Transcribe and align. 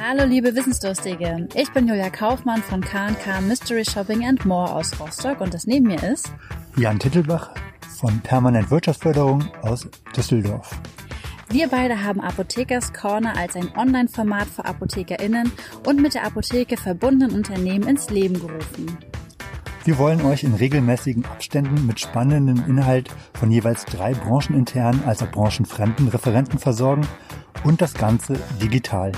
Hallo 0.00 0.24
liebe 0.24 0.54
Wissensdurstige, 0.54 1.48
ich 1.54 1.70
bin 1.72 1.86
Julia 1.86 2.10
Kaufmann 2.10 2.62
von 2.62 2.80
K&K 2.80 3.40
Mystery 3.42 3.84
Shopping 3.84 4.26
and 4.26 4.44
More 4.44 4.74
aus 4.74 4.98
Rostock 4.98 5.40
und 5.40 5.54
das 5.54 5.66
neben 5.66 5.86
mir 5.86 6.02
ist 6.02 6.32
Jan 6.76 6.98
Tittelbach 6.98 7.50
von 8.00 8.20
Permanent 8.20 8.70
Wirtschaftsförderung 8.70 9.44
aus 9.62 9.88
Düsseldorf. 10.16 10.70
Wir 11.50 11.68
beide 11.68 12.04
haben 12.04 12.20
Apothekers 12.20 12.92
Corner 12.92 13.34
als 13.38 13.56
ein 13.56 13.74
Online-Format 13.74 14.48
für 14.48 14.66
ApothekerInnen 14.66 15.50
und 15.86 16.02
mit 16.02 16.12
der 16.12 16.26
Apotheke 16.26 16.76
verbundenen 16.76 17.34
Unternehmen 17.34 17.88
ins 17.88 18.10
Leben 18.10 18.34
gerufen. 18.34 18.98
Wir 19.84 19.96
wollen 19.96 20.20
euch 20.26 20.44
in 20.44 20.52
regelmäßigen 20.52 21.24
Abständen 21.24 21.86
mit 21.86 22.00
spannenden 22.00 22.62
Inhalt 22.68 23.08
von 23.32 23.50
jeweils 23.50 23.86
drei 23.86 24.12
brancheninternen 24.12 25.04
als 25.06 25.22
auch 25.22 25.30
branchenfremden 25.30 26.08
Referenten 26.08 26.58
versorgen 26.58 27.08
und 27.64 27.80
das 27.80 27.94
Ganze 27.94 28.38
digital. 28.60 29.12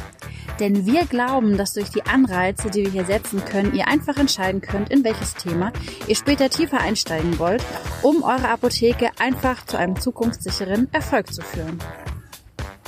Denn 0.60 0.86
wir 0.86 1.06
glauben, 1.06 1.56
dass 1.56 1.72
durch 1.72 1.90
die 1.90 2.04
Anreize, 2.04 2.70
die 2.70 2.84
wir 2.84 2.92
hier 2.92 3.06
setzen 3.06 3.44
können, 3.44 3.74
ihr 3.74 3.88
einfach 3.88 4.16
entscheiden 4.18 4.60
könnt, 4.60 4.90
in 4.90 5.02
welches 5.02 5.34
Thema 5.34 5.72
ihr 6.06 6.14
später 6.14 6.48
tiefer 6.48 6.80
einsteigen 6.80 7.40
wollt, 7.40 7.64
um 8.02 8.22
eure 8.22 8.50
Apotheke 8.50 9.10
einfach 9.18 9.66
zu 9.66 9.76
einem 9.76 9.98
zukunftssicheren 9.98 10.86
Erfolg 10.92 11.32
zu 11.32 11.42
führen. 11.42 11.80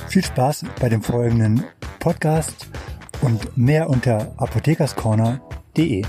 Viel 0.07 0.23
Spaß 0.23 0.65
bei 0.79 0.89
dem 0.89 1.01
folgenden 1.01 1.63
Podcast 1.99 2.67
und 3.21 3.57
mehr 3.57 3.89
unter 3.89 4.33
apothekerscorner.de. 4.37 6.03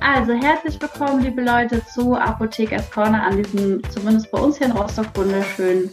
Also 0.00 0.32
herzlich 0.32 0.80
willkommen, 0.80 1.22
liebe 1.22 1.42
Leute, 1.42 1.84
zu 1.86 2.14
Apothekers 2.14 2.90
Corner 2.90 3.22
an 3.22 3.42
diesem, 3.42 3.82
zumindest 3.90 4.30
bei 4.30 4.38
uns 4.38 4.58
hier 4.58 4.66
in 4.66 4.72
Rostock, 4.72 5.06
wunderschönen 5.14 5.90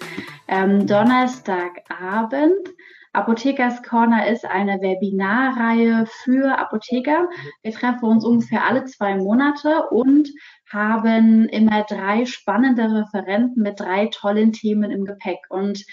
ähm, 0.48 0.88
Donnerstagabend. 0.88 2.70
Apothekers 3.14 3.82
Corner 3.82 4.28
ist 4.28 4.46
eine 4.46 4.82
Webinarreihe 4.82 6.06
für 6.06 6.58
Apotheker. 6.58 7.30
Wir 7.64 7.72
treffen 7.72 8.04
uns 8.04 8.26
ungefähr 8.26 8.66
alle 8.66 8.84
zwei 8.86 9.16
Monate 9.16 9.84
und 9.90 10.30
haben 10.70 11.48
immer 11.48 11.84
drei 11.84 12.26
spannende 12.26 12.84
Referenten 12.84 13.64
mit 13.64 13.80
drei 13.80 14.08
tollen 14.08 14.52
Themen 14.52 14.92
im 14.92 15.06
Gepäck. 15.06 15.40
Und 15.50 15.86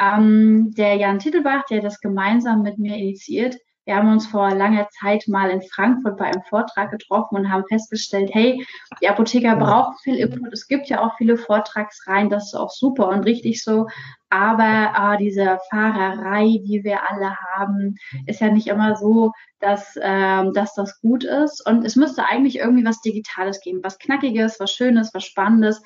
ähm, 0.00 0.74
der 0.76 0.96
Jan 0.96 1.20
Titelbach, 1.20 1.64
der 1.66 1.80
das 1.80 2.00
gemeinsam 2.00 2.62
mit 2.62 2.78
mir 2.78 2.96
initiiert, 2.96 3.56
wir 3.86 3.96
haben 3.96 4.10
uns 4.10 4.26
vor 4.26 4.50
langer 4.54 4.88
Zeit 5.00 5.28
mal 5.28 5.50
in 5.50 5.62
Frankfurt 5.62 6.16
bei 6.16 6.26
einem 6.26 6.42
Vortrag 6.48 6.90
getroffen 6.90 7.36
und 7.36 7.50
haben 7.50 7.64
festgestellt, 7.68 8.30
hey, 8.32 8.66
die 9.00 9.08
Apotheker 9.08 9.56
brauchen 9.56 9.96
viel 10.02 10.16
Input. 10.16 10.52
Es 10.52 10.68
gibt 10.68 10.88
ja 10.88 11.02
auch 11.02 11.16
viele 11.18 11.36
Vortragsreihen, 11.36 12.30
das 12.30 12.46
ist 12.46 12.54
auch 12.54 12.70
super 12.70 13.08
und 13.08 13.24
richtig 13.24 13.62
so. 13.62 13.86
Aber 14.30 15.14
äh, 15.14 15.18
diese 15.18 15.60
Fahrerei, 15.70 16.58
die 16.66 16.80
wir 16.82 17.08
alle 17.08 17.36
haben, 17.36 17.96
ist 18.26 18.40
ja 18.40 18.50
nicht 18.50 18.66
immer 18.66 18.96
so, 18.96 19.32
dass, 19.60 19.96
ähm, 20.00 20.52
dass 20.54 20.74
das 20.74 21.00
gut 21.00 21.24
ist. 21.24 21.64
Und 21.66 21.84
es 21.84 21.94
müsste 21.94 22.24
eigentlich 22.24 22.58
irgendwie 22.58 22.84
was 22.84 23.00
Digitales 23.00 23.60
geben, 23.60 23.80
was 23.82 23.98
Knackiges, 23.98 24.58
was 24.58 24.72
Schönes, 24.72 25.12
was 25.14 25.24
Spannendes 25.24 25.82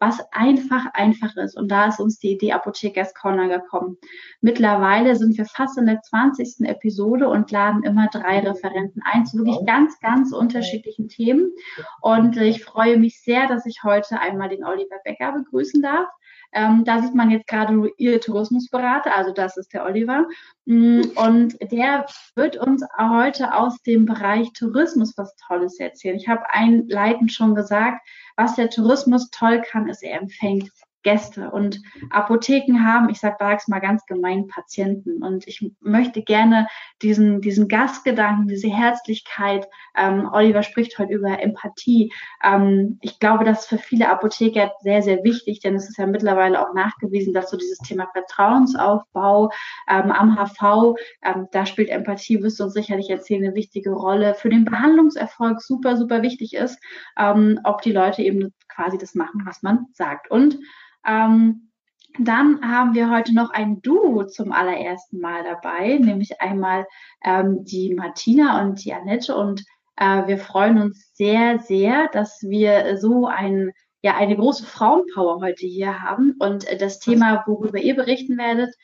was 0.00 0.20
einfach 0.32 0.86
einfach 0.94 1.36
ist. 1.36 1.56
Und 1.56 1.70
da 1.70 1.86
ist 1.86 2.00
uns 2.00 2.18
die 2.18 2.32
Idee 2.32 2.52
Apothekers 2.52 3.14
Corner 3.14 3.48
gekommen. 3.48 3.98
Mittlerweile 4.40 5.14
sind 5.14 5.36
wir 5.36 5.44
fast 5.44 5.78
in 5.78 5.86
der 5.86 6.00
20. 6.00 6.66
Episode 6.66 7.28
und 7.28 7.50
laden 7.50 7.82
immer 7.82 8.08
drei 8.08 8.40
Referenten 8.40 9.02
ein 9.04 9.26
zu 9.26 9.38
wirklich 9.38 9.64
ganz, 9.66 10.00
ganz 10.00 10.32
unterschiedlichen 10.32 11.08
Themen. 11.08 11.52
Und 12.00 12.36
ich 12.38 12.64
freue 12.64 12.98
mich 12.98 13.22
sehr, 13.22 13.46
dass 13.46 13.66
ich 13.66 13.84
heute 13.84 14.18
einmal 14.18 14.48
den 14.48 14.64
Oliver 14.64 14.96
Becker 15.04 15.32
begrüßen 15.32 15.82
darf. 15.82 16.08
Ähm, 16.52 16.84
da 16.84 17.00
sieht 17.00 17.14
man 17.14 17.30
jetzt 17.30 17.46
gerade 17.46 17.90
ihr 17.96 18.20
Tourismusberater, 18.20 19.16
also 19.16 19.32
das 19.32 19.56
ist 19.56 19.72
der 19.72 19.84
Oliver. 19.84 20.26
Mm, 20.64 21.02
und 21.14 21.56
der 21.70 22.06
wird 22.34 22.56
uns 22.56 22.84
heute 22.98 23.54
aus 23.54 23.80
dem 23.82 24.04
Bereich 24.06 24.52
Tourismus 24.52 25.16
was 25.16 25.34
Tolles 25.36 25.78
erzählen. 25.78 26.16
Ich 26.16 26.28
habe 26.28 26.48
einleitend 26.50 27.32
schon 27.32 27.54
gesagt, 27.54 28.06
was 28.36 28.56
der 28.56 28.70
Tourismus 28.70 29.30
toll 29.30 29.62
kann, 29.62 29.88
ist, 29.88 30.02
er 30.02 30.20
empfängt 30.20 30.70
Gäste 31.02 31.50
und 31.50 31.80
Apotheken 32.10 32.84
haben, 32.84 33.08
ich 33.08 33.20
sage 33.20 33.36
sag's 33.38 33.68
mal 33.68 33.80
ganz 33.80 34.04
gemein, 34.06 34.46
Patienten. 34.48 35.22
Und 35.22 35.46
ich 35.46 35.64
möchte 35.80 36.22
gerne 36.22 36.66
diesen, 37.02 37.40
diesen 37.40 37.68
Gastgedanken, 37.68 38.48
diese 38.48 38.68
Herzlichkeit, 38.68 39.66
ähm, 39.96 40.28
Oliver 40.32 40.62
spricht 40.62 40.98
heute 40.98 41.14
über 41.14 41.40
Empathie. 41.40 42.12
Ähm, 42.42 42.98
ich 43.00 43.18
glaube, 43.18 43.44
das 43.44 43.60
ist 43.60 43.68
für 43.68 43.78
viele 43.78 44.08
Apotheker 44.08 44.72
sehr, 44.80 45.02
sehr 45.02 45.24
wichtig, 45.24 45.60
denn 45.60 45.74
es 45.74 45.88
ist 45.88 45.98
ja 45.98 46.06
mittlerweile 46.06 46.60
auch 46.60 46.74
nachgewiesen, 46.74 47.32
dass 47.32 47.50
so 47.50 47.56
dieses 47.56 47.78
Thema 47.78 48.08
Vertrauensaufbau 48.12 49.50
ähm, 49.88 50.10
am 50.10 50.36
HV, 50.36 50.96
ähm, 51.22 51.48
da 51.52 51.66
spielt 51.66 51.88
Empathie, 51.88 52.42
wirst 52.42 52.60
du 52.60 52.64
uns 52.64 52.74
sicherlich 52.74 53.10
erzählen, 53.10 53.44
eine 53.44 53.54
wichtige 53.54 53.90
Rolle. 53.90 54.34
Für 54.34 54.50
den 54.50 54.64
Behandlungserfolg 54.64 55.60
super, 55.62 55.96
super 55.96 56.22
wichtig 56.22 56.54
ist, 56.54 56.78
ähm, 57.18 57.60
ob 57.64 57.82
die 57.82 57.92
Leute 57.92 58.22
eben 58.22 58.52
quasi 58.68 58.98
das 58.98 59.14
machen, 59.14 59.42
was 59.44 59.62
man 59.62 59.86
sagt. 59.92 60.30
Und 60.30 60.58
ähm, 61.06 61.70
dann 62.18 62.60
haben 62.62 62.94
wir 62.94 63.10
heute 63.10 63.34
noch 63.34 63.50
ein 63.50 63.82
Duo 63.82 64.24
zum 64.24 64.52
allerersten 64.52 65.20
Mal 65.20 65.44
dabei, 65.44 65.98
nämlich 65.98 66.40
einmal 66.40 66.86
ähm, 67.24 67.64
die 67.64 67.94
Martina 67.94 68.60
und 68.62 68.84
die 68.84 68.92
Annette. 68.92 69.36
Und 69.36 69.64
äh, 69.96 70.26
wir 70.26 70.38
freuen 70.38 70.80
uns 70.80 71.12
sehr, 71.14 71.60
sehr, 71.60 72.08
dass 72.08 72.42
wir 72.42 72.98
so 72.98 73.26
ein, 73.26 73.72
ja, 74.02 74.16
eine 74.16 74.36
große 74.36 74.66
Frauenpower 74.66 75.40
heute 75.40 75.66
hier 75.66 76.02
haben. 76.02 76.34
Und 76.38 76.66
äh, 76.66 76.76
das 76.76 76.98
Thema, 76.98 77.44
worüber 77.46 77.78
ihr 77.78 77.94
berichten 77.94 78.36
werdet, 78.36 78.74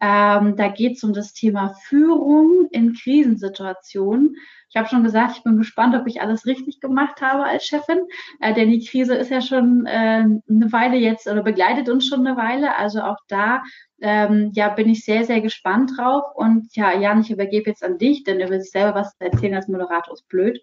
ähm, 0.00 0.56
da 0.56 0.68
geht 0.68 0.96
es 0.96 1.04
um 1.04 1.12
das 1.12 1.32
Thema 1.32 1.74
Führung 1.86 2.68
in 2.70 2.94
Krisensituationen. 2.94 4.36
Ich 4.68 4.76
habe 4.76 4.88
schon 4.88 5.04
gesagt, 5.04 5.36
ich 5.36 5.42
bin 5.42 5.56
gespannt, 5.56 5.94
ob 5.94 6.06
ich 6.06 6.20
alles 6.20 6.44
richtig 6.44 6.80
gemacht 6.80 7.22
habe 7.22 7.44
als 7.44 7.64
Chefin, 7.64 8.00
äh, 8.40 8.52
denn 8.52 8.70
die 8.70 8.84
Krise 8.84 9.14
ist 9.14 9.30
ja 9.30 9.40
schon 9.40 9.86
äh, 9.86 10.24
eine 10.24 10.72
Weile 10.72 10.96
jetzt 10.96 11.26
oder 11.26 11.42
begleitet 11.42 11.88
uns 11.88 12.06
schon 12.06 12.26
eine 12.26 12.36
Weile. 12.36 12.76
Also 12.76 13.00
auch 13.00 13.18
da 13.28 13.62
ähm, 14.00 14.50
ja, 14.54 14.68
bin 14.68 14.88
ich 14.88 15.04
sehr, 15.04 15.24
sehr 15.24 15.40
gespannt 15.40 15.92
drauf. 15.96 16.24
Und 16.34 16.74
ja, 16.76 16.92
Jan, 16.98 17.22
ich 17.22 17.30
übergebe 17.30 17.70
jetzt 17.70 17.82
an 17.82 17.98
dich, 17.98 18.24
denn 18.24 18.40
über 18.40 18.60
sich 18.60 18.70
selber 18.70 18.94
was 18.94 19.14
erzählen 19.18 19.54
als 19.54 19.68
Moderator 19.68 20.12
ist 20.12 20.28
blöd. 20.28 20.60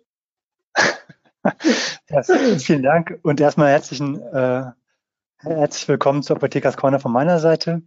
ja, 2.10 2.24
vielen 2.58 2.84
Dank 2.84 3.20
und 3.24 3.42
erstmal 3.42 3.70
herzlichen, 3.70 4.22
äh, 4.22 4.72
herzlich 5.40 5.88
willkommen 5.88 6.24
zu 6.24 6.36
Apothekers 6.36 6.78
Corner 6.78 7.00
von 7.00 7.12
meiner 7.12 7.40
Seite. 7.40 7.82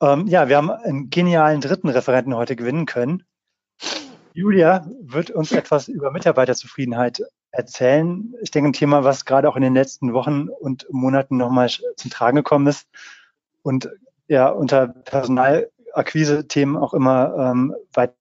Ähm, 0.00 0.26
ja, 0.26 0.48
wir 0.48 0.56
haben 0.56 0.70
einen 0.70 1.10
genialen 1.10 1.60
dritten 1.60 1.88
Referenten 1.88 2.36
heute 2.36 2.56
gewinnen 2.56 2.86
können. 2.86 3.24
Julia 4.32 4.88
wird 5.00 5.30
uns 5.30 5.50
etwas 5.50 5.88
über 5.88 6.12
Mitarbeiterzufriedenheit 6.12 7.22
erzählen. 7.50 8.34
Ich 8.40 8.50
denke, 8.50 8.70
ein 8.70 8.74
Thema, 8.74 9.02
was 9.02 9.24
gerade 9.24 9.48
auch 9.48 9.56
in 9.56 9.62
den 9.62 9.74
letzten 9.74 10.12
Wochen 10.12 10.48
und 10.48 10.86
Monaten 10.90 11.36
nochmal 11.36 11.68
zum 11.68 12.10
Tragen 12.10 12.36
gekommen 12.36 12.66
ist 12.68 12.86
und 13.62 13.90
ja 14.28 14.48
unter 14.48 14.86
Personalakquise-Themen 14.86 16.76
auch 16.76 16.94
immer 16.94 17.34
ähm, 17.36 17.74
weit 17.92 18.14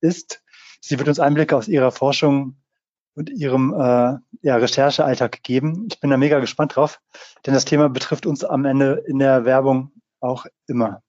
ist. 0.00 0.42
Sie 0.80 0.98
wird 0.98 1.08
uns 1.08 1.20
Einblicke 1.20 1.56
aus 1.56 1.68
ihrer 1.68 1.90
Forschung 1.90 2.56
und 3.14 3.28
ihrem 3.28 3.74
äh, 3.74 4.16
ja, 4.42 4.56
Recherchealltag 4.56 5.42
geben. 5.42 5.88
Ich 5.90 6.00
bin 6.00 6.10
da 6.10 6.16
mega 6.16 6.40
gespannt 6.40 6.76
drauf, 6.76 7.00
denn 7.44 7.52
das 7.52 7.66
Thema 7.66 7.90
betrifft 7.90 8.24
uns 8.24 8.44
am 8.44 8.64
Ende 8.64 9.04
in 9.06 9.18
der 9.18 9.44
Werbung 9.44 9.92
auch 10.20 10.46
immer. 10.66 11.02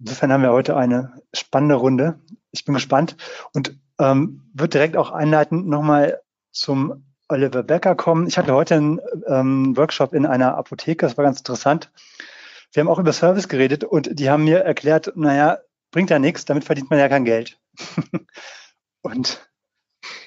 Insofern 0.00 0.32
haben 0.32 0.42
wir 0.42 0.52
heute 0.52 0.76
eine 0.76 1.12
spannende 1.34 1.74
Runde. 1.74 2.18
Ich 2.52 2.64
bin 2.64 2.74
gespannt 2.74 3.16
und 3.52 3.78
ähm, 3.98 4.50
wird 4.54 4.74
direkt 4.74 4.96
auch 4.96 5.10
einleitend 5.10 5.68
nochmal 5.68 6.22
zum 6.52 7.04
Oliver 7.28 7.62
Becker 7.62 7.94
kommen. 7.94 8.26
Ich 8.26 8.38
hatte 8.38 8.54
heute 8.54 8.76
einen 8.76 9.00
ähm, 9.26 9.76
Workshop 9.76 10.14
in 10.14 10.26
einer 10.26 10.56
Apotheke, 10.56 11.06
das 11.06 11.16
war 11.16 11.24
ganz 11.24 11.38
interessant. 11.38 11.92
Wir 12.72 12.80
haben 12.80 12.88
auch 12.88 12.98
über 12.98 13.12
Service 13.12 13.48
geredet 13.48 13.84
und 13.84 14.18
die 14.18 14.30
haben 14.30 14.44
mir 14.44 14.60
erklärt, 14.60 15.12
naja, 15.16 15.58
bringt 15.90 16.10
ja 16.10 16.18
nichts, 16.18 16.44
damit 16.44 16.64
verdient 16.64 16.88
man 16.88 16.98
ja 16.98 17.08
kein 17.08 17.24
Geld. 17.24 17.58
und 19.02 19.46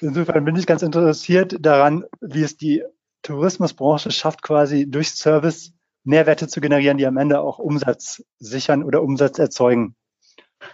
insofern 0.00 0.44
bin 0.44 0.56
ich 0.56 0.66
ganz 0.66 0.82
interessiert 0.82 1.56
daran, 1.58 2.04
wie 2.20 2.42
es 2.42 2.56
die 2.56 2.84
Tourismusbranche 3.22 4.10
schafft, 4.10 4.42
quasi 4.42 4.88
durch 4.88 5.10
Service 5.10 5.72
Mehrwerte 6.04 6.48
zu 6.48 6.60
generieren, 6.60 6.98
die 6.98 7.06
am 7.06 7.16
Ende 7.16 7.40
auch 7.40 7.58
Umsatz 7.58 8.22
sichern 8.38 8.84
oder 8.84 9.02
Umsatz 9.02 9.38
erzeugen. 9.38 9.96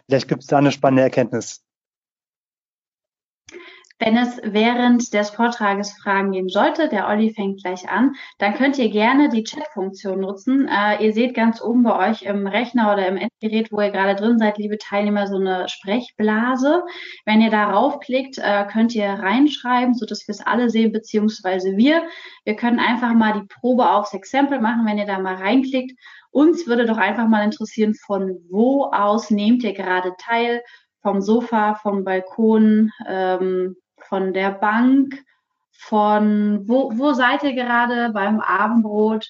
Vielleicht 0.06 0.28
gibt 0.28 0.42
es 0.42 0.46
da 0.48 0.58
eine 0.58 0.72
spannende 0.72 1.02
Erkenntnis. 1.02 1.64
Wenn 4.02 4.16
es 4.16 4.40
während 4.42 5.12
des 5.12 5.28
Vortrages 5.28 5.92
Fragen 5.92 6.32
geben 6.32 6.48
sollte, 6.48 6.88
der 6.88 7.06
Olli 7.06 7.34
fängt 7.34 7.62
gleich 7.62 7.86
an, 7.90 8.14
dann 8.38 8.54
könnt 8.54 8.78
ihr 8.78 8.88
gerne 8.88 9.28
die 9.28 9.44
Chat-Funktion 9.44 10.20
nutzen. 10.20 10.68
Äh, 10.68 11.04
ihr 11.04 11.12
seht 11.12 11.34
ganz 11.34 11.60
oben 11.60 11.82
bei 11.82 12.08
euch 12.08 12.22
im 12.22 12.46
Rechner 12.46 12.94
oder 12.94 13.06
im 13.06 13.18
Endgerät, 13.18 13.70
wo 13.70 13.82
ihr 13.82 13.90
gerade 13.90 14.14
drin 14.14 14.38
seid, 14.38 14.56
liebe 14.56 14.78
Teilnehmer, 14.78 15.26
so 15.26 15.36
eine 15.36 15.68
Sprechblase. 15.68 16.82
Wenn 17.26 17.42
ihr 17.42 17.50
darauf 17.50 18.00
klickt, 18.00 18.38
äh, 18.38 18.64
könnt 18.72 18.94
ihr 18.94 19.06
reinschreiben, 19.06 19.92
sodass 19.92 20.26
wir 20.26 20.32
es 20.32 20.46
alle 20.46 20.70
sehen, 20.70 20.92
beziehungsweise 20.92 21.76
wir. 21.76 22.02
Wir 22.44 22.56
können 22.56 22.78
einfach 22.78 23.12
mal 23.12 23.34
die 23.34 23.46
Probe 23.60 23.90
aufs 23.90 24.14
Exempel 24.14 24.60
machen, 24.60 24.86
wenn 24.86 24.96
ihr 24.96 25.06
da 25.06 25.18
mal 25.18 25.34
reinklickt. 25.34 25.92
Uns 26.30 26.66
würde 26.66 26.86
doch 26.86 26.96
einfach 26.96 27.28
mal 27.28 27.44
interessieren, 27.44 27.94
von 27.94 28.38
wo 28.48 28.84
aus 28.84 29.30
nehmt 29.30 29.62
ihr 29.62 29.74
gerade 29.74 30.14
teil? 30.18 30.62
Vom 31.02 31.20
Sofa, 31.20 31.74
vom 31.74 32.04
Balkon, 32.04 32.92
ähm, 33.06 33.76
von 34.04 34.32
der 34.32 34.50
Bank, 34.50 35.22
von 35.72 36.68
wo, 36.68 36.92
wo 36.94 37.12
seid 37.12 37.42
ihr 37.42 37.54
gerade 37.54 38.10
beim 38.12 38.40
Abendbrot? 38.40 39.26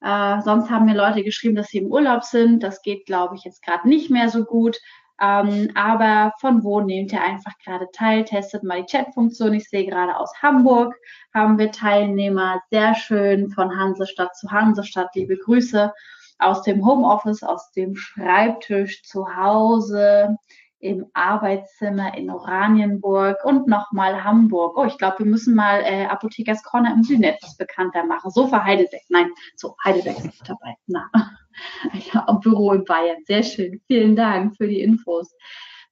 Äh, 0.00 0.40
sonst 0.42 0.70
haben 0.70 0.86
mir 0.86 0.96
Leute 0.96 1.22
geschrieben, 1.22 1.54
dass 1.54 1.68
sie 1.68 1.78
im 1.78 1.92
Urlaub 1.92 2.24
sind. 2.24 2.62
Das 2.62 2.82
geht, 2.82 3.06
glaube 3.06 3.36
ich, 3.36 3.44
jetzt 3.44 3.62
gerade 3.62 3.88
nicht 3.88 4.10
mehr 4.10 4.28
so 4.28 4.44
gut. 4.44 4.78
Ähm, 5.20 5.70
aber 5.74 6.32
von 6.40 6.64
wo 6.64 6.80
nehmt 6.80 7.12
ihr 7.12 7.22
einfach 7.22 7.52
gerade 7.64 7.86
teil? 7.92 8.24
Testet 8.24 8.64
mal 8.64 8.80
die 8.80 8.86
Chat-Funktion. 8.86 9.54
Ich 9.54 9.68
sehe 9.68 9.86
gerade 9.86 10.16
aus 10.16 10.32
Hamburg 10.42 10.96
haben 11.32 11.58
wir 11.58 11.70
Teilnehmer. 11.70 12.60
Sehr 12.70 12.94
schön 12.94 13.50
von 13.50 13.76
Hansestadt 13.78 14.34
zu 14.36 14.50
Hansestadt. 14.50 15.14
Liebe 15.14 15.36
Grüße 15.36 15.92
aus 16.38 16.62
dem 16.62 16.84
Homeoffice, 16.84 17.42
aus 17.42 17.70
dem 17.72 17.94
Schreibtisch 17.94 19.02
zu 19.04 19.36
Hause 19.36 20.36
im 20.82 21.06
Arbeitszimmer 21.14 22.16
in 22.18 22.28
Oranienburg 22.28 23.44
und 23.44 23.68
nochmal 23.68 24.24
Hamburg. 24.24 24.76
Oh, 24.76 24.84
ich 24.84 24.98
glaube, 24.98 25.20
wir 25.20 25.26
müssen 25.26 25.54
mal 25.54 25.80
äh, 25.84 26.06
Apothekers 26.06 26.64
Corner 26.64 26.92
im 26.92 27.04
Süden 27.04 27.22
etwas 27.22 27.56
bekannter 27.56 28.04
machen. 28.04 28.32
So 28.32 28.48
für 28.48 28.64
Heidelberg. 28.64 29.02
Nein, 29.08 29.30
so, 29.54 29.76
Heidelberg 29.84 30.18
ist 30.18 30.26
nicht 30.26 30.48
dabei. 30.48 30.74
Na, 30.88 31.08
ja, 32.12 32.32
Büro 32.32 32.72
in 32.72 32.84
Bayern. 32.84 33.22
Sehr 33.26 33.44
schön. 33.44 33.80
Vielen 33.86 34.16
Dank 34.16 34.56
für 34.56 34.66
die 34.66 34.80
Infos. 34.80 35.32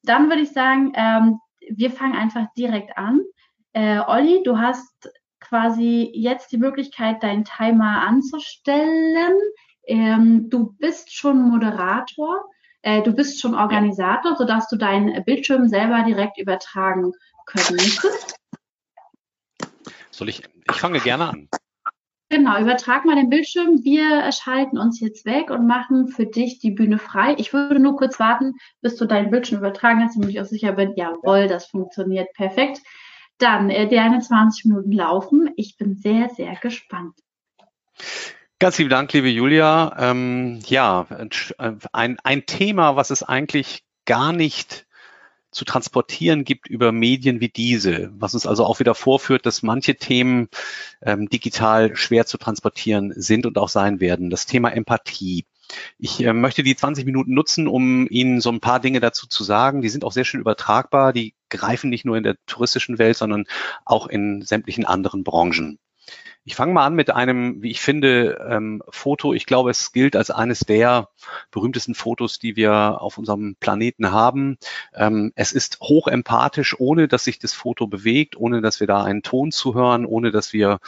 Dann 0.02 0.28
würde 0.28 0.42
ich 0.42 0.50
sagen, 0.50 0.92
ähm, 0.96 1.38
wir 1.68 1.92
fangen 1.92 2.16
einfach 2.16 2.46
direkt 2.58 2.98
an. 2.98 3.20
Äh, 3.72 4.00
Olli, 4.00 4.42
du 4.44 4.58
hast 4.58 5.08
quasi 5.38 6.10
jetzt 6.12 6.50
die 6.50 6.58
Möglichkeit, 6.58 7.22
deinen 7.22 7.44
Timer 7.44 8.02
anzustellen. 8.02 9.38
Ähm, 9.86 10.50
du 10.50 10.74
bist 10.78 11.14
schon 11.14 11.48
Moderator. 11.48 12.44
Äh, 12.82 13.02
du 13.02 13.12
bist 13.12 13.40
schon 13.40 13.54
Organisator, 13.54 14.36
sodass 14.36 14.68
du 14.68 14.76
deinen 14.76 15.24
Bildschirm 15.24 15.68
selber 15.68 16.02
direkt 16.02 16.38
übertragen 16.38 17.12
können 17.46 17.76
müsstest. 17.76 18.34
Soll 20.10 20.28
ich? 20.28 20.42
Ich 20.70 20.76
fange 20.76 21.00
gerne 21.00 21.28
an. 21.28 21.48
Genau, 22.32 22.60
übertrag 22.60 23.04
mal 23.04 23.16
den 23.16 23.28
Bildschirm. 23.28 23.82
Wir 23.82 24.30
schalten 24.30 24.78
uns 24.78 25.00
jetzt 25.00 25.24
weg 25.24 25.50
und 25.50 25.66
machen 25.66 26.06
für 26.06 26.26
dich 26.26 26.60
die 26.60 26.70
Bühne 26.70 26.98
frei. 26.98 27.34
Ich 27.38 27.52
würde 27.52 27.80
nur 27.80 27.96
kurz 27.96 28.20
warten, 28.20 28.54
bis 28.80 28.94
du 28.94 29.04
deinen 29.04 29.32
Bildschirm 29.32 29.58
übertragen 29.58 30.00
hast, 30.04 30.14
damit 30.14 30.30
ich 30.30 30.40
auch 30.40 30.44
sicher 30.44 30.72
bin, 30.72 30.94
jawohl, 30.94 31.48
das 31.48 31.66
funktioniert 31.66 32.32
perfekt. 32.34 32.82
Dann 33.38 33.68
äh, 33.68 33.88
deine 33.88 34.20
20 34.20 34.66
Minuten 34.66 34.92
laufen. 34.92 35.50
Ich 35.56 35.76
bin 35.76 35.96
sehr, 35.96 36.28
sehr 36.28 36.54
gespannt. 36.54 37.18
Ganz 38.60 38.76
lieben 38.76 38.90
Dank, 38.90 39.10
liebe 39.14 39.30
Julia. 39.30 39.96
Ähm, 39.98 40.60
ja, 40.66 41.06
ein, 41.92 42.18
ein 42.22 42.44
Thema, 42.44 42.94
was 42.94 43.08
es 43.08 43.22
eigentlich 43.22 43.84
gar 44.04 44.34
nicht 44.34 44.86
zu 45.50 45.64
transportieren 45.64 46.44
gibt 46.44 46.68
über 46.68 46.92
Medien 46.92 47.40
wie 47.40 47.48
diese, 47.48 48.10
was 48.12 48.34
uns 48.34 48.44
also 48.44 48.66
auch 48.66 48.78
wieder 48.78 48.94
vorführt, 48.94 49.46
dass 49.46 49.62
manche 49.62 49.96
Themen 49.96 50.50
ähm, 51.00 51.30
digital 51.30 51.96
schwer 51.96 52.26
zu 52.26 52.36
transportieren 52.36 53.14
sind 53.16 53.46
und 53.46 53.56
auch 53.56 53.70
sein 53.70 53.98
werden. 53.98 54.28
Das 54.28 54.44
Thema 54.44 54.68
Empathie. 54.74 55.46
Ich 55.96 56.22
äh, 56.22 56.34
möchte 56.34 56.62
die 56.62 56.76
20 56.76 57.06
Minuten 57.06 57.32
nutzen, 57.32 57.66
um 57.66 58.06
Ihnen 58.10 58.42
so 58.42 58.50
ein 58.50 58.60
paar 58.60 58.78
Dinge 58.78 59.00
dazu 59.00 59.26
zu 59.26 59.42
sagen. 59.42 59.80
Die 59.80 59.88
sind 59.88 60.04
auch 60.04 60.12
sehr 60.12 60.26
schön 60.26 60.40
übertragbar. 60.40 61.14
Die 61.14 61.32
greifen 61.48 61.88
nicht 61.88 62.04
nur 62.04 62.18
in 62.18 62.24
der 62.24 62.36
touristischen 62.44 62.98
Welt, 62.98 63.16
sondern 63.16 63.46
auch 63.86 64.06
in 64.06 64.42
sämtlichen 64.42 64.84
anderen 64.84 65.24
Branchen. 65.24 65.78
Ich 66.44 66.56
fange 66.56 66.72
mal 66.72 66.86
an 66.86 66.94
mit 66.94 67.10
einem, 67.10 67.62
wie 67.62 67.70
ich 67.70 67.82
finde, 67.82 68.44
ähm, 68.48 68.82
Foto. 68.88 69.34
Ich 69.34 69.44
glaube, 69.44 69.70
es 69.70 69.92
gilt 69.92 70.16
als 70.16 70.30
eines 70.30 70.60
der 70.60 71.10
berühmtesten 71.50 71.94
Fotos, 71.94 72.38
die 72.38 72.56
wir 72.56 73.02
auf 73.02 73.18
unserem 73.18 73.56
Planeten 73.60 74.10
haben. 74.10 74.56
Ähm, 74.94 75.32
es 75.34 75.52
ist 75.52 75.80
hoch 75.80 76.08
empathisch, 76.08 76.74
ohne 76.80 77.08
dass 77.08 77.24
sich 77.24 77.38
das 77.38 77.52
Foto 77.52 77.86
bewegt, 77.86 78.36
ohne 78.36 78.62
dass 78.62 78.80
wir 78.80 78.86
da 78.86 79.04
einen 79.04 79.22
Ton 79.22 79.52
zuhören, 79.52 80.06
ohne 80.06 80.30
dass 80.30 80.54
wir 80.54 80.78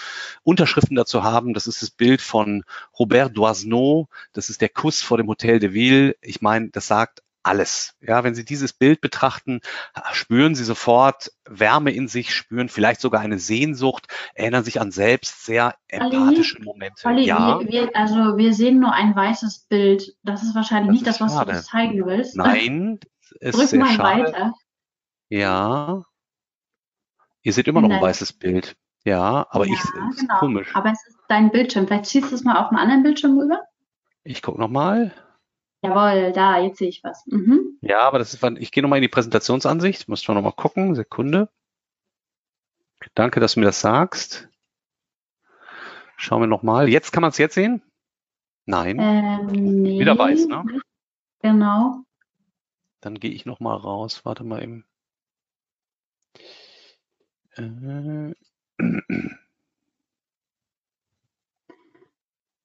Unterschriften 0.42 0.96
dazu 0.96 1.22
haben. 1.22 1.52
Das 1.52 1.66
ist 1.66 1.82
das 1.82 1.90
Bild 1.90 2.22
von 2.22 2.64
Robert 2.98 3.36
Doisneau. 3.36 4.08
Das 4.32 4.48
ist 4.48 4.62
der 4.62 4.70
Kuss 4.70 5.02
vor 5.02 5.18
dem 5.18 5.28
Hotel 5.28 5.58
de 5.58 5.74
Ville. 5.74 6.16
Ich 6.22 6.40
meine, 6.40 6.70
das 6.70 6.86
sagt 6.86 7.22
alles. 7.42 7.94
Ja, 8.00 8.24
wenn 8.24 8.34
Sie 8.34 8.44
dieses 8.44 8.72
Bild 8.72 9.00
betrachten, 9.00 9.60
spüren 10.12 10.54
Sie 10.54 10.64
sofort 10.64 11.32
Wärme 11.44 11.90
in 11.90 12.08
sich, 12.08 12.34
spüren 12.34 12.68
vielleicht 12.68 13.00
sogar 13.00 13.20
eine 13.20 13.38
Sehnsucht, 13.38 14.06
erinnern 14.34 14.64
sich 14.64 14.80
an 14.80 14.90
selbst 14.90 15.44
sehr 15.44 15.74
empathische 15.88 16.56
Ali, 16.56 16.64
Momente. 16.64 17.06
Ali, 17.06 17.24
ja. 17.26 17.60
Wir, 17.64 17.90
also 17.94 18.36
wir 18.36 18.54
sehen 18.54 18.80
nur 18.80 18.92
ein 18.92 19.14
weißes 19.14 19.66
Bild. 19.68 20.16
Das 20.22 20.42
ist 20.42 20.54
wahrscheinlich 20.54 20.88
das 20.88 20.92
nicht 20.92 21.06
ist 21.06 21.20
das, 21.20 21.26
was 21.26 21.34
schade. 21.34 21.52
du 21.52 21.56
uns 21.58 21.66
zeigen 21.66 22.06
willst. 22.06 22.36
Nein, 22.36 23.00
ist 23.40 23.58
Drück 23.58 23.68
sehr 23.68 23.80
mal 23.80 23.92
schade. 23.92 24.24
weiter. 24.24 24.54
Ja. 25.28 26.04
Ihr 27.42 27.52
seht 27.52 27.66
immer 27.66 27.80
noch 27.80 27.90
ein 27.90 28.00
weißes 28.00 28.34
Bild. 28.34 28.76
Ja, 29.04 29.46
aber 29.50 29.66
ja, 29.66 29.74
ich 29.74 30.20
genau. 30.20 30.38
komisch. 30.38 30.70
Aber 30.74 30.92
es 30.92 31.06
ist 31.08 31.18
dein 31.28 31.50
Bildschirm. 31.50 31.88
Vielleicht 31.88 32.06
ziehst 32.06 32.30
du 32.30 32.34
es 32.36 32.44
mal 32.44 32.56
auf 32.56 32.68
einen 32.68 32.78
anderen 32.78 33.02
Bildschirm 33.02 33.36
rüber. 33.38 33.62
Ich 34.22 34.42
gucke 34.42 34.60
nochmal. 34.60 35.12
Jawohl, 35.82 36.32
da, 36.32 36.60
jetzt 36.60 36.78
sehe 36.78 36.88
ich 36.88 37.02
was. 37.02 37.26
Mhm. 37.26 37.78
Ja, 37.80 38.00
aber 38.00 38.20
das 38.20 38.32
ist, 38.32 38.42
ich 38.58 38.70
gehe 38.70 38.82
nochmal 38.82 38.98
in 38.98 39.02
die 39.02 39.08
Präsentationsansicht, 39.08 40.08
muss 40.08 40.22
schon 40.22 40.36
nochmal 40.36 40.52
gucken, 40.52 40.94
Sekunde. 40.94 41.48
Danke, 43.14 43.40
dass 43.40 43.54
du 43.54 43.60
mir 43.60 43.66
das 43.66 43.80
sagst. 43.80 44.48
Schauen 46.16 46.40
wir 46.40 46.46
nochmal. 46.46 46.88
Jetzt 46.88 47.12
kann 47.12 47.22
man 47.22 47.30
es 47.30 47.38
jetzt 47.38 47.54
sehen? 47.54 47.82
Nein. 48.64 48.98
Ähm, 49.00 49.46
nee. 49.82 49.98
Wieder 49.98 50.16
weiß, 50.16 50.46
ne? 50.46 50.64
Genau. 51.40 52.04
Dann 53.00 53.18
gehe 53.18 53.32
ich 53.32 53.44
nochmal 53.44 53.76
raus. 53.76 54.24
Warte 54.24 54.44
mal 54.44 54.62
eben. 54.62 54.84
Äh. 57.56 58.34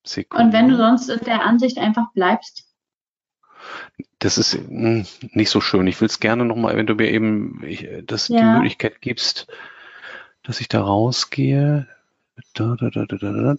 Sekunde. 0.04 0.44
Und 0.46 0.54
wenn 0.54 0.70
du 0.70 0.78
sonst 0.78 1.10
in 1.10 1.20
der 1.22 1.44
Ansicht 1.44 1.80
einfach 1.80 2.12
bleibst, 2.14 2.67
das 4.20 4.38
ist 4.38 4.54
hm, 4.54 5.06
nicht 5.32 5.50
so 5.50 5.62
schön. 5.62 5.88
Ich 5.88 6.00
will 6.02 6.08
es 6.08 6.20
gerne 6.20 6.46
nochmal, 6.46 6.76
wenn 6.78 6.88
du 6.88 6.96
mir 6.96 7.10
eben 7.10 7.64
ich, 7.64 7.88
das 8.06 8.28
ja. 8.28 8.38
die 8.38 8.44
Möglichkeit 8.44 9.02
gibst, 9.02 9.48
dass 10.44 10.62
ich 10.62 10.68
da 10.68 10.82
rausgehe. 10.82 11.88
Da, 12.54 12.76
da, 12.80 12.90
da, 12.90 13.06
da, 13.06 13.18
da, 13.18 13.32
da. 13.32 13.56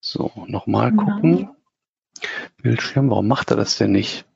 So, 0.00 0.32
nochmal 0.46 0.92
gucken. 0.92 1.38
Ja. 1.38 1.54
Bildschirm, 2.62 3.10
warum 3.10 3.28
macht 3.28 3.50
er 3.50 3.56
das 3.56 3.78
denn 3.78 3.92
nicht? 3.92 4.26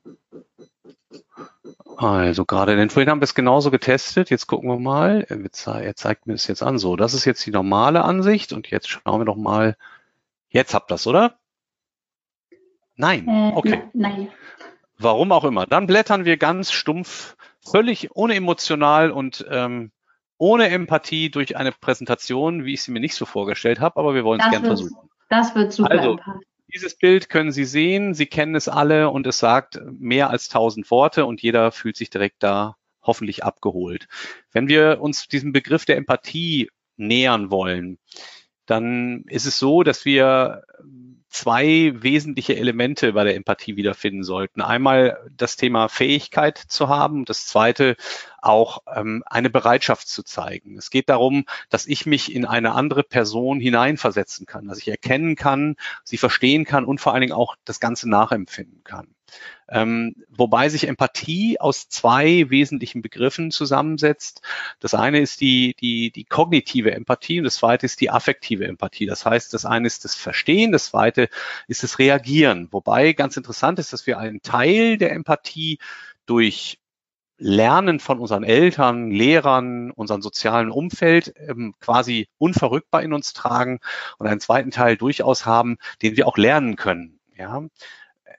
Also 1.96 2.44
gerade, 2.44 2.76
denn 2.76 2.90
vorhin 2.90 3.10
haben 3.10 3.20
wir 3.20 3.24
es 3.24 3.34
genauso 3.34 3.70
getestet. 3.70 4.28
Jetzt 4.28 4.46
gucken 4.46 4.68
wir 4.68 4.78
mal. 4.78 5.26
Er 5.28 5.96
zeigt 5.96 6.26
mir 6.26 6.34
es 6.34 6.46
jetzt 6.46 6.62
an. 6.62 6.78
So, 6.78 6.96
das 6.96 7.14
ist 7.14 7.24
jetzt 7.24 7.44
die 7.46 7.50
normale 7.50 8.04
Ansicht. 8.04 8.52
Und 8.52 8.70
jetzt 8.70 8.88
schauen 8.88 9.20
wir 9.20 9.24
doch 9.24 9.36
mal. 9.36 9.76
Jetzt 10.50 10.74
habt 10.74 10.90
ihr 10.90 10.94
das, 10.94 11.06
oder? 11.06 11.38
Nein, 12.96 13.28
äh, 13.28 13.52
okay. 13.54 13.82
Nein. 13.92 14.28
Warum 14.98 15.32
auch 15.32 15.44
immer. 15.44 15.66
Dann 15.66 15.86
blättern 15.86 16.24
wir 16.24 16.36
ganz 16.38 16.72
stumpf, 16.72 17.36
völlig 17.60 18.10
unemotional 18.12 19.10
und 19.10 19.44
ähm, 19.50 19.92
ohne 20.38 20.68
Empathie 20.68 21.30
durch 21.30 21.56
eine 21.56 21.72
Präsentation, 21.72 22.64
wie 22.64 22.74
ich 22.74 22.82
sie 22.82 22.92
mir 22.92 23.00
nicht 23.00 23.14
so 23.14 23.26
vorgestellt 23.26 23.80
habe, 23.80 23.98
aber 23.98 24.14
wir 24.14 24.24
wollen 24.24 24.40
es 24.40 24.50
gerne 24.50 24.66
versuchen. 24.66 24.96
Das 25.28 25.54
wird 25.54 25.72
super. 25.72 25.90
Also, 25.90 26.18
dieses 26.72 26.96
Bild 26.96 27.28
können 27.28 27.52
Sie 27.52 27.64
sehen, 27.64 28.14
Sie 28.14 28.26
kennen 28.26 28.54
es 28.54 28.68
alle 28.68 29.10
und 29.10 29.26
es 29.26 29.38
sagt 29.38 29.80
mehr 29.90 30.30
als 30.30 30.48
tausend 30.48 30.90
Worte 30.90 31.24
und 31.24 31.42
jeder 31.42 31.72
fühlt 31.72 31.96
sich 31.96 32.10
direkt 32.10 32.42
da 32.42 32.76
hoffentlich 33.02 33.44
abgeholt. 33.44 34.08
Wenn 34.52 34.68
wir 34.68 35.00
uns 35.00 35.28
diesem 35.28 35.52
Begriff 35.52 35.84
der 35.84 35.96
Empathie 35.96 36.70
nähern 36.96 37.50
wollen, 37.50 37.98
dann 38.66 39.24
ist 39.28 39.46
es 39.46 39.58
so, 39.58 39.84
dass 39.84 40.04
wir 40.04 40.64
zwei 41.36 41.92
wesentliche 41.94 42.56
Elemente 42.56 43.12
bei 43.12 43.24
der 43.24 43.36
Empathie 43.36 43.76
wiederfinden 43.76 44.24
sollten. 44.24 44.62
Einmal 44.62 45.18
das 45.36 45.56
Thema 45.56 45.88
Fähigkeit 45.88 46.56
zu 46.56 46.88
haben, 46.88 47.26
das 47.26 47.46
zweite 47.46 47.96
auch 48.40 48.78
ähm, 48.94 49.22
eine 49.26 49.50
Bereitschaft 49.50 50.08
zu 50.08 50.22
zeigen. 50.22 50.78
Es 50.78 50.88
geht 50.88 51.10
darum, 51.10 51.44
dass 51.68 51.86
ich 51.86 52.06
mich 52.06 52.34
in 52.34 52.46
eine 52.46 52.72
andere 52.72 53.02
Person 53.02 53.60
hineinversetzen 53.60 54.46
kann, 54.46 54.66
dass 54.66 54.78
ich 54.78 54.88
erkennen 54.88 55.36
kann, 55.36 55.76
sie 56.04 56.16
verstehen 56.16 56.64
kann 56.64 56.86
und 56.86 57.02
vor 57.02 57.12
allen 57.12 57.20
Dingen 57.20 57.34
auch 57.34 57.56
das 57.66 57.80
Ganze 57.80 58.08
nachempfinden 58.08 58.82
kann. 58.82 59.15
Ähm, 59.68 60.14
wobei 60.28 60.68
sich 60.68 60.86
Empathie 60.86 61.58
aus 61.60 61.88
zwei 61.88 62.48
wesentlichen 62.50 63.02
Begriffen 63.02 63.50
zusammensetzt. 63.50 64.42
Das 64.80 64.94
eine 64.94 65.20
ist 65.20 65.40
die, 65.40 65.74
die, 65.80 66.10
die 66.12 66.24
kognitive 66.24 66.92
Empathie 66.92 67.38
und 67.38 67.44
das 67.44 67.56
zweite 67.56 67.86
ist 67.86 68.00
die 68.00 68.10
affektive 68.10 68.66
Empathie. 68.66 69.06
Das 69.06 69.26
heißt, 69.26 69.52
das 69.52 69.64
eine 69.64 69.86
ist 69.86 70.04
das 70.04 70.14
Verstehen, 70.14 70.72
das 70.72 70.86
zweite 70.86 71.28
ist 71.66 71.82
das 71.82 71.98
Reagieren. 71.98 72.68
Wobei 72.70 73.12
ganz 73.12 73.36
interessant 73.36 73.78
ist, 73.78 73.92
dass 73.92 74.06
wir 74.06 74.18
einen 74.18 74.42
Teil 74.42 74.98
der 74.98 75.12
Empathie 75.12 75.78
durch 76.26 76.78
Lernen 77.38 78.00
von 78.00 78.18
unseren 78.18 78.44
Eltern, 78.44 79.10
Lehrern, 79.10 79.90
unserem 79.90 80.22
sozialen 80.22 80.70
Umfeld 80.70 81.34
ähm, 81.36 81.74
quasi 81.80 82.28
unverrückbar 82.38 83.02
in 83.02 83.12
uns 83.12 83.34
tragen 83.34 83.80
und 84.18 84.26
einen 84.26 84.40
zweiten 84.40 84.70
Teil 84.70 84.96
durchaus 84.96 85.44
haben, 85.44 85.76
den 86.00 86.16
wir 86.16 86.26
auch 86.26 86.38
lernen 86.38 86.76
können. 86.76 87.20
Ja? 87.36 87.62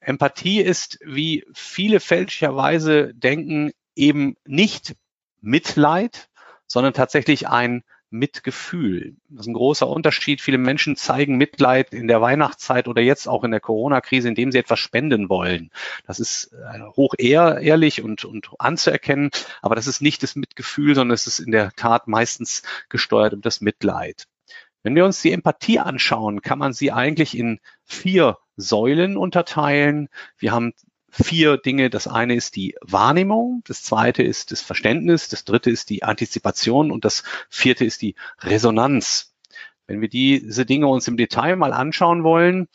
Empathie 0.07 0.61
ist, 0.61 0.99
wie 1.03 1.45
viele 1.53 1.99
fälschlicherweise 1.99 3.13
denken, 3.13 3.73
eben 3.93 4.37
nicht 4.45 4.95
Mitleid, 5.41 6.29
sondern 6.65 6.93
tatsächlich 6.93 7.49
ein 7.49 7.83
Mitgefühl. 8.09 9.17
Das 9.27 9.41
ist 9.41 9.47
ein 9.47 9.53
großer 9.53 9.85
Unterschied. 9.85 10.39
Viele 10.39 10.59
Menschen 10.59 10.95
zeigen 10.95 11.35
Mitleid 11.35 11.93
in 11.93 12.07
der 12.07 12.21
Weihnachtszeit 12.21 12.87
oder 12.87 13.01
jetzt 13.01 13.27
auch 13.27 13.43
in 13.43 13.51
der 13.51 13.59
Corona-Krise, 13.59 14.29
indem 14.29 14.53
sie 14.53 14.59
etwas 14.59 14.79
spenden 14.79 15.27
wollen. 15.27 15.71
Das 16.05 16.21
ist 16.21 16.53
äh, 16.53 16.83
hoch 16.95 17.13
ehr, 17.17 17.59
ehrlich 17.59 18.01
und, 18.01 18.23
und 18.23 18.51
anzuerkennen, 18.59 19.29
aber 19.61 19.75
das 19.75 19.87
ist 19.87 20.01
nicht 20.01 20.23
das 20.23 20.37
Mitgefühl, 20.37 20.95
sondern 20.95 21.15
es 21.15 21.27
ist 21.27 21.39
in 21.39 21.51
der 21.51 21.73
Tat 21.73 22.07
meistens 22.07 22.63
gesteuert 22.87 23.33
um 23.33 23.41
das 23.41 23.59
Mitleid. 23.59 24.25
Wenn 24.83 24.95
wir 24.95 25.03
uns 25.03 25.21
die 25.21 25.33
Empathie 25.33 25.79
anschauen, 25.79 26.41
kann 26.41 26.59
man 26.59 26.71
sie 26.71 26.93
eigentlich 26.93 27.37
in 27.37 27.59
vier 27.87 28.37
Säulen 28.57 29.17
unterteilen. 29.17 30.09
Wir 30.37 30.51
haben 30.51 30.73
vier 31.09 31.57
Dinge. 31.57 31.89
Das 31.89 32.07
eine 32.07 32.35
ist 32.35 32.55
die 32.55 32.75
Wahrnehmung, 32.81 33.63
das 33.65 33.81
zweite 33.81 34.23
ist 34.23 34.51
das 34.51 34.61
Verständnis, 34.61 35.29
das 35.29 35.45
dritte 35.45 35.71
ist 35.71 35.89
die 35.89 36.03
Antizipation 36.03 36.91
und 36.91 37.05
das 37.05 37.23
vierte 37.49 37.85
ist 37.85 38.01
die 38.01 38.15
Resonanz. 38.41 39.33
Wenn 39.87 40.01
wir 40.01 40.09
diese 40.09 40.65
Dinge 40.65 40.87
uns 40.87 41.07
im 41.07 41.17
Detail 41.17 41.55
mal 41.55 41.73
anschauen 41.73 42.23
wollen, 42.23 42.67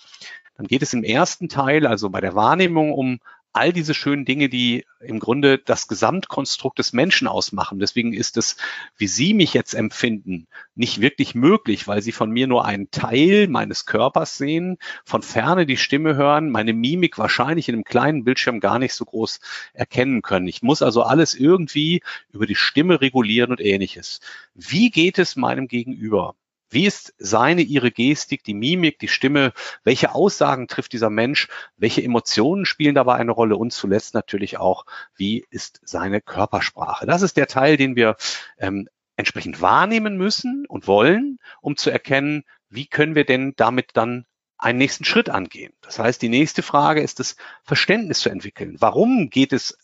dann 0.57 0.67
geht 0.67 0.83
es 0.83 0.95
im 0.95 1.05
ersten 1.05 1.49
Teil, 1.49 1.87
also 1.87 2.11
bei 2.11 2.21
der 2.21 2.35
Wahrnehmung, 2.35 2.93
um 2.93 3.21
all 3.53 3.73
diese 3.73 3.95
schönen 3.95 4.25
Dinge, 4.25 4.49
die 4.49 4.85
im 5.01 5.19
Grunde 5.19 5.59
das 5.59 5.89
Gesamtkonstrukt 5.89 6.79
des 6.79 6.93
Menschen 6.93 7.29
ausmachen. 7.29 7.79
Deswegen 7.79 8.13
ist 8.13 8.37
es, 8.37 8.57
wie 8.97 9.07
Sie 9.07 9.35
mich 9.35 9.53
jetzt 9.55 9.75
empfinden, 9.75 10.47
nicht 10.75 11.01
wirklich 11.01 11.35
möglich, 11.35 11.87
weil 11.87 12.03
Sie 12.03 12.13
von 12.13 12.31
mir 12.31 12.47
nur 12.47 12.65
einen 12.65 12.91
Teil 12.91 13.49
meines 13.49 13.85
Körpers 13.85 14.39
sehen, 14.39 14.79
von 15.05 15.23
ferne 15.23 15.67
die 15.67 15.77
Stimme 15.77 16.17
hören, 16.17 16.51
meine 16.51 16.73
Mimik 16.73 17.19
wahrscheinlich 17.19 17.69
in 17.69 17.75
einem 17.75 17.85
kleinen 17.85 18.25
Bildschirm 18.25 18.61
gar 18.61 18.79
nicht 18.79 18.95
so 18.95 19.05
groß 19.05 19.41
erkennen 19.75 20.23
können. 20.23 20.49
Ich 20.49 20.63
muss 20.63 20.83
also 20.83 21.03
alles 21.03 21.35
irgendwie 21.35 22.03
über 22.33 22.47
die 22.47 22.57
Stimme 22.57 23.01
regulieren 23.01 23.51
und 23.51 23.61
ähnliches. 23.61 24.21
Wie 24.55 24.91
geht 24.91 25.19
es 25.19 25.37
meinem 25.37 25.69
Gegenüber? 25.69 26.35
Wie 26.73 26.87
ist 26.87 27.15
seine, 27.19 27.63
ihre 27.63 27.91
Gestik, 27.91 28.45
die 28.45 28.55
Mimik, 28.55 28.99
die 28.99 29.09
Stimme? 29.09 29.53
Welche 29.85 30.15
Aussagen 30.15 30.69
trifft 30.69 30.93
dieser 30.93 31.11
Mensch? 31.11 31.49
Welche 31.77 32.03
Emotionen 32.03 32.65
spielen 32.65 32.95
dabei 32.95 33.17
eine 33.17 33.33
Rolle? 33.33 33.57
Und 33.57 33.73
zuletzt 33.73 34.15
natürlich 34.15 34.59
auch, 34.59 34.87
wie 35.15 35.45
ist 35.51 35.81
seine 35.85 36.21
Körpersprache? 36.21 37.07
Das 37.07 37.23
ist 37.23 37.37
der 37.37 37.47
Teil, 37.47 37.77
den 37.77 37.97
wir 37.97 38.17
ähm, 38.59 38.89
entsprechend 39.17 39.61
wahrnehmen 39.61 40.17
müssen 40.17 40.65
und 40.67 40.87
wollen, 40.87 41.39
um 41.61 41.77
zu 41.77 41.91
erkennen, 41.91 42.45
wie 42.71 42.87
können 42.87 43.15
wir 43.15 43.25
denn 43.25 43.53
damit 43.57 43.91
dann 43.95 44.25
einen 44.57 44.79
nächsten 44.79 45.05
Schritt 45.05 45.29
angehen. 45.29 45.73
Das 45.81 45.99
heißt, 45.99 46.23
die 46.23 46.29
nächste 46.29 46.63
Frage 46.63 47.03
ist 47.03 47.19
das 47.19 47.37
Verständnis 47.65 48.21
zu 48.21 48.31
entwickeln. 48.31 48.77
Warum 48.79 49.29
geht 49.29 49.53
es 49.53 49.77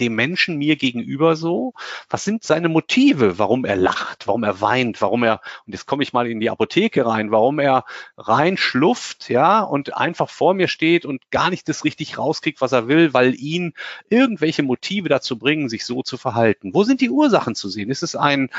dem 0.00 0.14
Menschen 0.14 0.56
mir 0.56 0.76
gegenüber 0.76 1.36
so? 1.36 1.74
Was 2.08 2.24
sind 2.24 2.42
seine 2.42 2.68
Motive, 2.68 3.38
warum 3.38 3.64
er 3.64 3.76
lacht, 3.76 4.26
warum 4.26 4.42
er 4.42 4.60
weint, 4.60 5.00
warum 5.00 5.22
er, 5.22 5.40
und 5.66 5.72
jetzt 5.72 5.86
komme 5.86 6.02
ich 6.02 6.12
mal 6.12 6.26
in 6.26 6.40
die 6.40 6.50
Apotheke 6.50 7.06
rein, 7.06 7.30
warum 7.30 7.58
er 7.58 7.84
reinschlufft, 8.16 9.28
ja, 9.28 9.60
und 9.60 9.96
einfach 9.96 10.30
vor 10.30 10.54
mir 10.54 10.68
steht 10.68 11.04
und 11.04 11.30
gar 11.30 11.50
nicht 11.50 11.68
das 11.68 11.84
richtig 11.84 12.18
rauskriegt, 12.18 12.60
was 12.60 12.72
er 12.72 12.88
will, 12.88 13.14
weil 13.14 13.34
ihn 13.34 13.74
irgendwelche 14.08 14.62
Motive 14.62 15.08
dazu 15.08 15.38
bringen, 15.38 15.68
sich 15.68 15.84
so 15.84 16.02
zu 16.02 16.16
verhalten. 16.16 16.74
Wo 16.74 16.84
sind 16.84 17.00
die 17.00 17.10
Ursachen 17.10 17.54
zu 17.54 17.68
sehen? 17.68 17.90
Ist 17.90 18.02
es 18.02 18.16
ein, 18.16 18.50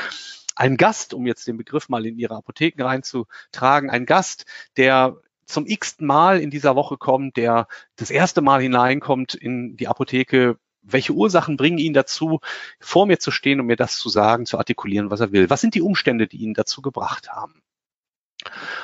ein 0.56 0.76
Gast, 0.76 1.14
um 1.14 1.26
jetzt 1.26 1.46
den 1.46 1.56
Begriff 1.56 1.88
mal 1.88 2.06
in 2.06 2.18
Ihre 2.18 2.36
Apotheken 2.36 2.84
reinzutragen, 2.84 3.90
ein 3.90 4.06
Gast, 4.06 4.46
der 4.76 5.16
zum 5.44 5.66
x 5.66 6.00
Mal 6.00 6.40
in 6.40 6.50
dieser 6.50 6.76
Woche 6.76 6.96
kommt, 6.96 7.36
der 7.36 7.68
das 7.96 8.10
erste 8.10 8.40
Mal 8.40 8.62
hineinkommt 8.62 9.34
in 9.34 9.76
die 9.76 9.88
Apotheke, 9.88 10.58
welche 10.82 11.12
Ursachen 11.12 11.56
bringen 11.56 11.78
ihn 11.78 11.94
dazu, 11.94 12.40
vor 12.80 13.06
mir 13.06 13.18
zu 13.18 13.30
stehen 13.30 13.60
und 13.60 13.66
mir 13.66 13.76
das 13.76 13.96
zu 13.96 14.08
sagen, 14.08 14.46
zu 14.46 14.58
artikulieren, 14.58 15.10
was 15.10 15.20
er 15.20 15.32
will? 15.32 15.50
Was 15.50 15.60
sind 15.60 15.74
die 15.74 15.82
Umstände, 15.82 16.26
die 16.26 16.38
ihn 16.38 16.54
dazu 16.54 16.82
gebracht 16.82 17.30
haben? 17.30 17.62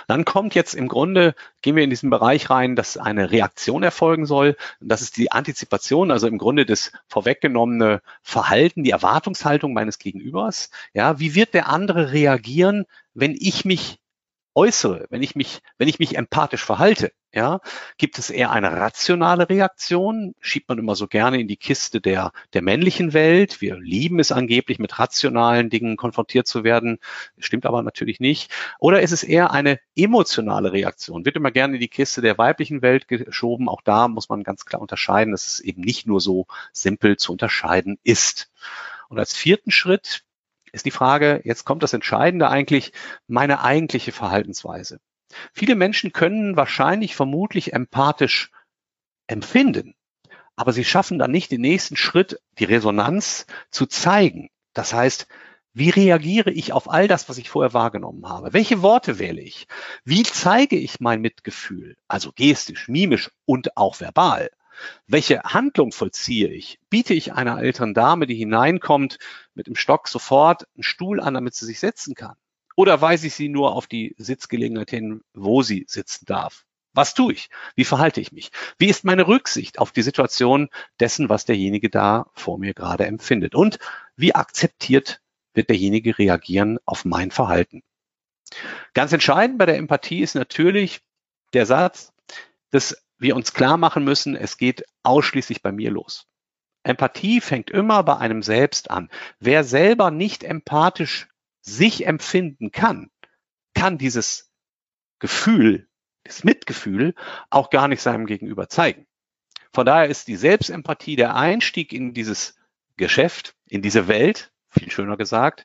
Dann 0.06 0.24
kommt 0.24 0.54
jetzt 0.54 0.74
im 0.74 0.88
Grunde, 0.88 1.34
gehen 1.62 1.76
wir 1.76 1.82
in 1.82 1.90
diesen 1.90 2.10
Bereich 2.10 2.48
rein, 2.50 2.76
dass 2.76 2.96
eine 2.96 3.30
Reaktion 3.30 3.82
erfolgen 3.82 4.24
soll. 4.24 4.56
Das 4.80 5.02
ist 5.02 5.16
die 5.16 5.32
Antizipation, 5.32 6.10
also 6.10 6.26
im 6.28 6.38
Grunde 6.38 6.64
das 6.64 6.92
vorweggenommene 7.08 8.00
Verhalten, 8.22 8.84
die 8.84 8.90
Erwartungshaltung 8.90 9.72
meines 9.72 9.98
Gegenübers. 9.98 10.70
Ja, 10.94 11.18
wie 11.18 11.34
wird 11.34 11.54
der 11.54 11.68
andere 11.68 12.12
reagieren, 12.12 12.86
wenn 13.14 13.34
ich 13.38 13.64
mich 13.64 13.98
äußere, 14.54 15.06
wenn 15.10 15.22
ich 15.22 15.34
mich, 15.34 15.60
wenn 15.76 15.88
ich 15.88 15.98
mich 15.98 16.16
empathisch 16.16 16.64
verhalte, 16.64 17.12
ja, 17.32 17.60
gibt 17.98 18.18
es 18.18 18.30
eher 18.30 18.50
eine 18.50 18.72
rationale 18.72 19.50
Reaktion, 19.50 20.34
schiebt 20.40 20.68
man 20.68 20.78
immer 20.78 20.94
so 20.94 21.06
gerne 21.06 21.38
in 21.38 21.46
die 21.46 21.58
Kiste 21.58 22.00
der, 22.00 22.32
der 22.54 22.62
männlichen 22.62 23.12
Welt. 23.12 23.60
Wir 23.60 23.76
lieben 23.78 24.18
es 24.18 24.32
angeblich, 24.32 24.78
mit 24.78 24.98
rationalen 24.98 25.68
Dingen 25.68 25.96
konfrontiert 25.98 26.46
zu 26.46 26.64
werden. 26.64 26.98
Stimmt 27.38 27.66
aber 27.66 27.82
natürlich 27.82 28.18
nicht. 28.18 28.50
Oder 28.78 29.02
ist 29.02 29.12
es 29.12 29.24
eher 29.24 29.50
eine 29.50 29.78
emotionale 29.94 30.72
Reaktion? 30.72 31.26
Wird 31.26 31.36
immer 31.36 31.50
gerne 31.50 31.74
in 31.74 31.80
die 31.80 31.88
Kiste 31.88 32.22
der 32.22 32.38
weiblichen 32.38 32.80
Welt 32.80 33.08
geschoben. 33.08 33.68
Auch 33.68 33.82
da 33.82 34.08
muss 34.08 34.30
man 34.30 34.42
ganz 34.42 34.64
klar 34.64 34.80
unterscheiden, 34.80 35.32
dass 35.32 35.46
es 35.46 35.60
eben 35.60 35.82
nicht 35.82 36.06
nur 36.06 36.20
so 36.20 36.46
simpel 36.72 37.18
zu 37.18 37.32
unterscheiden 37.32 37.98
ist. 38.04 38.50
Und 39.10 39.18
als 39.18 39.34
vierten 39.34 39.70
Schritt 39.70 40.24
ist 40.72 40.86
die 40.86 40.90
Frage, 40.90 41.42
jetzt 41.44 41.64
kommt 41.64 41.82
das 41.82 41.92
Entscheidende 41.92 42.48
eigentlich, 42.48 42.92
meine 43.26 43.62
eigentliche 43.62 44.12
Verhaltensweise. 44.12 45.00
Viele 45.52 45.74
Menschen 45.74 46.12
können 46.12 46.56
wahrscheinlich 46.56 47.14
vermutlich 47.14 47.72
empathisch 47.72 48.50
empfinden, 49.26 49.94
aber 50.56 50.72
sie 50.72 50.84
schaffen 50.84 51.18
dann 51.18 51.30
nicht 51.30 51.50
den 51.50 51.60
nächsten 51.60 51.96
Schritt, 51.96 52.40
die 52.58 52.64
Resonanz 52.64 53.46
zu 53.70 53.86
zeigen. 53.86 54.50
Das 54.72 54.92
heißt, 54.92 55.26
wie 55.74 55.90
reagiere 55.90 56.50
ich 56.50 56.72
auf 56.72 56.90
all 56.90 57.06
das, 57.06 57.28
was 57.28 57.38
ich 57.38 57.50
vorher 57.50 57.74
wahrgenommen 57.74 58.28
habe? 58.28 58.52
Welche 58.52 58.82
Worte 58.82 59.18
wähle 59.18 59.40
ich? 59.40 59.68
Wie 60.04 60.24
zeige 60.24 60.76
ich 60.76 60.98
mein 60.98 61.20
Mitgefühl? 61.20 61.96
Also 62.08 62.32
gestisch, 62.34 62.88
mimisch 62.88 63.30
und 63.44 63.76
auch 63.76 64.00
verbal. 64.00 64.50
Welche 65.06 65.42
Handlung 65.42 65.92
vollziehe 65.92 66.48
ich? 66.48 66.80
Biete 66.90 67.14
ich 67.14 67.32
einer 67.32 67.60
älteren 67.60 67.94
Dame, 67.94 68.26
die 68.26 68.34
hineinkommt, 68.34 69.18
mit 69.54 69.66
dem 69.66 69.76
Stock 69.76 70.08
sofort 70.08 70.66
einen 70.74 70.82
Stuhl 70.82 71.20
an, 71.20 71.34
damit 71.34 71.54
sie 71.54 71.66
sich 71.66 71.80
setzen 71.80 72.14
kann? 72.14 72.36
Oder 72.78 73.00
weise 73.00 73.26
ich 73.26 73.34
sie 73.34 73.48
nur 73.48 73.74
auf 73.74 73.88
die 73.88 74.14
Sitzgelegenheit 74.18 74.90
hin, 74.90 75.22
wo 75.34 75.62
sie 75.62 75.84
sitzen 75.88 76.26
darf? 76.26 76.64
Was 76.92 77.12
tue 77.12 77.32
ich? 77.32 77.50
Wie 77.74 77.84
verhalte 77.84 78.20
ich 78.20 78.30
mich? 78.30 78.52
Wie 78.78 78.86
ist 78.86 79.02
meine 79.02 79.26
Rücksicht 79.26 79.80
auf 79.80 79.90
die 79.90 80.02
Situation 80.02 80.68
dessen, 81.00 81.28
was 81.28 81.44
derjenige 81.44 81.90
da 81.90 82.30
vor 82.34 82.56
mir 82.56 82.74
gerade 82.74 83.04
empfindet? 83.04 83.56
Und 83.56 83.80
wie 84.14 84.32
akzeptiert 84.32 85.20
wird 85.54 85.70
derjenige 85.70 86.18
reagieren 86.18 86.78
auf 86.84 87.04
mein 87.04 87.32
Verhalten? 87.32 87.82
Ganz 88.94 89.12
entscheidend 89.12 89.58
bei 89.58 89.66
der 89.66 89.76
Empathie 89.76 90.20
ist 90.20 90.36
natürlich 90.36 91.00
der 91.54 91.66
Satz, 91.66 92.12
dass 92.70 93.02
wir 93.18 93.34
uns 93.34 93.54
klar 93.54 93.76
machen 93.76 94.04
müssen, 94.04 94.36
es 94.36 94.56
geht 94.56 94.84
ausschließlich 95.02 95.62
bei 95.62 95.72
mir 95.72 95.90
los. 95.90 96.28
Empathie 96.84 97.40
fängt 97.40 97.70
immer 97.70 98.04
bei 98.04 98.18
einem 98.18 98.44
selbst 98.44 98.88
an. 98.88 99.10
Wer 99.40 99.64
selber 99.64 100.12
nicht 100.12 100.44
empathisch 100.44 101.26
sich 101.68 102.06
empfinden 102.06 102.72
kann, 102.72 103.10
kann 103.74 103.98
dieses 103.98 104.50
Gefühl, 105.18 105.88
das 106.24 106.44
Mitgefühl 106.44 107.14
auch 107.50 107.70
gar 107.70 107.88
nicht 107.88 108.02
seinem 108.02 108.26
Gegenüber 108.26 108.68
zeigen. 108.68 109.06
Von 109.72 109.86
daher 109.86 110.08
ist 110.08 110.28
die 110.28 110.36
Selbstempathie 110.36 111.16
der 111.16 111.36
Einstieg 111.36 111.92
in 111.92 112.14
dieses 112.14 112.56
Geschäft, 112.96 113.54
in 113.66 113.82
diese 113.82 114.08
Welt, 114.08 114.52
viel 114.70 114.90
schöner 114.90 115.16
gesagt, 115.16 115.64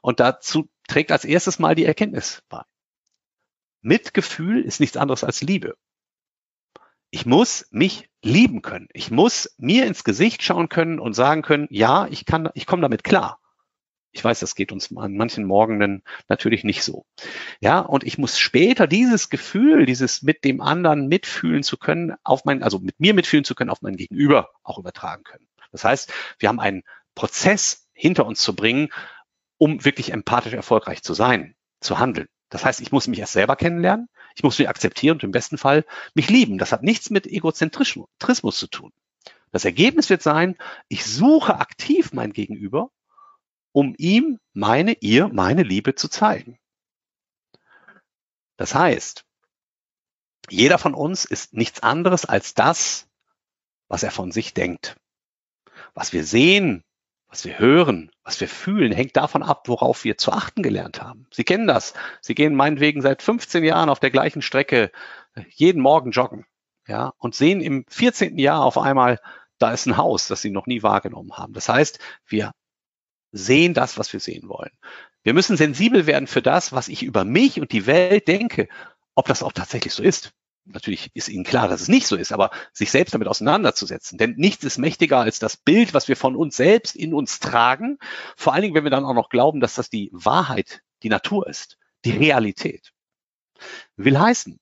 und 0.00 0.20
dazu 0.20 0.68
trägt 0.86 1.12
als 1.12 1.24
erstes 1.24 1.58
mal 1.58 1.74
die 1.74 1.84
Erkenntnis 1.84 2.42
bei. 2.48 2.62
Mitgefühl 3.80 4.62
ist 4.62 4.80
nichts 4.80 4.96
anderes 4.96 5.24
als 5.24 5.42
Liebe. 5.42 5.76
Ich 7.10 7.26
muss 7.26 7.68
mich 7.70 8.10
lieben 8.22 8.60
können. 8.62 8.88
Ich 8.92 9.10
muss 9.10 9.54
mir 9.56 9.86
ins 9.86 10.04
Gesicht 10.04 10.42
schauen 10.42 10.68
können 10.68 10.98
und 10.98 11.14
sagen 11.14 11.42
können, 11.42 11.68
ja, 11.70 12.06
ich 12.08 12.24
kann, 12.24 12.50
ich 12.54 12.66
komme 12.66 12.82
damit 12.82 13.04
klar. 13.04 13.40
Ich 14.14 14.22
weiß, 14.24 14.38
das 14.38 14.54
geht 14.54 14.70
uns 14.70 14.96
an 14.96 15.16
manchen 15.16 15.44
Morgenen 15.44 16.04
natürlich 16.28 16.62
nicht 16.62 16.84
so. 16.84 17.04
Ja, 17.60 17.80
und 17.80 18.04
ich 18.04 18.16
muss 18.16 18.38
später 18.38 18.86
dieses 18.86 19.28
Gefühl, 19.28 19.86
dieses 19.86 20.22
mit 20.22 20.44
dem 20.44 20.60
anderen 20.60 21.08
mitfühlen 21.08 21.64
zu 21.64 21.76
können, 21.76 22.14
auf 22.22 22.44
mein, 22.44 22.62
also 22.62 22.78
mit 22.78 23.00
mir 23.00 23.12
mitfühlen 23.12 23.44
zu 23.44 23.56
können, 23.56 23.70
auf 23.70 23.82
mein 23.82 23.96
Gegenüber 23.96 24.50
auch 24.62 24.78
übertragen 24.78 25.24
können. 25.24 25.48
Das 25.72 25.82
heißt, 25.82 26.12
wir 26.38 26.48
haben 26.48 26.60
einen 26.60 26.84
Prozess 27.16 27.88
hinter 27.92 28.24
uns 28.24 28.38
zu 28.38 28.54
bringen, 28.54 28.90
um 29.58 29.84
wirklich 29.84 30.12
empathisch 30.12 30.52
erfolgreich 30.52 31.02
zu 31.02 31.12
sein, 31.12 31.56
zu 31.80 31.98
handeln. 31.98 32.28
Das 32.50 32.64
heißt, 32.64 32.80
ich 32.80 32.92
muss 32.92 33.08
mich 33.08 33.18
erst 33.18 33.32
selber 33.32 33.56
kennenlernen, 33.56 34.08
ich 34.36 34.44
muss 34.44 34.60
mich 34.60 34.68
akzeptieren 34.68 35.16
und 35.16 35.24
im 35.24 35.32
besten 35.32 35.58
Fall 35.58 35.84
mich 36.14 36.30
lieben. 36.30 36.58
Das 36.58 36.70
hat 36.70 36.84
nichts 36.84 37.10
mit 37.10 37.26
Egozentrismus 37.26 38.58
zu 38.58 38.68
tun. 38.68 38.92
Das 39.50 39.64
Ergebnis 39.64 40.08
wird 40.08 40.22
sein, 40.22 40.56
ich 40.86 41.04
suche 41.04 41.56
aktiv 41.56 42.12
mein 42.12 42.32
Gegenüber 42.32 42.90
um 43.74 43.94
ihm 43.98 44.38
meine, 44.52 44.92
ihr, 45.00 45.28
meine 45.28 45.64
Liebe 45.64 45.96
zu 45.96 46.08
zeigen. 46.08 46.58
Das 48.56 48.72
heißt, 48.72 49.24
jeder 50.48 50.78
von 50.78 50.94
uns 50.94 51.24
ist 51.24 51.54
nichts 51.54 51.82
anderes 51.82 52.24
als 52.24 52.54
das, 52.54 53.08
was 53.88 54.04
er 54.04 54.12
von 54.12 54.30
sich 54.30 54.54
denkt. 54.54 54.96
Was 55.92 56.12
wir 56.12 56.22
sehen, 56.22 56.84
was 57.26 57.44
wir 57.44 57.58
hören, 57.58 58.12
was 58.22 58.40
wir 58.40 58.48
fühlen, 58.48 58.92
hängt 58.92 59.16
davon 59.16 59.42
ab, 59.42 59.66
worauf 59.66 60.04
wir 60.04 60.16
zu 60.18 60.30
achten 60.30 60.62
gelernt 60.62 61.02
haben. 61.02 61.26
Sie 61.32 61.42
kennen 61.42 61.66
das. 61.66 61.94
Sie 62.20 62.36
gehen 62.36 62.54
meinetwegen 62.54 63.02
seit 63.02 63.22
15 63.22 63.64
Jahren 63.64 63.88
auf 63.88 63.98
der 63.98 64.12
gleichen 64.12 64.40
Strecke 64.40 64.92
jeden 65.50 65.82
Morgen 65.82 66.12
joggen, 66.12 66.46
ja, 66.86 67.12
und 67.18 67.34
sehen 67.34 67.60
im 67.60 67.84
14. 67.88 68.38
Jahr 68.38 68.62
auf 68.62 68.78
einmal, 68.78 69.18
da 69.58 69.72
ist 69.72 69.86
ein 69.86 69.96
Haus, 69.96 70.28
das 70.28 70.42
sie 70.42 70.50
noch 70.50 70.66
nie 70.66 70.84
wahrgenommen 70.84 71.32
haben. 71.32 71.54
Das 71.54 71.68
heißt, 71.68 71.98
wir 72.24 72.52
sehen 73.34 73.74
das, 73.74 73.98
was 73.98 74.12
wir 74.12 74.20
sehen 74.20 74.48
wollen. 74.48 74.70
Wir 75.24 75.34
müssen 75.34 75.56
sensibel 75.56 76.06
werden 76.06 76.28
für 76.28 76.42
das, 76.42 76.72
was 76.72 76.88
ich 76.88 77.02
über 77.02 77.24
mich 77.24 77.60
und 77.60 77.72
die 77.72 77.86
Welt 77.86 78.28
denke, 78.28 78.68
ob 79.14 79.26
das 79.26 79.42
auch 79.42 79.52
tatsächlich 79.52 79.92
so 79.92 80.02
ist. 80.02 80.32
Natürlich 80.66 81.10
ist 81.14 81.28
Ihnen 81.28 81.44
klar, 81.44 81.68
dass 81.68 81.82
es 81.82 81.88
nicht 81.88 82.06
so 82.06 82.16
ist, 82.16 82.32
aber 82.32 82.50
sich 82.72 82.90
selbst 82.90 83.12
damit 83.12 83.28
auseinanderzusetzen. 83.28 84.18
Denn 84.18 84.34
nichts 84.36 84.64
ist 84.64 84.78
mächtiger 84.78 85.18
als 85.18 85.38
das 85.38 85.56
Bild, 85.56 85.92
was 85.92 86.08
wir 86.08 86.16
von 86.16 86.36
uns 86.36 86.56
selbst 86.56 86.96
in 86.96 87.12
uns 87.12 87.40
tragen. 87.40 87.98
Vor 88.36 88.54
allen 88.54 88.62
Dingen, 88.62 88.74
wenn 88.74 88.84
wir 88.84 88.90
dann 88.90 89.04
auch 89.04 89.14
noch 89.14 89.28
glauben, 89.28 89.60
dass 89.60 89.74
das 89.74 89.90
die 89.90 90.10
Wahrheit, 90.12 90.80
die 91.02 91.10
Natur 91.10 91.46
ist, 91.48 91.76
die 92.04 92.12
Realität. 92.12 92.92
Will 93.96 94.18
heißen, 94.18 94.58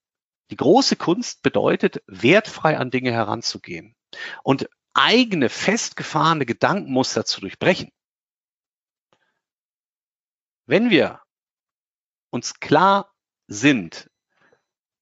die 0.51 0.57
große 0.57 0.97
Kunst 0.97 1.43
bedeutet, 1.43 2.03
wertfrei 2.07 2.79
an 2.79 2.91
Dinge 2.91 3.13
heranzugehen 3.13 3.95
und 4.43 4.69
eigene 4.95 5.49
festgefahrene 5.49 6.47
Gedankenmuster 6.47 7.25
zu 7.25 7.41
durchbrechen. 7.41 7.91
Wenn 10.67 10.91
wir 10.91 11.21
uns 12.31 12.61
klar 12.61 13.13
sind, 13.49 14.11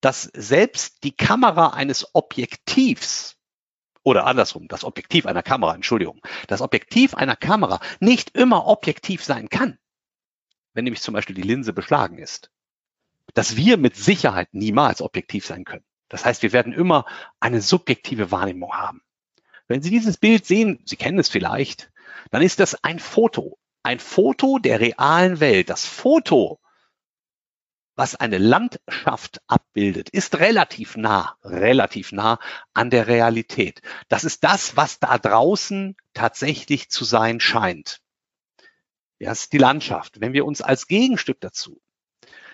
dass 0.01 0.23
selbst 0.23 1.05
die 1.05 1.15
Kamera 1.15 1.75
eines 1.75 2.15
Objektivs 2.15 3.37
oder 4.03 4.27
andersrum, 4.27 4.69
das 4.69 4.85
Objektiv 4.85 5.27
einer 5.27 5.43
Kamera, 5.43 5.75
Entschuldigung, 5.75 6.23
das 6.49 6.63
Objektiv 6.63 7.15
einer 7.15 7.37
Kamera 7.37 7.81
nicht 8.01 8.37
immer 8.37 8.67
objektiv 8.67 9.23
sein 9.23 9.51
kann, 9.51 9.79
wenn 10.73 10.85
nämlich 10.85 11.03
zum 11.03 11.13
Beispiel 11.13 11.37
die 11.37 11.43
Linse 11.43 11.75
beschlagen 11.75 12.17
ist, 12.17 12.51
dass 13.35 13.57
wir 13.57 13.77
mit 13.77 13.97
Sicherheit 13.97 14.49
niemals 14.53 15.03
objektiv 15.03 15.47
sein 15.47 15.65
können. 15.65 15.85
Das 16.09 16.25
heißt, 16.25 16.43
wir 16.43 16.53
werden 16.53 16.73
immer 16.73 17.05
eine 17.39 17.61
subjektive 17.61 18.31
Wahrnehmung 18.31 18.73
haben. 18.73 19.03
Wenn 19.69 19.83
Sie 19.83 19.91
dieses 19.91 20.17
Bild 20.17 20.47
sehen, 20.47 20.83
Sie 20.87 20.97
kennen 20.97 21.19
es 21.19 21.29
vielleicht, 21.29 21.93
dann 22.31 22.43
ist 22.43 22.59
das 22.59 22.83
ein 22.83 22.99
Foto 22.99 23.60
ein 23.83 23.99
Foto 23.99 24.59
der 24.59 24.81
realen 24.81 25.41
Welt. 25.41 25.71
Das 25.71 25.85
Foto, 25.87 26.61
was 27.97 28.15
eine 28.15 28.39
Landschaft 28.39 29.41
abbildet, 29.47 30.11
ist 30.11 30.39
relativ 30.39 30.97
nah, 30.97 31.37
relativ 31.45 32.13
nah 32.13 32.39
an 32.75 32.91
der 32.91 33.07
Realität. 33.07 33.83
Das 34.09 34.25
ist 34.25 34.45
das, 34.45 34.77
was 34.77 34.99
da 34.99 35.19
draußen 35.19 35.97
tatsächlich 36.15 36.91
zu 36.91 37.05
sein 37.05 37.41
scheint. 37.41 38.01
Ja, 39.19 39.33
ist 39.33 39.53
die 39.53 39.59
Landschaft. 39.59 40.21
Wenn 40.21 40.33
wir 40.33 40.47
uns 40.47 40.63
als 40.63 40.87
Gegenstück 40.87 41.41
dazu 41.41 41.81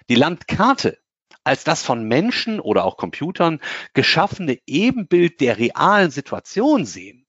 die 0.09 0.15
Landkarte 0.15 0.99
als 1.45 1.65
das 1.65 1.83
von 1.83 2.05
Menschen 2.05 2.61
oder 2.61 2.85
auch 2.85 2.97
Computern 2.97 3.61
geschaffene 3.95 4.59
Ebenbild 4.67 5.41
der 5.41 5.59
realen 5.59 6.11
Situation 6.11 6.85
sehen, 6.85 7.26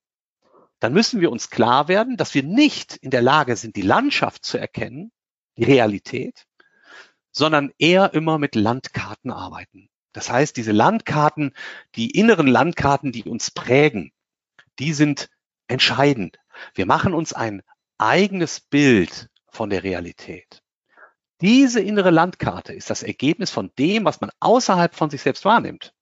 dann 0.80 0.94
müssen 0.94 1.22
wir 1.22 1.32
uns 1.32 1.50
klar 1.50 1.88
werden, 1.88 2.18
dass 2.18 2.34
wir 2.34 2.44
nicht 2.44 2.96
in 2.98 3.10
der 3.10 3.22
Lage 3.22 3.56
sind, 3.56 3.76
die 3.76 3.82
Landschaft 3.82 4.46
zu 4.46 4.58
erkennen, 4.58 5.12
die 5.58 5.64
Realität, 5.64 6.46
sondern 7.32 7.72
eher 7.78 8.14
immer 8.14 8.38
mit 8.38 8.56
Landkarten 8.56 9.32
arbeiten. 9.32 9.90
Das 10.14 10.30
heißt, 10.30 10.58
diese 10.58 10.72
Landkarten, 10.72 11.54
die 11.96 12.12
inneren 12.12 12.48
Landkarten, 12.48 13.12
die 13.12 13.24
uns 13.24 13.52
prägen, 13.52 14.12
die 14.80 14.94
sind 14.94 15.30
entscheidend. 15.68 16.38
Wir 16.74 16.86
machen 16.86 17.14
uns 17.14 17.34
ein 17.34 17.62
eigenes 17.98 18.60
Bild 18.60 19.30
von 19.48 19.70
der 19.70 19.84
Realität. 19.84 20.62
Diese 21.42 21.82
innere 21.82 22.10
Landkarte 22.10 22.74
ist 22.74 22.90
das 22.90 23.04
Ergebnis 23.04 23.52
von 23.52 23.72
dem, 23.78 24.06
was 24.06 24.22
man 24.22 24.32
außerhalb 24.40 24.96
von 24.96 25.10
sich 25.10 25.22
selbst 25.22 25.46
wahrnimmt. 25.46 25.94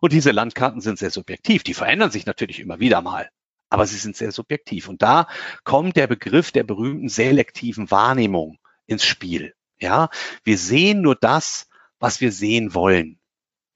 Und 0.00 0.12
diese 0.12 0.30
Landkarten 0.30 0.80
sind 0.80 0.98
sehr 0.98 1.10
subjektiv. 1.10 1.62
Die 1.62 1.74
verändern 1.74 2.10
sich 2.10 2.26
natürlich 2.26 2.60
immer 2.60 2.80
wieder 2.80 3.02
mal 3.02 3.30
aber 3.70 3.86
sie 3.86 3.98
sind 3.98 4.16
sehr 4.16 4.32
subjektiv. 4.32 4.88
Und 4.88 5.02
da 5.02 5.28
kommt 5.64 5.96
der 5.96 6.06
Begriff 6.06 6.52
der 6.52 6.64
berühmten 6.64 7.08
selektiven 7.08 7.90
Wahrnehmung 7.90 8.58
ins 8.86 9.04
Spiel. 9.04 9.54
Ja, 9.80 10.08
wir 10.44 10.58
sehen 10.58 11.02
nur 11.02 11.14
das, 11.14 11.68
was 11.98 12.20
wir 12.20 12.32
sehen 12.32 12.74
wollen. 12.74 13.18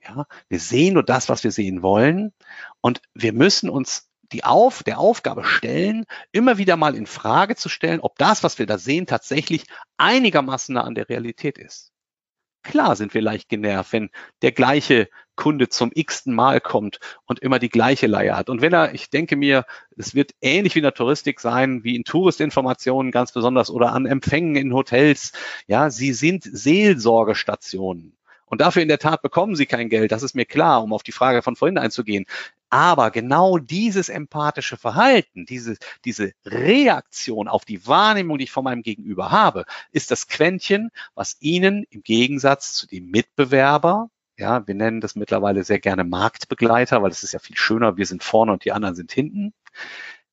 Ja, 0.02 0.26
wir 0.48 0.58
sehen 0.58 0.94
nur 0.94 1.04
das, 1.04 1.28
was 1.28 1.44
wir 1.44 1.52
sehen 1.52 1.82
wollen. 1.82 2.32
Und 2.80 3.00
wir 3.14 3.32
müssen 3.32 3.70
uns 3.70 4.08
die 4.32 4.44
auf, 4.44 4.82
der 4.82 4.98
Aufgabe 4.98 5.44
stellen, 5.44 6.06
immer 6.32 6.58
wieder 6.58 6.76
mal 6.76 6.96
in 6.96 7.06
Frage 7.06 7.54
zu 7.54 7.68
stellen, 7.68 8.00
ob 8.00 8.16
das, 8.18 8.42
was 8.42 8.58
wir 8.58 8.66
da 8.66 8.78
sehen, 8.78 9.06
tatsächlich 9.06 9.64
einigermaßen 9.98 10.74
nah 10.74 10.84
an 10.84 10.94
der 10.94 11.08
Realität 11.08 11.58
ist. 11.58 11.92
Klar 12.62 12.96
sind 12.96 13.12
wir 13.12 13.22
leicht 13.22 13.48
genervt, 13.48 13.92
wenn 13.92 14.10
der 14.40 14.52
gleiche 14.52 15.08
Kunde 15.36 15.68
zum 15.68 15.90
x-ten 15.94 16.34
Mal 16.34 16.60
kommt 16.60 17.00
und 17.26 17.40
immer 17.40 17.58
die 17.58 17.68
gleiche 17.68 18.06
Leier 18.06 18.36
hat. 18.36 18.50
Und 18.50 18.60
wenn 18.60 18.72
er, 18.72 18.94
ich 18.94 19.10
denke 19.10 19.36
mir, 19.36 19.64
es 19.96 20.14
wird 20.14 20.32
ähnlich 20.40 20.74
wie 20.74 20.80
in 20.80 20.84
der 20.84 20.94
Touristik 20.94 21.40
sein, 21.40 21.84
wie 21.84 21.96
in 21.96 22.04
Touristinformationen 22.04 23.12
ganz 23.12 23.32
besonders 23.32 23.70
oder 23.70 23.92
an 23.92 24.06
Empfängen 24.06 24.56
in 24.56 24.74
Hotels. 24.74 25.32
Ja, 25.66 25.90
sie 25.90 26.12
sind 26.12 26.44
Seelsorgestationen. 26.44 28.16
Und 28.52 28.60
dafür 28.60 28.82
in 28.82 28.88
der 28.88 28.98
Tat 28.98 29.22
bekommen 29.22 29.56
sie 29.56 29.64
kein 29.64 29.88
Geld. 29.88 30.12
Das 30.12 30.22
ist 30.22 30.34
mir 30.34 30.44
klar, 30.44 30.82
um 30.82 30.92
auf 30.92 31.02
die 31.02 31.12
Frage 31.12 31.40
von 31.40 31.56
vorhin 31.56 31.78
einzugehen. 31.78 32.26
Aber 32.68 33.10
genau 33.10 33.56
dieses 33.56 34.10
empathische 34.10 34.76
Verhalten, 34.76 35.46
diese, 35.46 35.78
diese 36.04 36.32
Reaktion 36.44 37.48
auf 37.48 37.64
die 37.64 37.86
Wahrnehmung, 37.86 38.36
die 38.36 38.44
ich 38.44 38.50
von 38.50 38.64
meinem 38.64 38.82
Gegenüber 38.82 39.30
habe, 39.30 39.64
ist 39.90 40.10
das 40.10 40.28
Quäntchen, 40.28 40.90
was 41.14 41.38
Ihnen 41.40 41.84
im 41.88 42.02
Gegensatz 42.02 42.74
zu 42.74 42.86
dem 42.86 43.10
Mitbewerber, 43.10 44.10
ja, 44.36 44.66
wir 44.66 44.74
nennen 44.74 45.00
das 45.00 45.14
mittlerweile 45.14 45.64
sehr 45.64 45.78
gerne 45.78 46.04
Marktbegleiter, 46.04 47.02
weil 47.02 47.10
es 47.10 47.22
ist 47.22 47.32
ja 47.32 47.38
viel 47.38 47.56
schöner, 47.56 47.96
wir 47.96 48.06
sind 48.06 48.22
vorne 48.22 48.52
und 48.52 48.64
die 48.64 48.72
anderen 48.72 48.94
sind 48.94 49.12
hinten, 49.12 49.52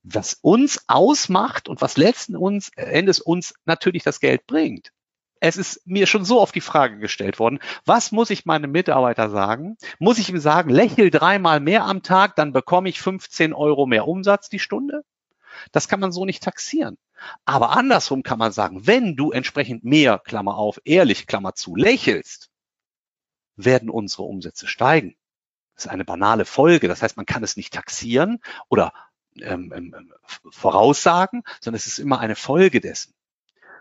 was 0.03 0.33
uns 0.41 0.85
ausmacht 0.88 1.69
und 1.69 1.81
was 1.81 1.97
letzten 1.97 2.35
Endes 2.75 3.19
uns 3.19 3.53
natürlich 3.65 4.03
das 4.03 4.19
Geld 4.19 4.47
bringt, 4.47 4.91
es 5.39 5.57
ist 5.57 5.85
mir 5.85 6.05
schon 6.07 6.25
so 6.25 6.41
oft 6.41 6.53
die 6.53 6.62
Frage 6.62 6.99
gestellt 6.99 7.39
worden, 7.39 7.59
was 7.85 8.12
muss 8.12 8.29
ich 8.29 8.45
meinem 8.45 8.71
Mitarbeiter 8.71 9.29
sagen? 9.29 9.77
Muss 9.97 10.19
ich 10.19 10.29
ihm 10.29 10.39
sagen, 10.39 10.69
lächel 10.69 11.09
dreimal 11.09 11.59
mehr 11.59 11.85
am 11.85 12.03
Tag, 12.03 12.35
dann 12.35 12.51
bekomme 12.51 12.89
ich 12.89 13.01
15 13.01 13.53
Euro 13.53 13.85
mehr 13.85 14.07
Umsatz 14.07 14.49
die 14.49 14.59
Stunde? 14.59 15.03
Das 15.71 15.88
kann 15.88 15.99
man 15.99 16.12
so 16.12 16.25
nicht 16.25 16.43
taxieren. 16.43 16.97
Aber 17.45 17.71
andersrum 17.71 18.23
kann 18.23 18.39
man 18.39 18.51
sagen, 18.51 18.88
wenn 18.88 19.15
du 19.15 19.31
entsprechend 19.31 19.83
mehr, 19.83 20.19
Klammer 20.19 20.55
auf, 20.57 20.79
ehrlich, 20.85 21.27
Klammer 21.27 21.53
zu, 21.53 21.75
lächelst, 21.75 22.48
werden 23.65 23.89
unsere 23.89 24.24
Umsätze 24.24 24.67
steigen. 24.67 25.15
Das 25.76 25.86
ist 25.86 25.91
eine 25.91 26.06
banale 26.06 26.45
Folge. 26.45 26.88
Das 26.88 27.02
heißt, 27.02 27.17
man 27.17 27.26
kann 27.26 27.43
es 27.43 27.58
nicht 27.58 27.74
taxieren 27.74 28.39
oder 28.67 28.93
ähm, 29.38 29.72
ähm, 29.74 30.13
voraussagen, 30.50 31.43
sondern 31.62 31.78
es 31.78 31.88
ist 31.88 32.00
immer 32.00 32.19
eine 32.19 32.36
Folge 32.36 32.80
dessen. 32.82 33.13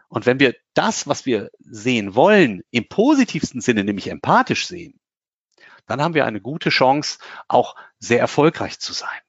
Und 0.08 0.26
wenn 0.26 0.40
wir 0.40 0.56
das, 0.74 1.06
was 1.06 1.26
wir 1.26 1.50
sehen 1.58 2.14
wollen, 2.14 2.62
im 2.70 2.88
positivsten 2.88 3.60
Sinne, 3.60 3.84
nämlich 3.84 4.08
empathisch 4.08 4.66
sehen, 4.66 4.98
dann 5.86 6.02
haben 6.02 6.14
wir 6.14 6.26
eine 6.26 6.40
gute 6.40 6.70
Chance, 6.70 7.18
auch 7.46 7.76
sehr 7.98 8.20
erfolgreich 8.20 8.78
zu 8.78 8.92
sein. 8.92 9.20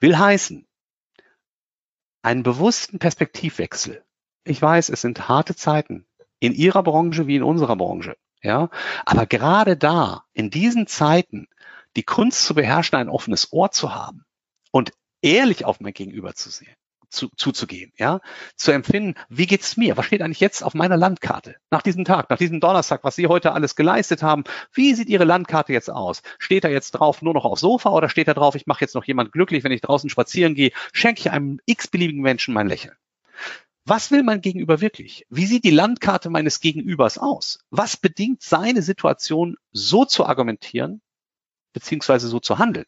Will 0.00 0.18
heißen, 0.18 0.66
einen 2.22 2.42
bewussten 2.42 2.98
Perspektivwechsel. 2.98 4.04
Ich 4.44 4.60
weiß, 4.60 4.88
es 4.88 5.02
sind 5.02 5.28
harte 5.28 5.54
Zeiten 5.54 6.06
in 6.40 6.52
Ihrer 6.52 6.82
Branche 6.82 7.26
wie 7.26 7.36
in 7.36 7.42
unserer 7.42 7.76
Branche. 7.76 8.16
Ja, 8.44 8.68
aber 9.06 9.24
gerade 9.24 9.74
da, 9.74 10.24
in 10.34 10.50
diesen 10.50 10.86
Zeiten, 10.86 11.48
die 11.96 12.02
Kunst 12.02 12.44
zu 12.44 12.54
beherrschen, 12.54 12.98
ein 12.98 13.08
offenes 13.08 13.54
Ohr 13.54 13.70
zu 13.70 13.94
haben 13.94 14.26
und 14.70 14.92
ehrlich 15.22 15.64
auf 15.64 15.80
mein 15.80 15.94
Gegenüber 15.94 16.34
zu 16.34 16.50
sehen, 16.50 16.74
zu, 17.08 17.30
zuzugehen, 17.36 17.94
ja, 17.96 18.20
zu 18.54 18.70
empfinden, 18.72 19.14
wie 19.30 19.46
geht's 19.46 19.78
mir? 19.78 19.96
Was 19.96 20.04
steht 20.04 20.20
eigentlich 20.20 20.40
jetzt 20.40 20.62
auf 20.62 20.74
meiner 20.74 20.98
Landkarte? 20.98 21.56
Nach 21.70 21.80
diesem 21.80 22.04
Tag, 22.04 22.28
nach 22.28 22.36
diesem 22.36 22.60
Donnerstag, 22.60 23.02
was 23.02 23.16
Sie 23.16 23.28
heute 23.28 23.52
alles 23.52 23.76
geleistet 23.76 24.22
haben, 24.22 24.44
wie 24.74 24.94
sieht 24.94 25.08
Ihre 25.08 25.24
Landkarte 25.24 25.72
jetzt 25.72 25.88
aus? 25.88 26.20
Steht 26.38 26.64
da 26.64 26.68
jetzt 26.68 26.90
drauf 26.90 27.22
nur 27.22 27.32
noch 27.32 27.46
aufs 27.46 27.62
Sofa 27.62 27.92
oder 27.92 28.10
steht 28.10 28.28
da 28.28 28.34
drauf, 28.34 28.56
ich 28.56 28.66
mache 28.66 28.82
jetzt 28.82 28.94
noch 28.94 29.04
jemand 29.04 29.32
glücklich, 29.32 29.64
wenn 29.64 29.72
ich 29.72 29.80
draußen 29.80 30.10
spazieren 30.10 30.54
gehe, 30.54 30.72
schenke 30.92 31.20
ich 31.20 31.30
einem 31.30 31.60
x-beliebigen 31.64 32.20
Menschen 32.20 32.52
mein 32.52 32.68
Lächeln? 32.68 32.94
Was 33.86 34.10
will 34.10 34.22
mein 34.22 34.40
Gegenüber 34.40 34.80
wirklich? 34.80 35.26
Wie 35.28 35.44
sieht 35.44 35.64
die 35.64 35.70
Landkarte 35.70 36.30
meines 36.30 36.60
Gegenübers 36.60 37.18
aus? 37.18 37.58
Was 37.70 37.98
bedingt 37.98 38.42
seine 38.42 38.80
Situation 38.80 39.56
so 39.72 40.06
zu 40.06 40.24
argumentieren, 40.24 41.02
beziehungsweise 41.74 42.28
so 42.28 42.40
zu 42.40 42.58
handeln? 42.58 42.86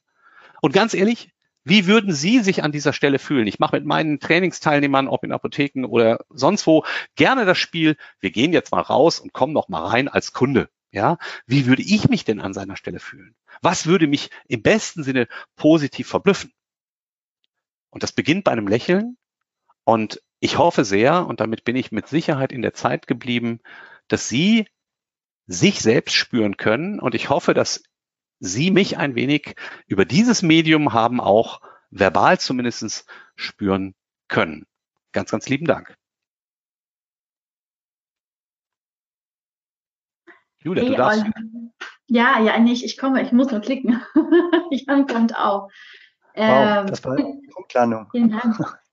Und 0.63 0.73
ganz 0.73 0.95
ehrlich, 0.95 1.31
wie 1.65 1.87
würden 1.87 2.15
Sie 2.15 2.41
sich 2.41 2.63
an 2.63 2.73
dieser 2.73 2.95
Stelle 2.95 3.19
fühlen? 3.19 3.47
Ich 3.47 3.59
mache 3.59 3.77
mit 3.77 3.85
meinen 3.85 4.21
Trainingsteilnehmern, 4.21 5.09
ob 5.09 5.25
in 5.25 5.33
Apotheken 5.33 5.85
oder 5.85 6.25
sonst 6.31 6.67
wo, 6.67 6.85
gerne 7.15 7.45
das 7.45 7.59
Spiel. 7.59 7.97
Wir 8.21 8.31
gehen 8.31 8.53
jetzt 8.53 8.73
mal 8.73 8.81
raus 8.81 9.21
und 9.21 9.35
kommen 9.35 9.53
noch 9.53 9.69
mal 9.69 9.85
rein 9.85 10.09
als 10.09 10.33
Kunde. 10.33 10.71
Ja, 10.93 11.19
wie 11.47 11.67
würde 11.67 11.83
ich 11.83 12.09
mich 12.09 12.25
denn 12.25 12.41
an 12.41 12.55
seiner 12.55 12.77
Stelle 12.77 13.01
fühlen? 13.01 13.35
Was 13.61 13.87
würde 13.87 14.07
mich 14.07 14.31
im 14.47 14.63
besten 14.63 15.03
Sinne 15.03 15.29
positiv 15.57 16.09
verblüffen? 16.09 16.53
Und 17.91 18.03
das 18.03 18.13
beginnt 18.13 18.45
bei 18.45 18.53
einem 18.53 18.69
Lächeln. 18.69 19.19
Und 19.85 20.23
ich 20.38 20.59
hoffe 20.59 20.85
sehr, 20.85 21.27
und 21.27 21.40
damit 21.40 21.64
bin 21.64 21.77
ich 21.77 21.92
mit 21.92 22.09
Sicherheit 22.09 22.53
in 22.53 22.62
der 22.62 22.75
Zeit 22.75 23.07
geblieben, 23.07 23.61
dass 24.09 24.29
Sie 24.29 24.66
sich 25.46 25.81
selbst 25.81 26.14
spüren 26.14 26.57
können. 26.57 27.01
Und 27.01 27.14
ich 27.14 27.31
hoffe, 27.31 27.55
dass 27.55 27.83
Sie 28.38 28.70
mich 28.70 28.99
ein 28.99 29.14
wenig 29.14 29.55
über 29.87 30.05
dieses 30.05 30.42
Medium 30.42 30.92
haben 30.92 31.20
auch 31.20 31.61
verbal 31.90 32.38
zumindest 32.38 33.07
spüren 33.35 33.94
können. 34.29 34.66
Ganz, 35.12 35.31
ganz 35.31 35.49
lieben 35.49 35.66
Dank. 35.66 35.96
Julia, 40.59 40.83
hey, 40.83 40.90
du 40.90 40.96
darfst. 40.96 41.25
Ja, 42.09 42.40
ja, 42.40 42.59
nicht. 42.59 42.85
Ich 42.85 42.99
komme, 42.99 43.22
ich 43.22 43.33
muss 43.33 43.51
nur 43.51 43.61
klicken. 43.61 44.03
Jan 44.70 45.07
kommt 45.07 45.37
auch. 45.37 45.70
Wow, 46.35 46.81
ähm, 46.81 46.87
das 46.88 47.05
war 47.05 47.16
eine 47.16 47.40
Punktlandung. 47.53 48.09
Vielen 48.11 48.31
Dank. 48.31 48.59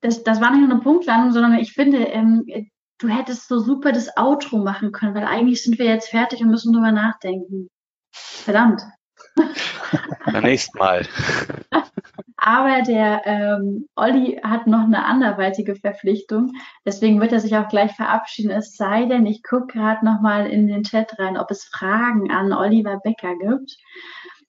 Das, 0.00 0.22
das 0.22 0.40
war 0.40 0.50
nicht 0.50 0.60
nur 0.60 0.70
eine 0.70 0.80
Punktlandung, 0.80 1.32
sondern 1.32 1.54
ich 1.54 1.72
finde, 1.72 1.98
ähm, 1.98 2.44
du 2.98 3.08
hättest 3.08 3.48
so 3.48 3.58
super 3.58 3.92
das 3.92 4.16
Outro 4.16 4.58
machen 4.58 4.92
können, 4.92 5.14
weil 5.14 5.24
eigentlich 5.24 5.62
sind 5.62 5.78
wir 5.78 5.86
jetzt 5.86 6.10
fertig 6.10 6.40
und 6.40 6.50
müssen 6.50 6.72
drüber 6.72 6.92
nachdenken. 6.92 7.68
Verdammt. 8.12 8.82
Beim 10.24 10.44
nächsten 10.44 10.78
Mal. 10.78 11.06
Aber 12.36 12.82
der 12.82 13.22
ähm, 13.24 13.88
Olli 13.96 14.40
hat 14.42 14.66
noch 14.66 14.84
eine 14.84 15.04
anderweitige 15.04 15.74
Verpflichtung. 15.74 16.52
Deswegen 16.84 17.20
wird 17.20 17.32
er 17.32 17.40
sich 17.40 17.56
auch 17.56 17.68
gleich 17.68 17.92
verabschieden. 17.96 18.50
Es 18.50 18.76
sei 18.76 19.06
denn, 19.06 19.26
ich 19.26 19.42
gucke 19.42 19.78
gerade 19.78 20.04
noch 20.04 20.20
mal 20.20 20.46
in 20.46 20.68
den 20.68 20.84
Chat 20.84 21.18
rein, 21.18 21.36
ob 21.36 21.50
es 21.50 21.64
Fragen 21.64 22.30
an 22.30 22.52
Oliver 22.52 23.00
Becker 23.02 23.34
gibt. 23.36 23.76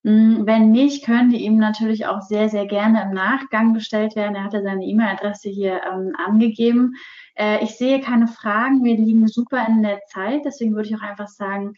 Hm, 0.04 0.46
wenn 0.46 0.72
nicht, 0.72 1.06
können 1.06 1.32
die 1.32 1.44
ihm 1.44 1.58
natürlich 1.58 2.06
auch 2.06 2.22
sehr, 2.22 2.50
sehr 2.50 2.66
gerne 2.66 3.02
im 3.04 3.14
Nachgang 3.14 3.74
gestellt 3.74 4.16
werden. 4.16 4.36
Er 4.36 4.44
hatte 4.44 4.62
seine 4.62 4.86
E-Mail-Adresse 4.86 5.50
hier 5.50 5.82
ähm, 5.84 6.14
angegeben. 6.18 6.96
Äh, 7.36 7.64
ich 7.64 7.78
sehe 7.78 8.00
keine 8.00 8.28
Fragen. 8.28 8.84
Wir 8.84 8.96
liegen 8.96 9.28
super 9.28 9.66
in 9.68 9.84
der 9.84 10.00
Zeit. 10.08 10.46
Deswegen 10.46 10.76
würde 10.76 10.90
ich 10.90 10.96
auch 10.96 11.02
einfach 11.02 11.28
sagen, 11.28 11.74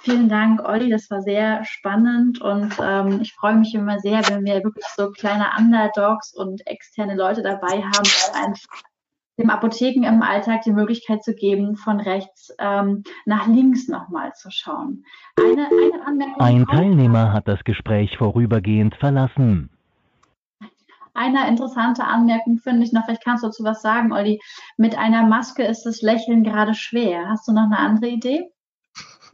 Vielen 0.00 0.28
Dank, 0.28 0.60
Olli. 0.62 0.90
Das 0.90 1.10
war 1.10 1.22
sehr 1.22 1.64
spannend 1.64 2.40
und 2.40 2.74
ähm, 2.82 3.20
ich 3.22 3.32
freue 3.32 3.54
mich 3.54 3.74
immer 3.74 4.00
sehr, 4.00 4.28
wenn 4.28 4.44
wir 4.44 4.62
wirklich 4.64 4.84
so 4.96 5.10
kleine 5.10 5.46
Underdogs 5.56 6.34
und 6.34 6.66
externe 6.66 7.14
Leute 7.14 7.42
dabei 7.42 7.82
haben, 7.82 8.08
einfach 8.34 8.82
dem 9.38 9.50
Apotheken 9.50 10.04
im 10.04 10.22
Alltag 10.22 10.62
die 10.62 10.72
Möglichkeit 10.72 11.22
zu 11.24 11.34
geben, 11.34 11.76
von 11.76 12.00
rechts 12.00 12.54
ähm, 12.58 13.02
nach 13.24 13.46
links 13.46 13.88
nochmal 13.88 14.32
zu 14.34 14.50
schauen. 14.50 15.04
Eine, 15.36 15.66
eine 15.66 16.06
Anmerkung. 16.06 16.40
Ein 16.40 16.66
Teilnehmer 16.66 17.32
hat 17.32 17.48
das 17.48 17.62
Gespräch 17.64 18.16
vorübergehend 18.16 18.94
verlassen. 18.96 19.70
Eine 21.16 21.46
interessante 21.46 22.04
Anmerkung 22.04 22.58
finde 22.58 22.84
ich 22.84 22.92
noch, 22.92 23.04
vielleicht 23.04 23.24
kannst 23.24 23.44
du 23.44 23.48
dazu 23.48 23.62
was 23.62 23.82
sagen, 23.82 24.12
Olli. 24.12 24.40
Mit 24.76 24.98
einer 24.98 25.24
Maske 25.24 25.62
ist 25.64 25.84
das 25.84 26.02
Lächeln 26.02 26.42
gerade 26.42 26.74
schwer. 26.74 27.28
Hast 27.28 27.46
du 27.46 27.52
noch 27.52 27.66
eine 27.66 27.78
andere 27.78 28.10
Idee? 28.10 28.50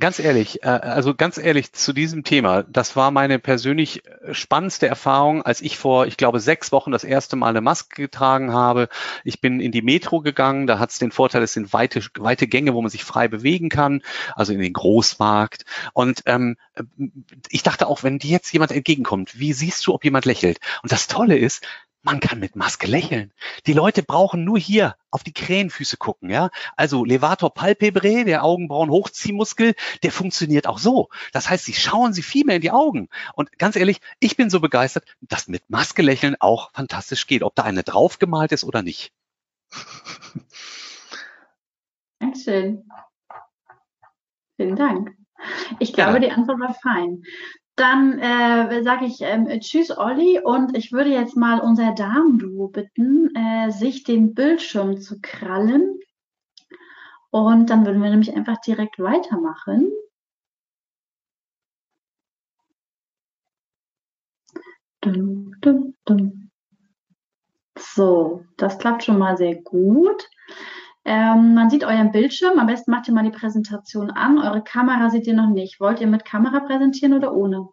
Ganz 0.00 0.18
ehrlich, 0.18 0.62
äh, 0.62 0.68
also 0.68 1.14
ganz 1.14 1.36
ehrlich 1.36 1.74
zu 1.74 1.92
diesem 1.92 2.24
Thema, 2.24 2.62
das 2.62 2.96
war 2.96 3.10
meine 3.10 3.38
persönlich 3.38 4.02
äh, 4.06 4.32
spannendste 4.32 4.88
Erfahrung, 4.88 5.42
als 5.42 5.60
ich 5.60 5.76
vor, 5.76 6.06
ich 6.06 6.16
glaube, 6.16 6.40
sechs 6.40 6.72
Wochen 6.72 6.90
das 6.90 7.04
erste 7.04 7.36
Mal 7.36 7.50
eine 7.50 7.60
Maske 7.60 8.00
getragen 8.00 8.54
habe. 8.54 8.88
Ich 9.24 9.42
bin 9.42 9.60
in 9.60 9.72
die 9.72 9.82
Metro 9.82 10.20
gegangen, 10.22 10.66
da 10.66 10.78
hat 10.78 10.90
es 10.90 10.98
den 10.98 11.12
Vorteil, 11.12 11.42
es 11.42 11.52
sind 11.52 11.74
weite, 11.74 12.00
weite 12.18 12.48
Gänge, 12.48 12.72
wo 12.72 12.80
man 12.80 12.90
sich 12.90 13.04
frei 13.04 13.28
bewegen 13.28 13.68
kann, 13.68 14.02
also 14.34 14.54
in 14.54 14.60
den 14.60 14.72
Großmarkt. 14.72 15.66
Und 15.92 16.22
ähm, 16.24 16.56
ich 17.50 17.62
dachte 17.62 17.86
auch, 17.86 18.02
wenn 18.02 18.18
dir 18.18 18.30
jetzt 18.30 18.52
jemand 18.54 18.72
entgegenkommt, 18.72 19.38
wie 19.38 19.52
siehst 19.52 19.86
du, 19.86 19.92
ob 19.92 20.04
jemand 20.04 20.24
lächelt? 20.24 20.60
Und 20.82 20.92
das 20.92 21.08
Tolle 21.08 21.36
ist, 21.36 21.62
man 22.02 22.20
kann 22.20 22.38
mit 22.38 22.56
Maske 22.56 22.86
lächeln. 22.86 23.32
Die 23.66 23.72
Leute 23.72 24.02
brauchen 24.02 24.44
nur 24.44 24.58
hier 24.58 24.96
auf 25.10 25.22
die 25.22 25.32
Krähenfüße 25.32 25.96
gucken, 25.96 26.30
ja. 26.30 26.50
Also 26.76 27.04
Levator 27.04 27.52
palpebrae, 27.52 28.24
der 28.24 28.44
Augenbrauen-Hochziehmuskel, 28.44 29.74
der 30.02 30.12
funktioniert 30.12 30.66
auch 30.66 30.78
so. 30.78 31.08
Das 31.32 31.50
heißt, 31.50 31.64
sie 31.64 31.74
schauen 31.74 32.12
sie 32.12 32.22
viel 32.22 32.44
mehr 32.44 32.56
in 32.56 32.62
die 32.62 32.70
Augen. 32.70 33.08
Und 33.34 33.58
ganz 33.58 33.76
ehrlich, 33.76 34.00
ich 34.18 34.36
bin 34.36 34.50
so 34.50 34.60
begeistert, 34.60 35.04
dass 35.20 35.48
mit 35.48 35.68
Maske 35.68 36.02
lächeln 36.02 36.36
auch 36.40 36.72
fantastisch 36.72 37.26
geht, 37.26 37.42
ob 37.42 37.54
da 37.54 37.64
eine 37.64 37.82
draufgemalt 37.82 38.52
ist 38.52 38.64
oder 38.64 38.82
nicht. 38.82 39.12
Dankeschön. 42.18 42.88
Vielen 44.56 44.76
Dank. 44.76 45.16
Ich 45.78 45.92
glaube, 45.92 46.14
ja. 46.14 46.18
die 46.18 46.30
Antwort 46.30 46.60
war 46.60 46.74
fein. 46.74 47.22
Dann 47.76 48.18
äh, 48.18 48.82
sage 48.82 49.06
ich 49.06 49.20
ähm, 49.20 49.48
Tschüss, 49.60 49.96
Olli. 49.96 50.40
Und 50.42 50.76
ich 50.76 50.92
würde 50.92 51.10
jetzt 51.10 51.36
mal 51.36 51.60
unser 51.60 51.92
Damenduo 51.92 52.68
bitten, 52.68 53.34
äh, 53.34 53.70
sich 53.70 54.04
den 54.04 54.34
Bildschirm 54.34 55.00
zu 55.00 55.20
krallen. 55.20 55.98
Und 57.30 57.70
dann 57.70 57.86
würden 57.86 58.02
wir 58.02 58.10
nämlich 58.10 58.34
einfach 58.34 58.60
direkt 58.60 58.98
weitermachen. 58.98 59.90
Dum, 65.00 65.54
dum, 65.60 65.94
dum. 66.04 66.50
So, 67.78 68.44
das 68.56 68.78
klappt 68.78 69.04
schon 69.04 69.18
mal 69.18 69.36
sehr 69.36 69.54
gut. 69.62 70.28
Ähm, 71.04 71.54
man 71.54 71.70
sieht 71.70 71.84
euren 71.84 72.12
Bildschirm. 72.12 72.58
Am 72.58 72.66
besten 72.66 72.90
macht 72.90 73.08
ihr 73.08 73.14
mal 73.14 73.24
die 73.24 73.30
Präsentation 73.30 74.10
an. 74.10 74.38
Eure 74.38 74.62
Kamera 74.62 75.10
seht 75.10 75.26
ihr 75.26 75.34
noch 75.34 75.48
nicht. 75.48 75.80
Wollt 75.80 76.00
ihr 76.00 76.06
mit 76.06 76.24
Kamera 76.24 76.60
präsentieren 76.60 77.14
oder 77.14 77.32
ohne? 77.34 77.68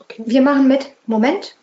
Okay, 0.00 0.22
wir 0.24 0.42
machen 0.42 0.68
mit. 0.68 0.94
Moment. 1.06 1.56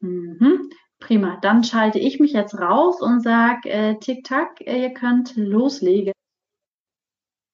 Mhm. 0.00 0.70
Prima. 0.98 1.38
Dann 1.42 1.64
schalte 1.64 1.98
ich 1.98 2.20
mich 2.20 2.32
jetzt 2.32 2.58
raus 2.58 3.00
und 3.00 3.22
sage 3.22 3.68
äh, 3.68 3.98
Tick-Tack, 3.98 4.60
äh, 4.60 4.82
ihr 4.82 4.94
könnt 4.94 5.36
loslegen. 5.36 6.12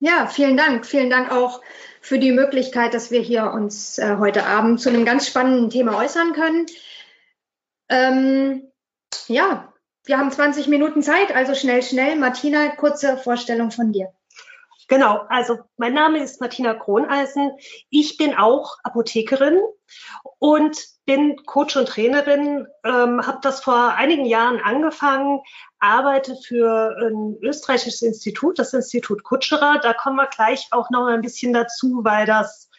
Ja, 0.01 0.27
vielen 0.27 0.57
Dank. 0.57 0.87
Vielen 0.87 1.11
Dank 1.11 1.33
auch 1.33 1.61
für 2.01 2.19
die 2.19 2.31
Möglichkeit, 2.31 2.95
dass 2.95 3.11
wir 3.11 3.21
hier 3.21 3.53
uns 3.53 3.99
äh, 3.99 4.17
heute 4.19 4.47
Abend 4.47 4.81
zu 4.81 4.91
einem 4.91 5.05
ganz 5.05 5.27
spannenden 5.27 5.71
Thema 5.71 5.99
äußern 5.99 6.33
können. 6.35 6.67
Ähm, 7.89 8.71
ja, 9.29 9.73
wir 10.05 10.19
haben 10.19 10.31
20 10.31 10.69
Minuten 10.69 11.03
Zeit, 11.03 11.35
also 11.35 11.55
schnell, 11.55 11.83
schnell. 11.83 12.17
Martina, 12.17 12.69
kurze 12.77 13.19
Vorstellung 13.19 13.71
von 13.71 13.93
dir. 13.93 14.13
Genau, 14.89 15.21
also 15.29 15.59
mein 15.77 15.93
Name 15.93 16.23
ist 16.23 16.41
Martina 16.41 16.73
Kroneisen. 16.73 17.53
Ich 17.91 18.17
bin 18.17 18.35
auch 18.35 18.79
Apothekerin 18.83 19.61
und 20.39 20.79
bin 21.05 21.37
Coach 21.45 21.77
und 21.77 21.89
Trainerin, 21.89 22.67
ähm, 22.85 23.27
habe 23.27 23.39
das 23.43 23.61
vor 23.61 23.95
einigen 23.95 24.25
Jahren 24.25 24.61
angefangen, 24.61 25.41
arbeite 25.79 26.37
für 26.37 26.97
ein 27.03 27.37
österreichisches 27.43 28.01
Institut, 28.01 28.59
das 28.59 28.73
Institut 28.73 29.25
Kutscherer. 29.25 29.79
Da 29.83 29.93
kommen 29.93 30.17
wir 30.17 30.27
gleich 30.27 30.69
auch 30.71 30.89
noch 30.89 31.07
ein 31.07 31.21
bisschen 31.21 31.53
dazu, 31.53 32.01
weil 32.03 32.25
das 32.25 32.71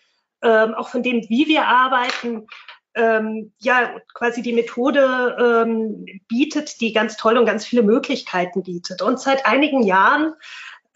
ähm, 0.42 0.74
auch 0.74 0.90
von 0.90 1.04
dem, 1.04 1.22
wie 1.30 1.48
wir 1.48 1.68
arbeiten, 1.68 2.48
ähm, 2.96 3.54
ja 3.60 3.96
quasi 4.14 4.42
die 4.42 4.54
Methode 4.54 5.38
ähm, 5.40 6.06
bietet, 6.28 6.82
die 6.82 6.94
ganz 6.94 7.18
tolle 7.18 7.40
und 7.40 7.46
ganz 7.46 7.66
viele 7.66 7.84
Möglichkeiten 7.84 8.64
bietet. 8.64 9.02
Und 9.02 9.20
seit 9.20 9.46
einigen 9.46 9.84
Jahren 9.84 10.34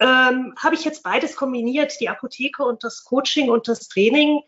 ähm, 0.00 0.54
habe 0.62 0.74
ich 0.74 0.84
jetzt 0.84 1.02
beides 1.02 1.36
kombiniert, 1.36 2.00
die 2.00 2.08
Apotheke 2.08 2.64
und 2.64 2.84
das 2.84 3.04
Coaching 3.04 3.50
und 3.50 3.68
das 3.68 3.88
Training, 3.88 4.40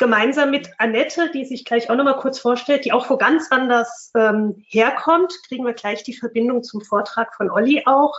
gemeinsam 0.00 0.50
mit 0.50 0.70
Annette, 0.78 1.30
die 1.30 1.44
sich 1.44 1.64
gleich 1.64 1.90
auch 1.90 1.94
nochmal 1.94 2.16
kurz 2.16 2.40
vorstellt, 2.40 2.86
die 2.86 2.92
auch 2.92 3.10
wo 3.10 3.18
ganz 3.18 3.52
anders 3.52 4.10
ähm, 4.16 4.64
herkommt. 4.66 5.32
Kriegen 5.46 5.64
wir 5.64 5.74
gleich 5.74 6.02
die 6.02 6.16
Verbindung 6.16 6.62
zum 6.64 6.80
Vortrag 6.80 7.36
von 7.36 7.50
Olli 7.50 7.82
auch. 7.84 8.18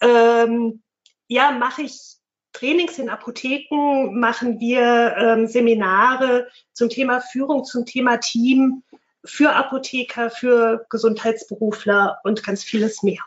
Ähm, 0.00 0.80
ja, 1.26 1.50
mache 1.50 1.82
ich 1.82 2.17
Trainings 2.58 2.98
in 2.98 3.08
Apotheken, 3.08 4.18
machen 4.18 4.58
wir 4.58 5.14
ähm, 5.16 5.46
Seminare 5.46 6.48
zum 6.72 6.88
Thema 6.88 7.20
Führung, 7.20 7.64
zum 7.64 7.86
Thema 7.86 8.16
Team, 8.16 8.82
für 9.24 9.52
Apotheker, 9.52 10.30
für 10.30 10.86
Gesundheitsberufler 10.90 12.18
und 12.24 12.42
ganz 12.42 12.64
vieles 12.64 13.02
mehr. 13.02 13.20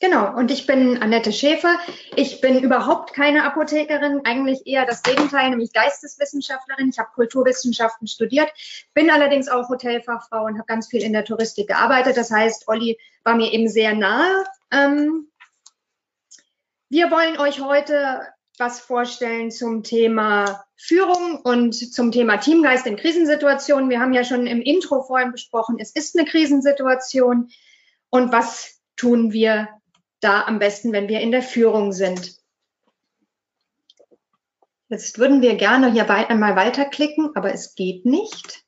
Genau, 0.00 0.36
und 0.36 0.50
ich 0.50 0.66
bin 0.66 1.00
Annette 1.00 1.32
Schäfer. 1.32 1.78
Ich 2.16 2.40
bin 2.40 2.58
überhaupt 2.58 3.14
keine 3.14 3.44
Apothekerin, 3.44 4.22
eigentlich 4.24 4.66
eher 4.66 4.86
das 4.86 5.02
Gegenteil, 5.02 5.50
nämlich 5.50 5.72
Geisteswissenschaftlerin. 5.72 6.90
Ich 6.90 6.98
habe 6.98 7.10
Kulturwissenschaften 7.14 8.08
studiert, 8.08 8.50
bin 8.92 9.08
allerdings 9.08 9.48
auch 9.48 9.68
Hotelfachfrau 9.68 10.44
und 10.44 10.54
habe 10.54 10.66
ganz 10.66 10.88
viel 10.88 11.02
in 11.02 11.12
der 11.12 11.24
Touristik 11.24 11.68
gearbeitet. 11.68 12.16
Das 12.16 12.30
heißt, 12.30 12.66
Olli 12.66 12.98
war 13.22 13.36
mir 13.36 13.52
eben 13.52 13.68
sehr 13.68 13.94
nahe. 13.94 14.44
Ähm, 14.72 15.28
wir 16.90 17.10
wollen 17.10 17.38
euch 17.38 17.60
heute 17.60 18.20
was 18.58 18.80
vorstellen 18.80 19.50
zum 19.50 19.82
Thema 19.82 20.64
Führung 20.76 21.40
und 21.40 21.74
zum 21.74 22.12
Thema 22.12 22.36
Teamgeist 22.36 22.86
in 22.86 22.96
Krisensituationen. 22.96 23.90
Wir 23.90 24.00
haben 24.00 24.12
ja 24.12 24.24
schon 24.24 24.46
im 24.46 24.62
Intro 24.62 25.02
vorhin 25.02 25.32
besprochen, 25.32 25.78
es 25.78 25.90
ist 25.90 26.16
eine 26.16 26.28
Krisensituation. 26.28 27.50
Und 28.10 28.32
was 28.32 28.80
tun 28.96 29.32
wir 29.32 29.68
da 30.20 30.44
am 30.44 30.58
besten, 30.58 30.92
wenn 30.92 31.08
wir 31.08 31.20
in 31.20 31.32
der 31.32 31.42
Führung 31.42 31.92
sind? 31.92 32.36
Jetzt 34.88 35.18
würden 35.18 35.42
wir 35.42 35.56
gerne 35.56 35.90
hier 35.90 36.08
einmal 36.08 36.54
weiterklicken, 36.54 37.30
aber 37.34 37.52
es 37.52 37.74
geht 37.74 38.04
nicht. 38.06 38.64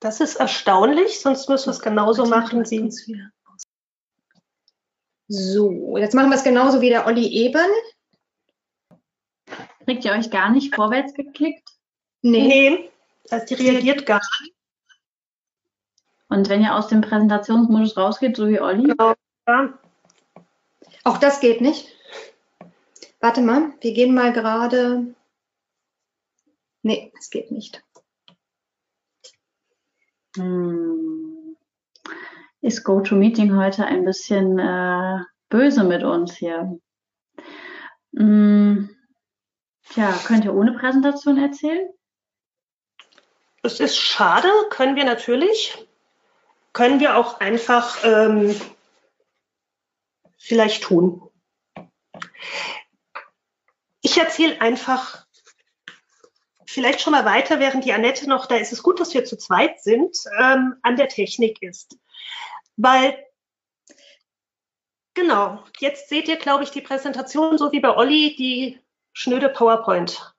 Das 0.00 0.20
ist 0.20 0.36
erstaunlich, 0.36 1.20
sonst 1.20 1.48
müssen 1.48 1.66
wir 1.66 1.72
es 1.72 1.80
genauso 1.80 2.26
machen. 2.26 2.64
Sie 2.64 2.90
so, 5.28 5.96
jetzt 5.96 6.14
machen 6.14 6.30
wir 6.30 6.36
es 6.36 6.44
genauso 6.44 6.80
wie 6.80 6.88
der 6.88 7.06
Olli 7.06 7.26
eben. 7.26 7.66
Kriegt 9.84 10.04
ihr 10.04 10.12
euch 10.12 10.30
gar 10.30 10.50
nicht 10.50 10.74
vorwärts 10.74 11.14
geklickt? 11.14 11.68
Nee. 12.22 12.46
Nee, 12.48 12.90
also 13.30 13.46
die 13.46 13.54
reagiert 13.54 14.06
gar 14.06 14.20
nicht. 14.40 14.54
Und 16.28 16.48
wenn 16.48 16.62
ihr 16.62 16.74
aus 16.74 16.88
dem 16.88 17.00
Präsentationsmodus 17.00 17.96
rausgeht, 17.96 18.36
so 18.36 18.48
wie 18.48 18.60
Olli? 18.60 18.88
Genau. 18.88 19.14
Ja. 19.46 19.78
Auch 21.04 21.18
das 21.18 21.40
geht 21.40 21.60
nicht. 21.60 21.88
Warte 23.20 23.42
mal, 23.42 23.72
wir 23.80 23.92
gehen 23.92 24.14
mal 24.14 24.32
gerade. 24.32 25.14
Nee, 26.82 27.12
es 27.18 27.30
geht 27.30 27.50
nicht. 27.50 27.82
Hm 30.36 31.25
ist 32.66 32.82
GoToMeeting 32.82 33.56
heute 33.56 33.86
ein 33.86 34.04
bisschen 34.04 34.58
äh, 34.58 35.20
böse 35.48 35.84
mit 35.84 36.02
uns 36.02 36.34
hier. 36.34 36.80
Hm, 38.16 38.90
tja, 39.88 40.12
könnt 40.26 40.44
ihr 40.44 40.52
ohne 40.52 40.72
Präsentation 40.72 41.38
erzählen? 41.38 41.88
Es 43.62 43.78
ist 43.78 43.96
schade, 43.96 44.48
können 44.70 44.96
wir 44.96 45.04
natürlich. 45.04 45.86
Können 46.72 46.98
wir 46.98 47.16
auch 47.16 47.38
einfach 47.38 48.04
ähm, 48.04 48.60
vielleicht 50.36 50.82
tun. 50.82 51.22
Ich 54.02 54.18
erzähle 54.18 54.60
einfach 54.60 55.24
vielleicht 56.66 57.00
schon 57.00 57.12
mal 57.12 57.24
weiter, 57.24 57.60
während 57.60 57.84
die 57.84 57.92
Annette 57.92 58.28
noch, 58.28 58.46
da 58.46 58.56
ist 58.56 58.72
es 58.72 58.82
gut, 58.82 58.98
dass 58.98 59.14
wir 59.14 59.24
zu 59.24 59.38
zweit 59.38 59.80
sind, 59.80 60.16
ähm, 60.38 60.74
an 60.82 60.96
der 60.96 61.08
Technik 61.08 61.62
ist. 61.62 61.96
Weil, 62.76 63.16
genau, 65.14 65.64
jetzt 65.78 66.08
seht 66.08 66.28
ihr, 66.28 66.36
glaube 66.36 66.64
ich, 66.64 66.70
die 66.70 66.80
Präsentation, 66.80 67.58
so 67.58 67.72
wie 67.72 67.80
bei 67.80 67.96
Olli, 67.96 68.36
die 68.36 68.80
schnöde 69.12 69.48
PowerPoint. 69.48 70.36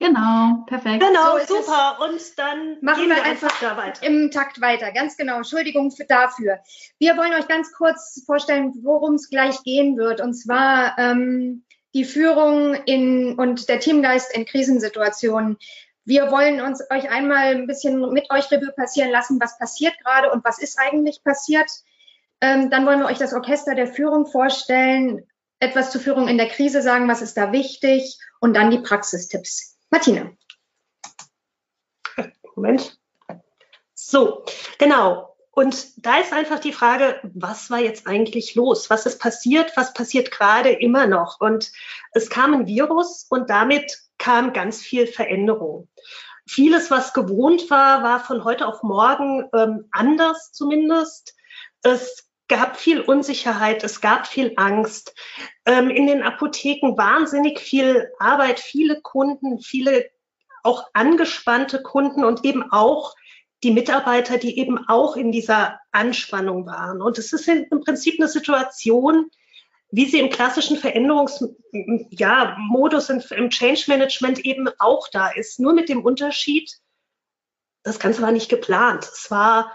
Genau, 0.00 0.64
perfekt. 0.66 1.04
Genau, 1.04 1.38
so 1.46 1.56
super. 1.56 1.98
Und 2.00 2.38
dann 2.38 2.78
machen 2.80 3.08
wir, 3.08 3.16
wir 3.16 3.22
einfach 3.22 3.52
da 3.60 3.76
weiter. 3.76 4.02
im 4.02 4.30
Takt 4.30 4.58
weiter. 4.62 4.92
Ganz 4.92 5.18
genau. 5.18 5.36
Entschuldigung 5.36 5.90
für, 5.90 6.06
dafür. 6.06 6.58
Wir 6.98 7.18
wollen 7.18 7.34
euch 7.34 7.46
ganz 7.48 7.70
kurz 7.72 8.22
vorstellen, 8.24 8.72
worum 8.82 9.16
es 9.16 9.28
gleich 9.28 9.62
gehen 9.62 9.98
wird. 9.98 10.22
Und 10.22 10.32
zwar 10.32 10.96
ähm, 10.98 11.64
die 11.92 12.04
Führung 12.04 12.72
in, 12.86 13.38
und 13.38 13.68
der 13.68 13.80
Teamgeist 13.80 14.34
in 14.34 14.46
Krisensituationen. 14.46 15.58
Wir 16.10 16.32
wollen 16.32 16.60
uns 16.60 16.82
euch 16.90 17.08
einmal 17.08 17.54
ein 17.54 17.68
bisschen 17.68 18.00
mit 18.12 18.32
euch 18.32 18.50
Revue 18.50 18.72
passieren 18.72 19.12
lassen, 19.12 19.40
was 19.40 19.56
passiert 19.60 19.96
gerade 20.02 20.32
und 20.32 20.44
was 20.44 20.58
ist 20.58 20.76
eigentlich 20.76 21.22
passiert. 21.22 21.70
Ähm, 22.40 22.68
dann 22.68 22.84
wollen 22.84 22.98
wir 22.98 23.06
euch 23.06 23.18
das 23.18 23.32
Orchester 23.32 23.76
der 23.76 23.86
Führung 23.86 24.26
vorstellen, 24.26 25.24
etwas 25.60 25.92
zur 25.92 26.00
Führung 26.00 26.26
in 26.26 26.36
der 26.36 26.48
Krise 26.48 26.82
sagen, 26.82 27.06
was 27.06 27.22
ist 27.22 27.36
da 27.36 27.52
wichtig 27.52 28.18
und 28.40 28.54
dann 28.54 28.72
die 28.72 28.80
Praxistipps. 28.80 29.78
Martina. 29.88 30.32
Moment. 32.56 32.98
So, 33.94 34.44
genau. 34.80 35.36
Und 35.52 36.04
da 36.04 36.18
ist 36.18 36.32
einfach 36.32 36.58
die 36.58 36.72
Frage, 36.72 37.20
was 37.22 37.70
war 37.70 37.78
jetzt 37.78 38.08
eigentlich 38.08 38.56
los? 38.56 38.90
Was 38.90 39.06
ist 39.06 39.20
passiert? 39.20 39.76
Was 39.76 39.94
passiert 39.94 40.32
gerade 40.32 40.70
immer 40.70 41.06
noch? 41.06 41.40
Und 41.40 41.70
es 42.10 42.30
kam 42.30 42.52
ein 42.52 42.66
Virus 42.66 43.28
und 43.30 43.48
damit 43.48 44.09
kam 44.20 44.52
ganz 44.52 44.80
viel 44.80 45.08
Veränderung. 45.08 45.88
Vieles, 46.46 46.90
was 46.90 47.12
gewohnt 47.12 47.70
war, 47.70 48.04
war 48.04 48.20
von 48.20 48.44
heute 48.44 48.68
auf 48.68 48.84
morgen 48.84 49.48
ähm, 49.52 49.88
anders 49.90 50.52
zumindest. 50.52 51.34
Es 51.82 52.28
gab 52.46 52.76
viel 52.76 53.00
Unsicherheit, 53.00 53.82
es 53.82 54.00
gab 54.00 54.26
viel 54.26 54.52
Angst. 54.56 55.14
Ähm, 55.64 55.90
in 55.90 56.06
den 56.06 56.22
Apotheken 56.22 56.96
wahnsinnig 56.96 57.58
viel 57.58 58.10
Arbeit, 58.18 58.60
viele 58.60 59.00
Kunden, 59.00 59.60
viele 59.60 60.10
auch 60.62 60.84
angespannte 60.92 61.82
Kunden 61.82 62.24
und 62.24 62.44
eben 62.44 62.70
auch 62.70 63.14
die 63.62 63.70
Mitarbeiter, 63.70 64.36
die 64.36 64.58
eben 64.58 64.86
auch 64.88 65.16
in 65.16 65.32
dieser 65.32 65.80
Anspannung 65.92 66.66
waren. 66.66 67.00
Und 67.00 67.18
es 67.18 67.32
ist 67.32 67.48
im 67.48 67.80
Prinzip 67.80 68.20
eine 68.20 68.28
Situation, 68.28 69.30
wie 69.90 70.06
sie 70.06 70.20
im 70.20 70.30
klassischen 70.30 70.76
Veränderungsmodus 70.76 72.08
ja, 72.10 72.56
im 73.36 73.50
Change 73.50 73.84
Management 73.88 74.38
eben 74.40 74.68
auch 74.78 75.08
da 75.08 75.30
ist. 75.30 75.58
Nur 75.58 75.72
mit 75.72 75.88
dem 75.88 76.04
Unterschied, 76.04 76.70
das 77.82 77.98
Ganze 77.98 78.22
war 78.22 78.32
nicht 78.32 78.48
geplant. 78.48 79.04
Es 79.04 79.30
war 79.30 79.74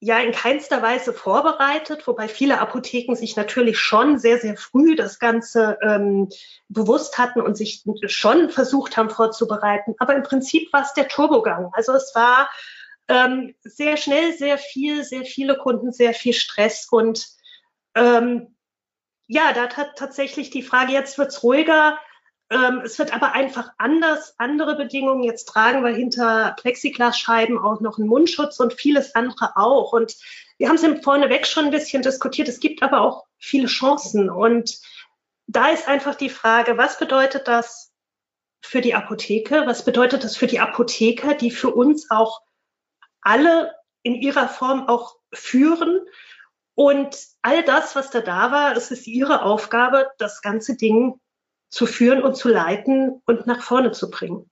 ja 0.00 0.18
in 0.18 0.32
keinster 0.32 0.82
Weise 0.82 1.12
vorbereitet, 1.12 2.06
wobei 2.06 2.28
viele 2.28 2.60
Apotheken 2.60 3.14
sich 3.14 3.36
natürlich 3.36 3.78
schon 3.78 4.18
sehr, 4.18 4.38
sehr 4.38 4.56
früh 4.56 4.96
das 4.96 5.18
Ganze 5.18 5.78
ähm, 5.82 6.28
bewusst 6.68 7.16
hatten 7.16 7.40
und 7.40 7.56
sich 7.56 7.84
schon 8.06 8.50
versucht 8.50 8.96
haben 8.96 9.08
vorzubereiten. 9.10 9.94
Aber 9.98 10.14
im 10.14 10.22
Prinzip 10.22 10.70
war 10.72 10.82
es 10.82 10.92
der 10.92 11.08
Turbogang. 11.08 11.70
Also 11.72 11.92
es 11.92 12.12
war 12.14 12.50
ähm, 13.08 13.54
sehr 13.62 13.96
schnell, 13.96 14.34
sehr 14.34 14.58
viel, 14.58 15.04
sehr 15.04 15.24
viele 15.24 15.56
Kunden, 15.56 15.92
sehr 15.92 16.12
viel 16.12 16.34
Stress 16.34 16.88
und 16.90 17.26
ähm, 17.94 18.53
ja, 19.26 19.52
da 19.52 19.68
hat 19.68 19.96
tatsächlich 19.96 20.50
die 20.50 20.62
Frage, 20.62 20.92
jetzt 20.92 21.18
wird's 21.18 21.42
ruhiger. 21.42 21.98
Ähm, 22.50 22.82
es 22.84 22.98
wird 22.98 23.14
aber 23.14 23.32
einfach 23.32 23.70
anders, 23.78 24.34
andere 24.38 24.76
Bedingungen. 24.76 25.22
Jetzt 25.22 25.46
tragen 25.46 25.82
wir 25.82 25.94
hinter 25.94 26.54
Plexiglasscheiben 26.60 27.58
auch 27.58 27.80
noch 27.80 27.98
einen 27.98 28.08
Mundschutz 28.08 28.60
und 28.60 28.74
vieles 28.74 29.14
andere 29.14 29.56
auch. 29.56 29.92
Und 29.92 30.14
wir 30.58 30.68
haben 30.68 30.76
es 30.76 31.02
vorneweg 31.02 31.46
schon 31.46 31.66
ein 31.66 31.70
bisschen 31.70 32.02
diskutiert. 32.02 32.48
Es 32.48 32.60
gibt 32.60 32.82
aber 32.82 33.00
auch 33.00 33.24
viele 33.38 33.66
Chancen. 33.66 34.28
Und 34.30 34.78
da 35.46 35.68
ist 35.68 35.88
einfach 35.88 36.14
die 36.14 36.30
Frage, 36.30 36.76
was 36.76 36.98
bedeutet 36.98 37.48
das 37.48 37.92
für 38.60 38.80
die 38.80 38.94
Apotheke? 38.94 39.66
Was 39.66 39.84
bedeutet 39.84 40.24
das 40.24 40.36
für 40.36 40.46
die 40.46 40.60
Apotheker, 40.60 41.34
die 41.34 41.50
für 41.50 41.74
uns 41.74 42.10
auch 42.10 42.42
alle 43.22 43.74
in 44.02 44.14
ihrer 44.14 44.48
Form 44.48 44.86
auch 44.88 45.16
führen? 45.32 46.00
Und 46.74 47.16
all 47.42 47.62
das, 47.62 47.94
was 47.94 48.10
da 48.10 48.20
da 48.20 48.50
war, 48.50 48.76
es 48.76 48.90
ist 48.90 49.06
ihre 49.06 49.42
Aufgabe, 49.42 50.10
das 50.18 50.42
ganze 50.42 50.76
Ding 50.76 51.20
zu 51.70 51.86
führen 51.86 52.22
und 52.22 52.36
zu 52.36 52.48
leiten 52.48 53.22
und 53.26 53.46
nach 53.46 53.62
vorne 53.62 53.92
zu 53.92 54.10
bringen. 54.10 54.50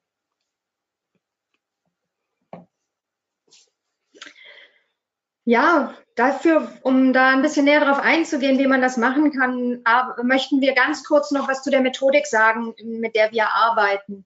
Ja, 5.45 5.95
dafür, 6.15 6.73
um 6.83 7.13
da 7.13 7.31
ein 7.31 7.43
bisschen 7.43 7.65
näher 7.65 7.81
darauf 7.81 7.99
einzugehen, 7.99 8.59
wie 8.59 8.69
man 8.69 8.81
das 8.81 8.97
machen 8.97 9.33
kann, 9.33 9.83
möchten 10.23 10.61
wir 10.61 10.75
ganz 10.75 11.03
kurz 11.03 11.33
noch 11.33 11.49
was 11.49 11.65
zu 11.65 11.71
der 11.71 11.81
Methodik 11.81 12.27
sagen, 12.27 12.75
mit 12.85 13.17
der 13.17 13.33
wir 13.33 13.49
arbeiten. 13.49 14.25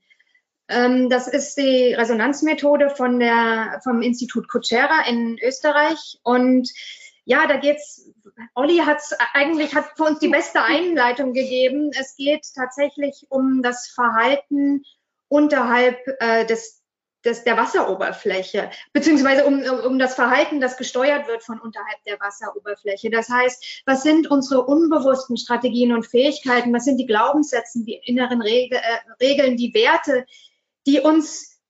Ähm, 0.68 1.08
das 1.08 1.28
ist 1.28 1.56
die 1.56 1.94
Resonanzmethode 1.94 2.90
von 2.90 3.18
der, 3.18 3.80
vom 3.82 4.02
Institut 4.02 4.48
Couchera 4.48 5.08
in 5.08 5.38
Österreich 5.40 6.18
und 6.22 6.70
ja, 7.26 7.46
da 7.48 7.56
geht's. 7.56 8.08
Olli 8.54 8.78
hat 8.78 9.00
eigentlich 9.34 9.74
hat 9.74 9.96
für 9.96 10.04
uns 10.04 10.20
die 10.20 10.28
beste 10.28 10.62
Einleitung 10.62 11.32
gegeben. 11.32 11.90
Es 11.98 12.16
geht 12.16 12.46
tatsächlich 12.54 13.26
um 13.28 13.62
das 13.62 13.88
Verhalten 13.88 14.84
unterhalb 15.28 15.98
äh, 16.20 16.46
des, 16.46 16.82
des 17.24 17.42
der 17.42 17.56
Wasseroberfläche, 17.56 18.70
beziehungsweise 18.92 19.44
um, 19.44 19.60
um 19.84 19.98
das 19.98 20.14
Verhalten, 20.14 20.60
das 20.60 20.76
gesteuert 20.76 21.26
wird 21.26 21.42
von 21.42 21.58
unterhalb 21.58 22.00
der 22.06 22.20
Wasseroberfläche. 22.20 23.10
Das 23.10 23.28
heißt, 23.28 23.82
was 23.86 24.04
sind 24.04 24.30
unsere 24.30 24.64
unbewussten 24.64 25.36
Strategien 25.36 25.92
und 25.92 26.06
Fähigkeiten? 26.06 26.72
Was 26.72 26.84
sind 26.84 26.98
die 26.98 27.06
Glaubenssätze, 27.06 27.82
die 27.84 28.00
inneren 28.04 28.40
Regel, 28.40 28.78
äh, 28.78 29.24
Regeln, 29.24 29.56
die 29.56 29.74
Werte, 29.74 30.26
die 30.86 31.00
uns 31.00 31.60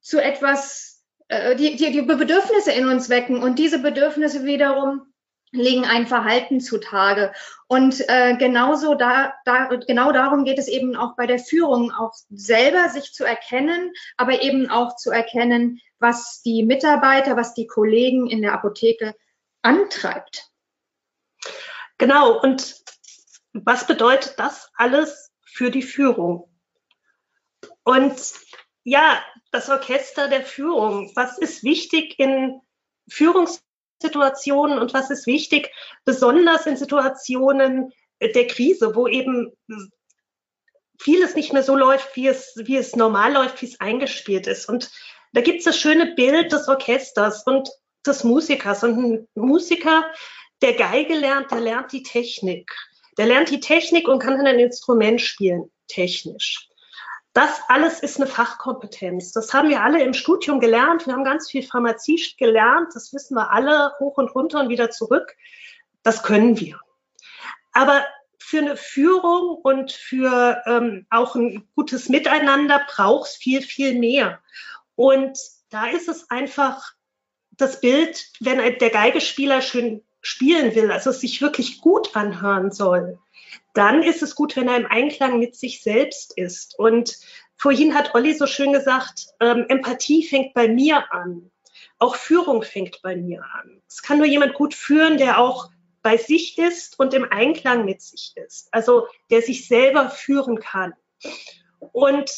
zu 0.00 0.22
etwas, 0.22 0.89
äh, 0.89 0.89
die, 1.30 1.76
die, 1.76 1.92
die 1.92 2.02
Bedürfnisse 2.02 2.72
in 2.72 2.88
uns 2.88 3.08
wecken 3.08 3.42
und 3.42 3.58
diese 3.58 3.78
Bedürfnisse 3.78 4.44
wiederum 4.44 5.10
legen 5.52 5.84
ein 5.84 6.06
Verhalten 6.06 6.60
zutage. 6.60 7.32
Und 7.66 8.08
äh, 8.08 8.36
genauso 8.36 8.94
da, 8.94 9.34
da, 9.44 9.66
genau 9.66 10.12
darum 10.12 10.44
geht 10.44 10.58
es 10.58 10.68
eben 10.68 10.96
auch 10.96 11.16
bei 11.16 11.26
der 11.26 11.38
Führung, 11.38 11.92
auch 11.92 12.12
selber 12.30 12.88
sich 12.88 13.12
zu 13.12 13.24
erkennen, 13.24 13.92
aber 14.16 14.42
eben 14.42 14.70
auch 14.70 14.96
zu 14.96 15.10
erkennen, 15.10 15.80
was 15.98 16.42
die 16.42 16.64
Mitarbeiter, 16.64 17.36
was 17.36 17.54
die 17.54 17.66
Kollegen 17.66 18.28
in 18.28 18.42
der 18.42 18.52
Apotheke 18.52 19.14
antreibt. 19.62 20.50
Genau. 21.98 22.40
Und 22.40 22.76
was 23.52 23.86
bedeutet 23.86 24.34
das 24.38 24.70
alles 24.74 25.32
für 25.44 25.70
die 25.70 25.82
Führung? 25.82 26.48
Und 27.82 28.14
ja, 28.84 29.22
das 29.52 29.68
Orchester 29.68 30.28
der 30.28 30.42
Führung. 30.42 31.12
Was 31.14 31.38
ist 31.38 31.62
wichtig 31.62 32.18
in 32.18 32.60
Führungs 33.08 33.62
Situationen 34.02 34.78
und 34.78 34.94
was 34.94 35.10
ist 35.10 35.26
wichtig, 35.26 35.70
besonders 36.04 36.66
in 36.66 36.76
Situationen 36.76 37.92
der 38.20 38.46
Krise, 38.46 38.94
wo 38.94 39.06
eben 39.06 39.52
vieles 40.98 41.34
nicht 41.34 41.52
mehr 41.52 41.62
so 41.62 41.76
läuft, 41.76 42.16
wie 42.16 42.26
es, 42.26 42.54
wie 42.56 42.76
es 42.76 42.96
normal 42.96 43.32
läuft, 43.32 43.62
wie 43.62 43.66
es 43.66 43.80
eingespielt 43.80 44.46
ist. 44.46 44.68
Und 44.68 44.90
da 45.32 45.40
gibt 45.40 45.58
es 45.58 45.64
das 45.64 45.78
schöne 45.78 46.14
Bild 46.14 46.52
des 46.52 46.68
Orchesters 46.68 47.44
und 47.44 47.70
des 48.06 48.24
Musikers. 48.24 48.82
Und 48.82 48.98
ein 48.98 49.28
Musiker, 49.34 50.04
der 50.62 50.74
Geige 50.74 51.14
lernt, 51.14 51.50
der 51.50 51.60
lernt 51.60 51.92
die 51.92 52.02
Technik. 52.02 52.70
Der 53.16 53.26
lernt 53.26 53.50
die 53.50 53.60
Technik 53.60 54.08
und 54.08 54.18
kann 54.18 54.36
dann 54.36 54.46
ein 54.46 54.58
Instrument 54.58 55.20
spielen, 55.20 55.70
technisch. 55.88 56.69
Das 57.32 57.60
alles 57.68 58.00
ist 58.00 58.16
eine 58.16 58.26
Fachkompetenz. 58.26 59.32
Das 59.32 59.54
haben 59.54 59.68
wir 59.68 59.82
alle 59.82 60.02
im 60.02 60.14
Studium 60.14 60.58
gelernt. 60.58 61.06
Wir 61.06 61.14
haben 61.14 61.24
ganz 61.24 61.48
viel 61.48 61.62
Pharmazie 61.62 62.20
gelernt. 62.38 62.88
Das 62.94 63.12
wissen 63.12 63.36
wir 63.36 63.52
alle 63.52 63.92
hoch 64.00 64.16
und 64.18 64.34
runter 64.34 64.60
und 64.60 64.68
wieder 64.68 64.90
zurück. 64.90 65.36
Das 66.02 66.22
können 66.24 66.58
wir. 66.58 66.80
Aber 67.72 68.04
für 68.40 68.58
eine 68.58 68.76
Führung 68.76 69.58
und 69.62 69.92
für 69.92 70.60
ähm, 70.66 71.06
auch 71.10 71.36
ein 71.36 71.68
gutes 71.76 72.08
Miteinander 72.08 72.84
braucht 72.88 73.28
es 73.28 73.36
viel, 73.36 73.62
viel 73.62 73.96
mehr. 73.96 74.40
Und 74.96 75.38
da 75.68 75.86
ist 75.86 76.08
es 76.08 76.30
einfach 76.30 76.94
das 77.52 77.80
Bild, 77.80 78.24
wenn 78.40 78.58
der 78.78 78.90
Geigespieler 78.90 79.62
schön 79.62 80.02
spielen 80.20 80.74
will, 80.74 80.90
also 80.90 81.10
es 81.10 81.20
sich 81.20 81.40
wirklich 81.40 81.80
gut 81.80 82.14
anhören 82.16 82.72
soll, 82.72 83.18
dann 83.74 84.02
ist 84.02 84.22
es 84.22 84.34
gut, 84.34 84.56
wenn 84.56 84.68
er 84.68 84.76
im 84.76 84.86
Einklang 84.86 85.38
mit 85.38 85.56
sich 85.56 85.82
selbst 85.82 86.36
ist. 86.36 86.78
Und 86.78 87.16
vorhin 87.56 87.94
hat 87.94 88.14
Olli 88.14 88.34
so 88.34 88.46
schön 88.46 88.72
gesagt, 88.72 89.26
ähm, 89.40 89.66
Empathie 89.68 90.26
fängt 90.26 90.54
bei 90.54 90.68
mir 90.68 91.12
an. 91.12 91.50
Auch 91.98 92.16
Führung 92.16 92.62
fängt 92.62 93.02
bei 93.02 93.16
mir 93.16 93.44
an. 93.54 93.82
Es 93.88 94.02
kann 94.02 94.18
nur 94.18 94.26
jemand 94.26 94.54
gut 94.54 94.74
führen, 94.74 95.18
der 95.18 95.38
auch 95.38 95.70
bei 96.02 96.16
sich 96.16 96.58
ist 96.58 96.98
und 96.98 97.14
im 97.14 97.30
Einklang 97.30 97.84
mit 97.84 98.00
sich 98.00 98.32
ist. 98.36 98.68
Also 98.72 99.06
der 99.30 99.42
sich 99.42 99.68
selber 99.68 100.10
führen 100.10 100.58
kann. 100.58 100.94
Und 101.92 102.30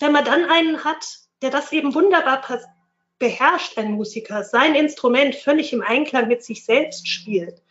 wenn 0.00 0.12
man 0.12 0.24
dann 0.24 0.44
einen 0.44 0.84
hat, 0.84 1.04
der 1.42 1.50
das 1.50 1.72
eben 1.72 1.94
wunderbar 1.94 2.42
beherrscht, 3.18 3.78
ein 3.78 3.92
Musiker, 3.92 4.44
sein 4.44 4.74
Instrument 4.74 5.34
völlig 5.34 5.72
im 5.72 5.82
Einklang 5.82 6.28
mit 6.28 6.44
sich 6.44 6.64
selbst 6.64 7.08
spielt, 7.08 7.62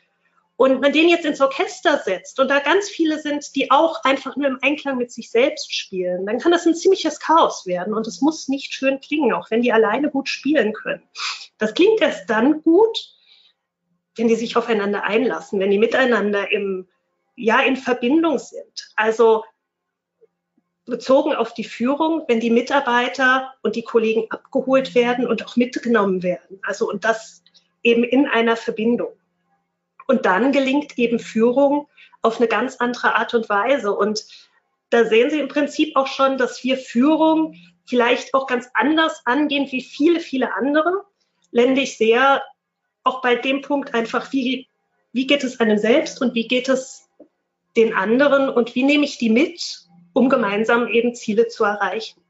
und 0.58 0.82
man 0.82 0.92
den 0.92 1.08
jetzt 1.08 1.24
ins 1.24 1.40
Orchester 1.40 2.00
setzt 2.04 2.40
und 2.40 2.50
da 2.50 2.60
ganz 2.60 2.90
viele 2.90 3.20
sind, 3.20 3.56
die 3.56 3.72
auch 3.72 4.04
einfach 4.04 4.36
nur 4.36 4.48
im 4.48 4.58
Einklang 4.62 4.98
mit 4.98 5.12
sich 5.12 5.30
selbst 5.30 5.74
spielen, 5.74 6.26
dann 6.26 6.40
kann 6.40 6.52
das 6.52 6.66
ein 6.66 6.76
ziemliches 6.76 7.20
Chaos 7.20 7.66
werden 7.66 7.94
und 7.94 8.08
es 8.08 8.22
muss 8.22 8.48
nicht 8.48 8.74
schön 8.74 9.00
klingen, 9.00 9.34
auch 9.34 9.50
wenn 9.52 9.62
die 9.62 9.72
alleine 9.72 10.10
gut 10.10 10.28
spielen 10.28 10.74
können. 10.74 11.04
Das 11.60 11.76
klingt 11.76 12.02
erst 12.02 12.30
dann 12.30 12.64
gut, 12.64 12.98
wenn 14.16 14.28
die 14.28 14.36
sich 14.36 14.58
aufeinander 14.58 15.04
einlassen, 15.04 15.60
wenn 15.60 15.70
die 15.70 15.78
miteinander 15.78 16.52
im, 16.52 16.88
ja, 17.36 17.62
in 17.62 17.78
Verbindung 17.78 18.40
sind. 18.40 18.92
Also 18.96 19.44
bezogen 20.86 21.36
auf 21.36 21.54
die 21.54 21.66
Führung, 21.66 22.24
wenn 22.28 22.40
die 22.40 22.50
Mitarbeiter 22.50 23.54
und 23.62 23.76
die 23.76 23.84
Kollegen 23.84 24.26
abgeholt 24.32 24.96
werden 24.96 25.28
und 25.28 25.46
auch 25.46 25.56
mitgenommen 25.56 26.24
werden. 26.24 26.60
Also 26.64 26.90
und 26.90 27.06
das 27.06 27.44
eben 27.84 28.04
in 28.04 28.26
einer 28.26 28.56
Verbindung. 28.56 29.12
Und 30.08 30.26
dann 30.26 30.52
gelingt 30.52 30.98
eben 30.98 31.20
Führung 31.20 31.88
auf 32.22 32.38
eine 32.38 32.48
ganz 32.48 32.78
andere 32.78 33.16
Art 33.16 33.34
und 33.34 33.50
Weise. 33.50 33.94
Und 33.94 34.26
da 34.90 35.06
sehen 35.06 35.30
Sie 35.30 35.40
im 35.40 35.50
Prinzip 35.50 35.96
auch 35.96 36.08
schon, 36.08 36.38
dass 36.38 36.64
wir 36.64 36.78
Führung 36.78 37.56
vielleicht 37.86 38.34
auch 38.34 38.48
ganz 38.48 38.70
anders 38.74 39.22
angehen 39.26 39.68
wie 39.72 39.82
viele, 39.82 40.20
viele 40.20 40.54
andere. 40.54 41.04
Ländlich 41.52 41.98
sehr 41.98 42.42
auch 43.04 43.22
bei 43.22 43.36
dem 43.36 43.62
Punkt 43.62 43.94
einfach, 43.94 44.32
wie, 44.34 44.68
wie 45.14 45.28
geht 45.28 45.44
es 45.44 45.60
einem 45.60 45.78
selbst 45.78 46.22
und 46.22 46.36
wie 46.36 46.48
geht 46.48 46.70
es 46.70 47.10
den 47.76 47.94
anderen 47.94 48.50
und 48.50 48.76
wie 48.76 48.84
nehme 48.84 49.06
ich 49.06 49.18
die 49.18 49.30
mit, 49.30 49.88
um 50.14 50.30
gemeinsam 50.30 50.88
eben 50.88 51.16
Ziele 51.16 51.48
zu 51.48 51.64
erreichen. 51.64 52.22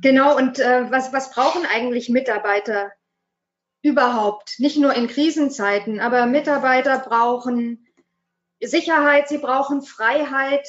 Genau, 0.00 0.36
und 0.36 0.58
äh, 0.58 0.90
was, 0.90 1.12
was 1.12 1.30
brauchen 1.30 1.66
eigentlich 1.66 2.08
Mitarbeiter 2.08 2.92
überhaupt? 3.82 4.54
Nicht 4.58 4.78
nur 4.78 4.94
in 4.94 5.08
Krisenzeiten, 5.08 6.00
aber 6.00 6.26
Mitarbeiter 6.26 6.98
brauchen 6.98 7.86
Sicherheit, 8.60 9.28
sie 9.28 9.38
brauchen 9.38 9.82
Freiheit, 9.82 10.66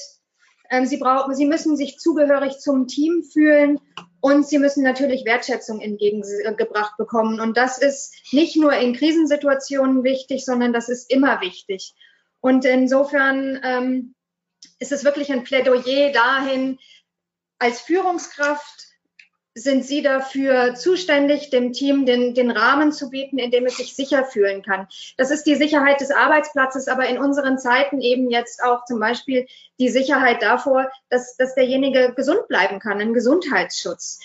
ähm, 0.69 0.85
sie, 0.85 0.97
brauchen, 0.97 1.35
sie 1.35 1.45
müssen 1.45 1.75
sich 1.75 1.97
zugehörig 1.97 2.59
zum 2.59 2.87
Team 2.87 3.23
fühlen 3.23 3.79
und 4.21 4.47
sie 4.47 4.59
müssen 4.59 4.83
natürlich 4.83 5.25
Wertschätzung 5.25 5.81
entgegengebracht 5.81 6.97
bekommen. 6.97 7.39
Und 7.39 7.57
das 7.57 7.77
ist 7.77 8.13
nicht 8.31 8.55
nur 8.55 8.73
in 8.73 8.93
Krisensituationen 8.93 10.03
wichtig, 10.03 10.45
sondern 10.45 10.73
das 10.73 10.89
ist 10.89 11.11
immer 11.11 11.41
wichtig. 11.41 11.93
Und 12.39 12.65
insofern 12.65 13.59
ähm, 13.63 14.15
ist 14.79 14.91
es 14.91 15.03
wirklich 15.03 15.31
ein 15.31 15.43
Plädoyer 15.43 16.11
dahin, 16.11 16.79
als 17.59 17.81
Führungskraft 17.81 18.90
sind 19.53 19.83
Sie 19.85 20.01
dafür 20.01 20.75
zuständig, 20.75 21.49
dem 21.49 21.73
Team 21.73 22.05
den, 22.05 22.33
den 22.33 22.51
Rahmen 22.51 22.93
zu 22.93 23.09
bieten, 23.09 23.37
in 23.37 23.51
dem 23.51 23.65
es 23.65 23.77
sich 23.77 23.95
sicher 23.95 24.23
fühlen 24.23 24.61
kann. 24.61 24.87
Das 25.17 25.29
ist 25.29 25.43
die 25.43 25.55
Sicherheit 25.55 25.99
des 25.99 26.11
Arbeitsplatzes, 26.11 26.87
aber 26.87 27.07
in 27.07 27.17
unseren 27.17 27.57
Zeiten 27.57 27.99
eben 27.99 28.29
jetzt 28.29 28.63
auch 28.63 28.85
zum 28.85 28.99
Beispiel 28.99 29.47
die 29.77 29.89
Sicherheit 29.89 30.41
davor, 30.41 30.89
dass, 31.09 31.35
dass 31.35 31.53
derjenige 31.55 32.13
gesund 32.15 32.47
bleiben 32.47 32.79
kann, 32.79 33.01
ein 33.01 33.13
Gesundheitsschutz. 33.13 34.19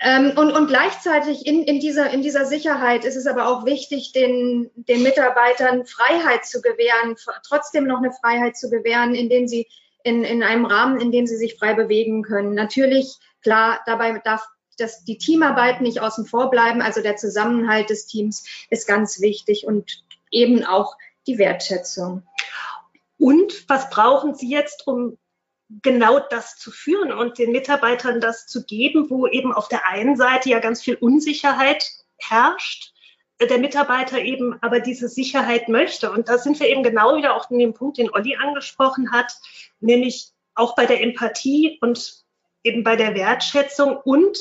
Ähm, 0.00 0.32
und, 0.36 0.50
und 0.52 0.66
gleichzeitig 0.66 1.46
in, 1.46 1.62
in, 1.64 1.78
dieser, 1.78 2.10
in 2.10 2.22
dieser 2.22 2.46
Sicherheit 2.46 3.04
ist 3.04 3.16
es 3.16 3.26
aber 3.26 3.46
auch 3.46 3.66
wichtig, 3.66 4.12
den, 4.12 4.70
den 4.74 5.02
Mitarbeitern 5.02 5.84
Freiheit 5.84 6.46
zu 6.46 6.62
gewähren, 6.62 7.16
trotzdem 7.46 7.86
noch 7.86 7.98
eine 7.98 8.12
Freiheit 8.12 8.56
zu 8.56 8.70
gewähren, 8.70 9.14
indem 9.14 9.46
sie 9.46 9.68
in, 10.04 10.24
in 10.24 10.42
einem 10.42 10.64
Rahmen, 10.64 11.00
in 11.00 11.12
dem 11.12 11.26
sie 11.26 11.36
sich 11.36 11.56
frei 11.56 11.74
bewegen 11.74 12.22
können. 12.22 12.54
Natürlich 12.54 13.18
Klar, 13.42 13.80
dabei 13.86 14.18
darf 14.24 14.46
das, 14.78 15.04
die 15.04 15.18
Teamarbeit 15.18 15.80
nicht 15.80 16.00
außen 16.00 16.26
vor 16.26 16.50
bleiben. 16.50 16.82
Also 16.82 17.02
der 17.02 17.16
Zusammenhalt 17.16 17.90
des 17.90 18.06
Teams 18.06 18.44
ist 18.70 18.86
ganz 18.86 19.20
wichtig 19.20 19.66
und 19.66 20.02
eben 20.30 20.64
auch 20.64 20.96
die 21.26 21.38
Wertschätzung. 21.38 22.26
Und 23.18 23.68
was 23.68 23.90
brauchen 23.90 24.34
Sie 24.34 24.50
jetzt, 24.50 24.86
um 24.86 25.18
genau 25.82 26.18
das 26.18 26.56
zu 26.56 26.70
führen 26.70 27.12
und 27.12 27.38
den 27.38 27.52
Mitarbeitern 27.52 28.20
das 28.20 28.46
zu 28.46 28.64
geben, 28.64 29.08
wo 29.10 29.26
eben 29.26 29.52
auf 29.52 29.68
der 29.68 29.86
einen 29.86 30.16
Seite 30.16 30.50
ja 30.50 30.58
ganz 30.58 30.82
viel 30.82 30.96
Unsicherheit 30.96 31.86
herrscht, 32.18 32.92
der 33.40 33.58
Mitarbeiter 33.58 34.18
eben 34.20 34.60
aber 34.62 34.80
diese 34.80 35.08
Sicherheit 35.08 35.68
möchte. 35.68 36.10
Und 36.12 36.28
da 36.28 36.38
sind 36.38 36.60
wir 36.60 36.68
eben 36.68 36.82
genau 36.82 37.16
wieder 37.16 37.34
auch 37.34 37.50
in 37.50 37.58
dem 37.58 37.74
Punkt, 37.74 37.98
den 37.98 38.12
Olli 38.12 38.36
angesprochen 38.36 39.12
hat, 39.12 39.32
nämlich 39.80 40.30
auch 40.54 40.74
bei 40.74 40.86
der 40.86 41.00
Empathie 41.00 41.78
und 41.80 42.22
eben 42.64 42.84
bei 42.84 42.96
der 42.96 43.14
Wertschätzung 43.14 43.96
und 43.96 44.38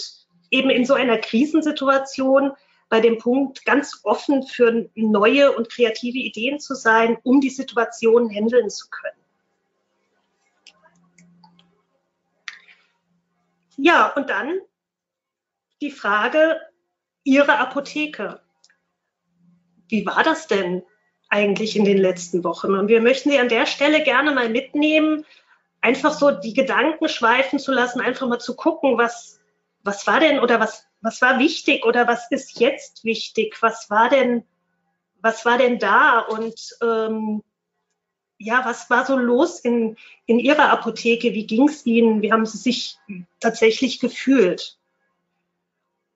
eben 0.49 0.69
in 0.69 0.85
so 0.85 0.93
einer 0.93 1.17
Krisensituation 1.17 2.51
bei 2.89 2.99
dem 2.99 3.17
Punkt 3.17 3.63
ganz 3.63 4.01
offen 4.03 4.43
für 4.43 4.89
neue 4.95 5.53
und 5.53 5.69
kreative 5.69 6.17
Ideen 6.17 6.59
zu 6.59 6.75
sein, 6.75 7.17
um 7.23 7.39
die 7.39 7.49
Situation 7.49 8.29
handeln 8.29 8.69
zu 8.69 8.89
können. 8.89 9.21
Ja, 13.77 14.07
und 14.13 14.29
dann 14.29 14.59
die 15.81 15.89
Frage 15.89 16.59
Ihre 17.23 17.57
Apotheke. 17.57 18.41
Wie 19.87 20.05
war 20.05 20.23
das 20.23 20.47
denn 20.47 20.83
eigentlich 21.29 21.75
in 21.75 21.85
den 21.85 21.97
letzten 21.97 22.43
Wochen? 22.43 22.75
Und 22.75 22.89
wir 22.89 23.01
möchten 23.01 23.31
Sie 23.31 23.39
an 23.39 23.49
der 23.49 23.65
Stelle 23.65 24.03
gerne 24.03 24.31
mal 24.33 24.49
mitnehmen, 24.49 25.25
einfach 25.81 26.13
so 26.13 26.31
die 26.31 26.53
Gedanken 26.53 27.09
schweifen 27.09 27.59
zu 27.59 27.71
lassen, 27.71 28.01
einfach 28.01 28.27
mal 28.27 28.39
zu 28.39 28.55
gucken, 28.55 28.97
was, 28.97 29.39
was 29.83 30.05
war 30.07 30.19
denn 30.19 30.39
oder 30.39 30.59
was, 30.59 30.85
was 31.01 31.21
war 31.21 31.39
wichtig 31.39 31.85
oder 31.85 32.07
was 32.07 32.29
ist 32.31 32.59
jetzt 32.59 33.03
wichtig? 33.03 33.57
Was 33.61 33.89
war 33.89 34.09
denn, 34.09 34.43
was 35.21 35.45
war 35.45 35.57
denn 35.57 35.79
da? 35.79 36.19
Und 36.19 36.77
ähm, 36.81 37.43
ja, 38.37 38.63
was 38.65 38.89
war 38.89 39.05
so 39.05 39.17
los 39.17 39.59
in, 39.59 39.97
in 40.25 40.39
Ihrer 40.39 40.69
Apotheke? 40.69 41.33
Wie 41.33 41.45
ging 41.45 41.67
es 41.67 41.85
Ihnen? 41.85 42.21
Wie 42.21 42.31
haben 42.31 42.45
Sie 42.45 42.57
sich 42.57 42.97
tatsächlich 43.39 43.99
gefühlt? 43.99 44.77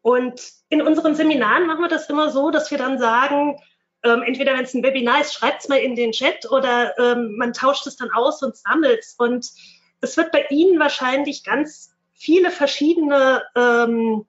Und 0.01 0.39
in 0.70 0.84
unseren 0.84 1.16
Seminaren 1.16 1.66
machen 1.66 1.82
wir 1.82 1.88
das 1.88 2.09
immer 2.09 2.30
so, 2.30 2.51
dass 2.51 2.70
wir 2.70 2.78
dann 2.78 2.99
sagen, 2.99 3.59
ähm, 4.06 4.22
entweder 4.22 4.53
wenn 4.53 4.64
es 4.64 4.74
ein 4.74 4.84
Webinar 4.84 5.22
ist, 5.22 5.34
schreibt 5.34 5.64
es 5.64 5.68
mal 5.68 5.80
in 5.80 5.95
den 5.95 6.12
Chat 6.12 6.49
oder 6.49 6.97
ähm, 6.99 7.36
man 7.38 7.53
tauscht 7.53 7.88
es 7.88 7.97
dann 7.97 8.12
aus 8.12 8.41
und 8.43 8.56
sammelt 8.56 8.99
es. 8.99 9.16
Und 9.18 9.49
es 10.01 10.16
wird 10.16 10.32
bei 10.32 10.45
Ihnen 10.49 10.80
wahrscheinlich 10.80 11.43
ganz 11.43 11.91
viele 12.14 12.51
verschiedene, 12.51 13.43
ähm, 13.56 14.26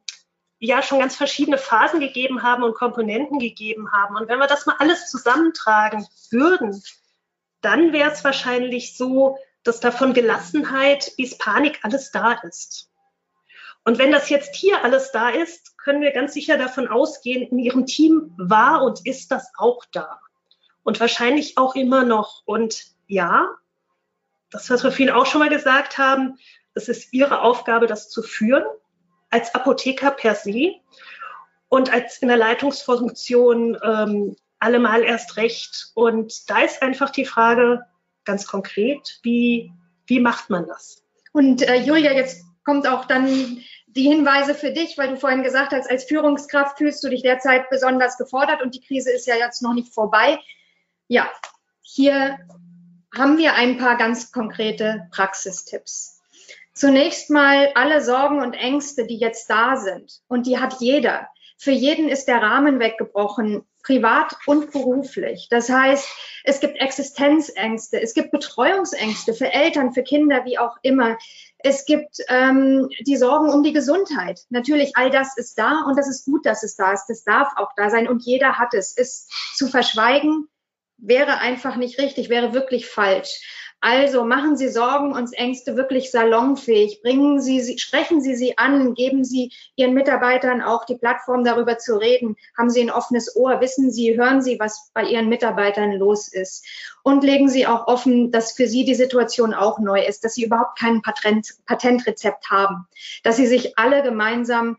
ja, 0.59 0.83
schon 0.83 0.99
ganz 0.99 1.15
verschiedene 1.15 1.59
Phasen 1.59 2.01
gegeben 2.01 2.43
haben 2.43 2.63
und 2.63 2.75
Komponenten 2.75 3.39
gegeben 3.39 3.93
haben. 3.93 4.17
Und 4.17 4.29
wenn 4.29 4.39
wir 4.39 4.47
das 4.47 4.65
mal 4.65 4.77
alles 4.79 5.11
zusammentragen 5.11 6.07
würden, 6.31 6.83
dann 7.61 7.93
wäre 7.93 8.11
es 8.11 8.25
wahrscheinlich 8.25 8.97
so, 8.97 9.37
dass 9.63 9.81
da 9.81 9.91
von 9.91 10.15
Gelassenheit 10.15 11.13
bis 11.17 11.37
Panik 11.37 11.81
alles 11.83 12.11
da 12.11 12.33
ist. 12.33 12.89
Und 13.85 13.99
wenn 13.99 14.11
das 14.11 14.31
jetzt 14.31 14.57
hier 14.57 14.83
alles 14.83 15.13
da 15.13 15.29
ist, 15.29 15.76
können 15.87 16.03
wir 16.03 16.11
ganz 16.11 16.35
sicher 16.35 16.59
davon 16.59 16.89
ausgehen, 16.89 17.49
in 17.49 17.61
Ihrem 17.61 17.87
Team 17.87 18.35
war 18.37 18.83
und 18.83 19.07
ist 19.07 19.31
das 19.31 19.53
auch 19.57 19.85
da. 19.93 20.19
Und 20.83 20.99
wahrscheinlich 20.99 21.59
auch 21.59 21.77
immer 21.77 22.03
noch. 22.03 22.43
Und 22.45 22.87
ja, 23.07 23.49
das, 24.51 24.69
was 24.69 24.83
wir 24.83 24.91
vielen 24.91 25.15
auch 25.15 25.27
schon 25.27 25.39
mal 25.39 25.49
gesagt 25.49 25.97
haben, 25.97 26.39
es 26.75 26.89
ist 26.89 27.13
Ihre 27.13 27.41
Aufgabe, 27.41 27.87
das 27.87 28.11
zu 28.11 28.25
führen, 28.25 28.65
als 29.31 29.55
Apotheker 29.55 30.11
per 30.11 30.35
se 30.35 30.73
und 31.69 31.93
als 31.93 32.19
in 32.19 32.27
der 32.27 32.37
Leitungsfunktion 32.37 33.79
ähm, 33.81 34.35
allemal 34.59 35.05
erst 35.05 35.37
recht. 35.37 35.93
Und 35.95 36.51
da 36.51 36.63
ist 36.63 36.83
einfach 36.83 37.11
die 37.11 37.25
Frage 37.25 37.87
ganz 38.25 38.49
konkret, 38.49 39.21
wie, 39.23 39.71
wie 40.07 40.19
macht 40.19 40.51
man 40.51 40.67
das? 40.67 41.05
Und 41.33 41.63
äh, 41.63 41.77
Julia, 41.77 42.11
jetzt 42.11 42.45
kommt 42.65 42.89
auch 42.89 43.05
dann 43.05 43.61
die 43.97 44.03
Hinweise 44.03 44.55
für 44.55 44.73
dich, 44.73 44.99
weil 44.99 45.09
du 45.09 45.17
vorhin 45.17 45.43
gesagt 45.43 45.73
hast, 45.73 45.91
als 45.91 46.05
Führungskraft 46.05 46.79
fühlst 46.79 47.03
du 47.03 47.09
dich 47.09 47.23
derzeit 47.23 47.71
besonders 47.71 48.19
gefordert 48.19 48.63
und 48.63 48.75
die 48.75 48.81
Krise 48.81 49.11
ist 49.11 49.27
ja 49.27 49.37
jetzt 49.37 49.63
noch 49.63 49.75
nicht 49.75 49.93
vorbei. 49.93 50.39
Ja, 51.09 51.31
hier 51.83 52.39
haben 53.17 53.39
wir 53.39 53.55
ein 53.55 53.79
paar 53.79 53.97
ganz 53.97 54.33
konkrete 54.33 55.09
Praxistipps. 55.11 56.21
Zunächst 56.75 57.31
mal 57.31 57.71
alle 57.75 58.03
Sorgen 58.03 58.43
und 58.43 58.53
Ängste, 58.53 59.07
die 59.07 59.17
jetzt 59.17 59.49
da 59.49 59.77
sind. 59.77 60.21
Und 60.29 60.47
die 60.47 60.59
hat 60.59 60.81
jeder. 60.81 61.29
Für 61.57 61.71
jeden 61.71 62.11
ist 62.11 62.27
der 62.27 62.43
Rahmen 62.43 62.81
weggebrochen, 62.81 63.65
privat 63.83 64.37
und 64.47 64.73
beruflich. 64.73 65.47
Das 65.49 65.71
heißt, 65.71 66.07
es 66.45 66.61
gibt 66.61 66.79
Existenzängste, 66.79 68.01
es 68.01 68.13
gibt 68.13 68.31
Betreuungsängste 68.31 69.33
für 69.33 69.51
Eltern, 69.51 69.95
für 69.95 70.03
Kinder, 70.03 70.45
wie 70.45 70.59
auch 70.59 70.77
immer. 70.83 71.17
Es 71.69 71.85
gibt 71.85 72.19
ähm, 72.29 72.89
die 73.01 73.17
Sorgen 73.17 73.51
um 73.51 73.65
die 73.65 73.73
Gesundheit. 73.73 74.41
Natürlich, 74.51 74.93
all 74.95 75.11
das 75.11 75.37
ist 75.37 75.59
da 75.59 75.83
und 75.89 75.99
das 75.99 76.09
ist 76.09 76.25
gut, 76.25 76.47
dass 76.47 76.63
es 76.63 76.77
da 76.77 76.93
ist. 76.93 77.07
Das 77.09 77.25
darf 77.25 77.49
auch 77.57 77.71
da 77.77 77.91
sein 77.91 78.07
und 78.09 78.25
jeder 78.25 78.57
hat 78.57 78.73
es. 78.73 78.97
Es 78.97 79.27
zu 79.57 79.67
verschweigen 79.67 80.47
wäre 80.97 81.39
einfach 81.39 81.75
nicht 81.75 81.99
richtig, 81.99 82.29
wäre 82.29 82.55
wirklich 82.55 82.87
falsch. 82.87 83.66
Also 83.89 84.25
machen 84.25 84.57
Sie 84.57 84.69
Sorgen 84.69 85.13
und 85.13 85.33
Ängste 85.35 85.77
wirklich 85.77 86.11
salonfähig. 86.11 87.03
Bringen 87.03 87.41
Sie, 87.41 87.79
sprechen 87.79 88.21
Sie 88.21 88.35
sie 88.35 88.59
an, 88.59 88.95
geben 88.95 89.23
Sie 89.23 89.53
Ihren 89.77 89.95
Mitarbeitern 89.95 90.61
auch 90.61 90.87
die 90.87 90.97
Plattform 90.97 91.45
darüber 91.45 91.79
zu 91.79 91.97
reden. 91.97 92.35
Haben 92.59 92.69
Sie 92.69 92.81
ein 92.81 92.91
offenes 92.91 93.37
Ohr, 93.37 93.61
wissen 93.61 93.93
Sie, 93.93 94.17
hören 94.17 94.43
Sie, 94.43 94.59
was 94.59 94.91
bei 94.93 95.05
Ihren 95.05 95.29
Mitarbeitern 95.29 95.93
los 95.93 96.27
ist. 96.27 96.67
Und 97.05 97.23
legen 97.23 97.49
Sie 97.49 97.69
auch 97.69 97.87
offen, 97.87 98.33
dass 98.33 98.55
für 98.55 98.67
Sie 98.67 98.85
die 98.85 98.97
Situation 98.97 99.55
auch 99.55 99.79
neu 99.79 100.05
ist, 100.05 100.25
dass 100.25 100.35
Sie 100.35 100.43
überhaupt 100.43 100.81
kein 100.81 101.01
Patent, 101.01 101.55
Patentrezept 101.67 102.51
haben, 102.51 102.89
dass 103.23 103.37
Sie 103.37 103.47
sich 103.47 103.79
alle 103.79 104.03
gemeinsam 104.03 104.79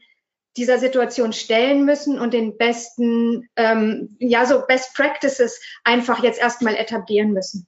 dieser 0.58 0.80
Situation 0.80 1.32
stellen 1.32 1.86
müssen 1.86 2.20
und 2.20 2.34
den 2.34 2.58
besten, 2.58 3.47
ähm, 3.55 4.18
ja, 4.20 4.45
so 4.45 4.66
Best 4.68 4.93
Practices 4.95 5.62
einfach 5.86 6.22
jetzt 6.24 6.41
erstmal 6.41 6.76
etablieren 6.76 7.32
müssen. 7.32 7.68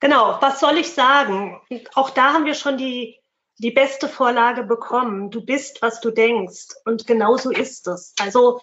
Genau, 0.00 0.38
was 0.40 0.60
soll 0.60 0.78
ich 0.78 0.92
sagen? 0.92 1.60
Auch 1.94 2.10
da 2.10 2.32
haben 2.32 2.46
wir 2.46 2.54
schon 2.54 2.78
die, 2.78 3.18
die 3.58 3.70
beste 3.70 4.08
Vorlage 4.08 4.64
bekommen. 4.64 5.30
Du 5.30 5.44
bist, 5.44 5.82
was 5.82 6.00
du 6.00 6.10
denkst. 6.10 6.68
Und 6.86 7.06
genau 7.06 7.36
so 7.36 7.50
ist 7.50 7.86
es. 7.86 8.14
Also 8.18 8.60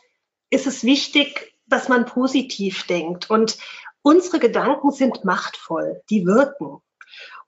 ist 0.49 0.65
es 0.65 0.83
wichtig, 0.83 1.53
dass 1.67 1.89
man 1.89 2.05
positiv 2.05 2.88
denkt. 2.88 3.29
Und 3.29 3.57
unsere 4.01 4.39
Gedanken 4.39 4.91
sind 4.91 5.23
machtvoll. 5.23 6.01
Die 6.09 6.25
wirken. 6.25 6.81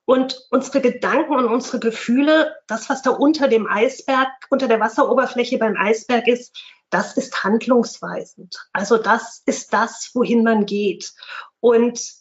Und 0.06 0.48
unsere 0.50 0.82
Gedanken 0.82 1.36
und 1.36 1.46
unsere 1.46 1.80
Gefühle, 1.80 2.56
das, 2.68 2.90
was 2.90 3.02
da 3.02 3.12
unter 3.12 3.48
dem 3.48 3.68
Eisberg, 3.68 4.30
unter 4.50 4.68
der 4.68 4.80
Wasseroberfläche 4.80 5.58
beim 5.58 5.78
Eisberg 5.78 6.28
ist, 6.28 6.56
das 6.90 7.18
ist 7.18 7.44
handlungsweisend. 7.44 8.56
Also 8.74 8.98
das 8.98 9.44
ist 9.46 9.72
das, 9.74 10.12
wohin 10.14 10.44
man 10.44 10.66
geht. 10.66 11.14
Und 11.60 12.19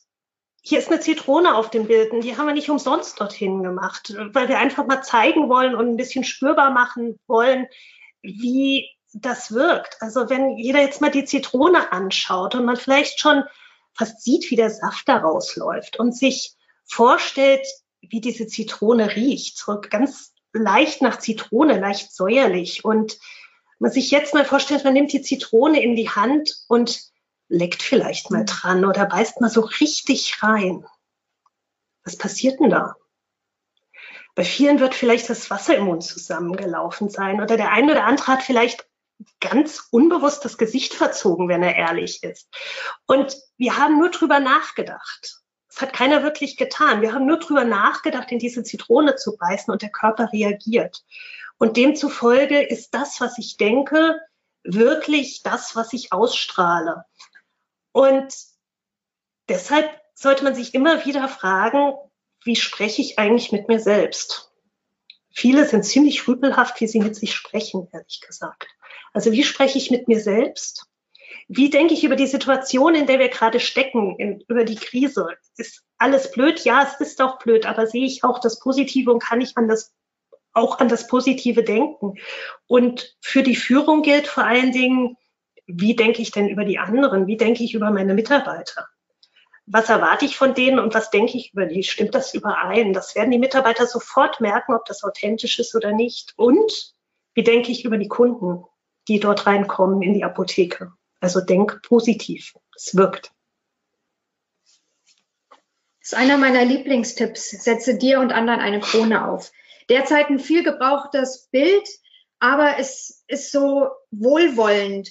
hier 0.63 0.79
ist 0.79 0.89
eine 0.91 1.01
Zitrone 1.01 1.55
auf 1.55 1.71
dem 1.71 1.87
Bild 1.87 2.13
und 2.13 2.23
die 2.23 2.37
haben 2.37 2.47
wir 2.47 2.55
nicht 2.55 2.71
umsonst 2.71 3.21
dorthin 3.21 3.63
gemacht, 3.63 4.15
weil 4.33 4.49
wir 4.49 4.59
einfach 4.59 4.87
mal 4.87 5.03
zeigen 5.03 5.49
wollen 5.49 5.75
und 5.75 5.89
ein 5.89 5.97
bisschen 5.97 6.25
spürbar 6.25 6.71
machen 6.71 7.19
wollen, 7.27 7.67
wie 8.23 8.89
das 9.13 9.53
wirkt. 9.53 9.97
Also 10.01 10.29
wenn 10.29 10.57
jeder 10.59 10.81
jetzt 10.81 11.01
mal 11.01 11.11
die 11.11 11.25
Zitrone 11.25 11.93
anschaut 11.93 12.55
und 12.55 12.65
man 12.65 12.77
vielleicht 12.77 13.21
schon 13.21 13.45
fast 13.95 14.23
sieht, 14.23 14.51
wie 14.51 14.57
der 14.57 14.71
Saft 14.71 15.09
da 15.09 15.19
rausläuft 15.19 15.99
und 15.99 16.17
sich 16.17 16.55
vorstellt, 16.85 17.67
wie 18.01 18.21
diese 18.21 18.47
Zitrone 18.47 19.17
riecht, 19.17 19.59
so 19.59 19.81
ganz 19.81 20.35
leicht 20.53 21.03
nach 21.03 21.19
Zitrone, 21.19 21.79
leicht 21.79 22.15
säuerlich 22.15 22.85
und 22.85 23.19
man 23.79 23.91
sich 23.91 24.11
jetzt 24.11 24.35
mal 24.35 24.45
vorstellt, 24.45 24.85
man 24.85 24.95
nimmt 24.95 25.13
die 25.13 25.23
Zitrone 25.23 25.83
in 25.83 25.95
die 25.95 26.11
Hand 26.11 26.65
und 26.69 27.01
leckt 27.49 27.83
vielleicht 27.83 28.31
mal 28.31 28.45
dran 28.45 28.85
oder 28.85 29.07
beißt 29.07 29.41
mal 29.41 29.51
so 29.51 29.63
richtig 29.63 30.43
rein. 30.43 30.85
Was 32.05 32.17
passiert 32.17 32.61
denn 32.61 32.71
da? 32.71 32.97
Bei 34.35 34.45
vielen 34.45 34.79
wird 34.79 34.95
vielleicht 34.95 35.29
das 35.29 35.51
Wasser 35.51 35.77
im 35.77 35.87
Mund 35.87 36.05
zusammengelaufen 36.05 37.09
sein 37.09 37.43
oder 37.43 37.57
der 37.57 37.73
eine 37.73 37.93
oder 37.93 38.05
andere 38.05 38.29
hat 38.29 38.43
vielleicht 38.43 38.87
ganz 39.41 39.89
unbewusst 39.91 40.45
das 40.45 40.59
Gesicht 40.59 40.95
verzogen, 40.95 41.49
wenn 41.49 41.63
er 41.63 41.75
ehrlich 41.75 42.23
ist. 42.23 42.49
Und 43.07 43.37
wir 43.57 43.77
haben 43.77 43.99
nur 43.99 44.11
drüber 44.11 44.39
nachgedacht. 44.39 45.43
Das 45.69 45.83
hat 45.83 45.93
keiner 45.93 46.23
wirklich 46.23 46.57
getan. 46.57 47.03
Wir 47.03 47.13
haben 47.13 47.27
nur 47.27 47.39
drüber 47.39 47.65
nachgedacht, 47.65 48.31
in 48.31 48.39
diese 48.39 48.63
Zitrone 48.63 49.17
zu 49.17 49.37
beißen 49.37 49.73
und 49.73 49.83
der 49.83 49.91
Körper 49.91 50.33
reagiert. 50.33 51.05
Und 51.59 51.77
demzufolge 51.77 52.63
ist 52.63 52.95
das, 52.95 53.21
was 53.21 53.39
ich 53.39 53.57
denke, 53.57 54.21
wirklich 54.63 55.43
das, 55.43 55.75
was 55.75 55.93
ich 55.93 56.13
ausstrahle. 56.13 57.05
Und 57.99 58.33
deshalb 59.49 59.91
sollte 60.15 60.45
man 60.45 60.55
sich 60.55 60.73
immer 60.73 61.05
wieder 61.05 61.27
fragen, 61.27 61.95
wie 62.45 62.55
spreche 62.55 63.03
ich 63.03 63.19
eigentlich 63.19 63.51
mit 63.51 63.67
mir 63.67 63.81
selbst? 63.81 64.53
Viele 65.35 65.67
sind 65.67 65.83
ziemlich 65.83 66.29
rüpelhaft, 66.29 66.81
wie 66.81 66.87
sie 66.87 67.01
mit 67.01 67.17
sich 67.17 67.35
sprechen, 67.35 67.89
ehrlich 67.93 68.21
gesagt. 68.25 68.69
Also 69.13 69.33
wie 69.33 69.43
spreche 69.43 69.79
ich 69.79 69.91
mit 69.91 70.07
mir 70.07 70.21
selbst? 70.21 70.87
Wie 71.49 71.71
denke 71.71 71.93
ich 71.93 72.05
über 72.05 72.15
die 72.15 72.29
Situation, 72.29 72.95
in 72.95 73.09
der 73.09 73.19
wir 73.19 73.31
gerade 73.31 73.59
stecken, 73.59 74.15
in, 74.17 74.45
über 74.47 74.63
die 74.63 74.77
Krise? 74.77 75.31
Ist 75.57 75.83
alles 75.97 76.31
blöd? 76.31 76.65
Ja, 76.65 76.85
es 76.85 77.01
ist 77.01 77.21
auch 77.21 77.41
blöd, 77.41 77.67
aber 77.67 77.89
sehe 77.89 78.07
ich 78.07 78.23
auch 78.23 78.39
das 78.39 78.61
Positive 78.61 79.11
und 79.11 79.25
kann 79.25 79.41
ich 79.41 79.57
an 79.57 79.67
das, 79.67 79.93
auch 80.53 80.79
an 80.79 80.89
das 80.89 81.09
Positive 81.09 81.65
denken? 81.65 82.15
Und 82.69 83.17
für 83.21 83.43
die 83.43 83.57
Führung 83.57 84.03
gilt 84.03 84.29
vor 84.29 84.45
allen 84.45 84.71
Dingen, 84.71 85.17
wie 85.69 85.95
denke 85.95 86.23
ich 86.23 86.31
denn 86.31 86.49
über 86.49 86.65
die 86.65 86.79
anderen? 86.79 87.27
Wie 87.27 87.37
denke 87.37 87.63
ich 87.63 87.75
über 87.75 87.91
meine 87.91 88.15
Mitarbeiter? 88.15 88.89
Was 89.67 89.91
erwarte 89.91 90.25
ich 90.25 90.37
von 90.37 90.55
denen 90.55 90.79
und 90.79 90.95
was 90.95 91.11
denke 91.11 91.37
ich 91.37 91.53
über 91.53 91.67
die? 91.67 91.83
Stimmt 91.83 92.15
das 92.15 92.33
überein? 92.33 92.95
Das 92.95 93.15
werden 93.15 93.31
die 93.31 93.39
Mitarbeiter 93.39 93.87
sofort 93.87 94.41
merken, 94.41 94.75
ob 94.75 94.87
das 94.87 95.05
authentisch 95.05 95.59
ist 95.59 95.75
oder 95.75 95.93
nicht. 95.93 96.33
Und 96.37 96.95
wie 97.35 97.43
denke 97.43 97.71
ich 97.71 97.85
über 97.85 97.99
die 97.99 98.09
Kunden, 98.09 98.65
die 99.09 99.21
dort 99.21 99.47
reinkommen 99.47 100.01
in 100.01 100.15
die 100.15 100.25
Apotheke? 100.25 100.93
Also 101.21 101.43
denk 101.43 101.83
positiv. 101.83 102.55
Es 102.75 102.97
wirkt. 102.97 103.31
Das 106.01 106.13
ist 106.13 106.15
einer 106.15 106.39
meiner 106.39 106.65
Lieblingstipps. 106.65 107.51
Setze 107.51 107.99
dir 107.99 108.21
und 108.21 108.33
anderen 108.33 108.61
eine 108.61 108.81
Krone 108.81 109.29
auf. 109.29 109.53
Derzeit 109.91 110.31
ein 110.31 110.39
viel 110.39 110.65
gebrauchtes 110.65 111.49
Bild, 111.51 111.87
aber 112.39 112.79
es 112.79 113.23
ist 113.27 113.53
so 113.53 113.89
wohlwollend. 114.11 115.11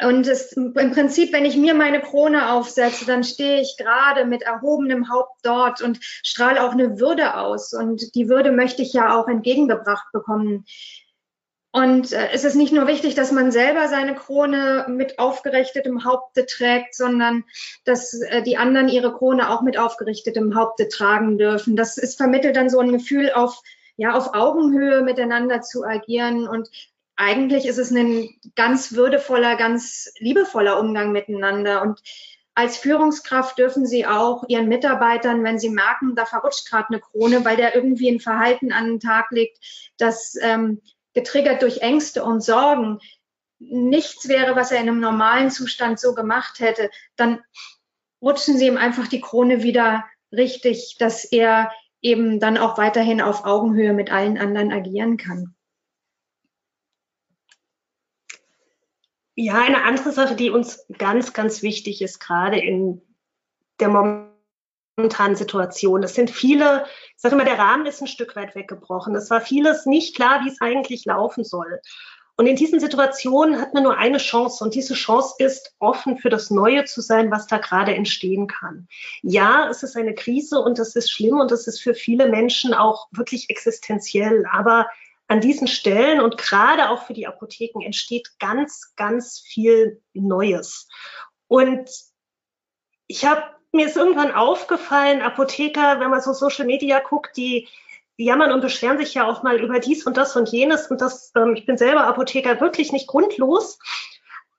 Und 0.00 0.28
es, 0.28 0.52
im 0.52 0.72
Prinzip, 0.72 1.32
wenn 1.32 1.44
ich 1.44 1.56
mir 1.56 1.74
meine 1.74 2.00
Krone 2.00 2.52
aufsetze, 2.52 3.04
dann 3.04 3.24
stehe 3.24 3.60
ich 3.60 3.76
gerade 3.76 4.24
mit 4.26 4.42
erhobenem 4.42 5.10
Haupt 5.10 5.40
dort 5.42 5.82
und 5.82 5.98
strahle 6.02 6.62
auch 6.62 6.72
eine 6.72 7.00
Würde 7.00 7.36
aus. 7.36 7.72
Und 7.72 8.14
die 8.14 8.28
Würde 8.28 8.52
möchte 8.52 8.82
ich 8.82 8.92
ja 8.92 9.18
auch 9.18 9.26
entgegengebracht 9.26 10.06
bekommen. 10.12 10.64
Und 11.72 12.12
äh, 12.12 12.28
es 12.32 12.44
ist 12.44 12.54
nicht 12.54 12.72
nur 12.72 12.86
wichtig, 12.86 13.14
dass 13.14 13.32
man 13.32 13.50
selber 13.50 13.88
seine 13.88 14.14
Krone 14.14 14.86
mit 14.88 15.18
aufgerichtetem 15.18 16.04
Haupte 16.04 16.46
trägt, 16.46 16.94
sondern 16.94 17.44
dass 17.84 18.14
äh, 18.14 18.42
die 18.42 18.56
anderen 18.56 18.88
ihre 18.88 19.12
Krone 19.12 19.50
auch 19.50 19.62
mit 19.62 19.78
aufgerichtetem 19.78 20.54
Haupte 20.54 20.88
tragen 20.88 21.38
dürfen. 21.38 21.76
Das 21.76 21.98
ist 21.98 22.16
vermittelt 22.16 22.56
dann 22.56 22.70
so 22.70 22.78
ein 22.78 22.92
Gefühl 22.92 23.32
auf, 23.32 23.60
ja, 23.96 24.14
auf 24.14 24.32
Augenhöhe 24.34 25.02
miteinander 25.02 25.60
zu 25.60 25.84
agieren. 25.84 26.48
Und 26.48 26.70
eigentlich 27.18 27.66
ist 27.66 27.78
es 27.78 27.90
ein 27.90 28.28
ganz 28.54 28.92
würdevoller, 28.92 29.56
ganz 29.56 30.10
liebevoller 30.18 30.78
Umgang 30.78 31.10
miteinander. 31.10 31.82
Und 31.82 32.00
als 32.54 32.76
Führungskraft 32.76 33.58
dürfen 33.58 33.86
Sie 33.86 34.06
auch 34.06 34.44
Ihren 34.48 34.68
Mitarbeitern, 34.68 35.42
wenn 35.42 35.58
Sie 35.58 35.68
merken, 35.68 36.14
da 36.14 36.26
verrutscht 36.26 36.70
gerade 36.70 36.88
eine 36.90 37.00
Krone, 37.00 37.44
weil 37.44 37.56
der 37.56 37.74
irgendwie 37.74 38.08
ein 38.08 38.20
Verhalten 38.20 38.72
an 38.72 38.86
den 38.86 39.00
Tag 39.00 39.26
legt, 39.30 39.58
das 39.98 40.36
ähm, 40.40 40.80
getriggert 41.12 41.62
durch 41.62 41.78
Ängste 41.78 42.22
und 42.22 42.40
Sorgen 42.40 43.00
nichts 43.58 44.28
wäre, 44.28 44.54
was 44.54 44.70
er 44.70 44.80
in 44.80 44.88
einem 44.88 45.00
normalen 45.00 45.50
Zustand 45.50 45.98
so 45.98 46.14
gemacht 46.14 46.60
hätte, 46.60 46.88
dann 47.16 47.40
rutschen 48.22 48.56
sie 48.56 48.68
ihm 48.68 48.76
einfach 48.76 49.08
die 49.08 49.20
Krone 49.20 49.64
wieder 49.64 50.04
richtig, 50.30 50.96
dass 51.00 51.24
er 51.24 51.72
eben 52.00 52.38
dann 52.38 52.58
auch 52.58 52.78
weiterhin 52.78 53.20
auf 53.20 53.44
Augenhöhe 53.44 53.92
mit 53.92 54.12
allen 54.12 54.38
anderen 54.38 54.72
agieren 54.72 55.16
kann. 55.16 55.56
Ja, 59.40 59.54
eine 59.54 59.84
andere 59.84 60.10
Sache, 60.10 60.34
die 60.34 60.50
uns 60.50 60.84
ganz, 60.98 61.32
ganz 61.32 61.62
wichtig 61.62 62.02
ist, 62.02 62.18
gerade 62.18 62.58
in 62.58 63.00
der 63.78 63.88
momentanen 63.88 65.36
Situation. 65.36 66.02
Das 66.02 66.16
sind 66.16 66.28
viele, 66.28 66.86
ich 67.14 67.22
sage 67.22 67.36
immer, 67.36 67.44
der 67.44 67.56
Rahmen 67.56 67.86
ist 67.86 68.00
ein 68.00 68.08
Stück 68.08 68.34
weit 68.34 68.56
weggebrochen. 68.56 69.14
Es 69.14 69.30
war 69.30 69.40
vieles 69.40 69.86
nicht 69.86 70.16
klar, 70.16 70.40
wie 70.42 70.48
es 70.48 70.60
eigentlich 70.60 71.04
laufen 71.04 71.44
soll. 71.44 71.80
Und 72.36 72.48
in 72.48 72.56
diesen 72.56 72.80
Situationen 72.80 73.60
hat 73.60 73.74
man 73.74 73.84
nur 73.84 73.96
eine 73.96 74.18
Chance 74.18 74.64
und 74.64 74.74
diese 74.74 74.94
Chance 74.94 75.36
ist, 75.38 75.72
offen 75.78 76.18
für 76.18 76.30
das 76.30 76.50
Neue 76.50 76.84
zu 76.86 77.00
sein, 77.00 77.30
was 77.30 77.46
da 77.46 77.58
gerade 77.58 77.94
entstehen 77.94 78.48
kann. 78.48 78.88
Ja, 79.22 79.68
es 79.70 79.84
ist 79.84 79.96
eine 79.96 80.14
Krise 80.14 80.58
und 80.58 80.80
das 80.80 80.96
ist 80.96 81.12
schlimm 81.12 81.38
und 81.38 81.52
das 81.52 81.68
ist 81.68 81.80
für 81.80 81.94
viele 81.94 82.28
Menschen 82.28 82.74
auch 82.74 83.06
wirklich 83.12 83.50
existenziell. 83.50 84.46
Aber 84.50 84.88
an 85.28 85.40
diesen 85.40 85.68
Stellen 85.68 86.20
und 86.20 86.38
gerade 86.38 86.90
auch 86.90 87.06
für 87.06 87.14
die 87.14 87.26
Apotheken 87.26 87.84
entsteht 87.84 88.28
ganz, 88.38 88.94
ganz 88.96 89.40
viel 89.40 90.02
Neues. 90.14 90.88
Und 91.46 91.88
ich 93.06 93.24
habe 93.24 93.42
mir 93.70 93.86
ist 93.86 93.96
irgendwann 93.96 94.32
aufgefallen, 94.32 95.20
Apotheker, 95.20 96.00
wenn 96.00 96.10
man 96.10 96.22
so 96.22 96.32
Social 96.32 96.64
Media 96.64 97.00
guckt, 97.00 97.36
die, 97.36 97.68
jammern 98.18 98.52
und 98.52 98.60
beschweren 98.60 98.98
sich 98.98 99.14
ja 99.14 99.26
auch 99.26 99.42
mal 99.42 99.60
über 99.60 99.78
dies 99.78 100.04
und 100.04 100.16
das 100.16 100.36
und 100.36 100.48
jenes. 100.50 100.88
Und 100.88 101.00
das, 101.00 101.32
ähm, 101.36 101.54
ich 101.54 101.64
bin 101.64 101.78
selber 101.78 102.06
Apotheker, 102.06 102.60
wirklich 102.60 102.92
nicht 102.92 103.06
grundlos. 103.06 103.78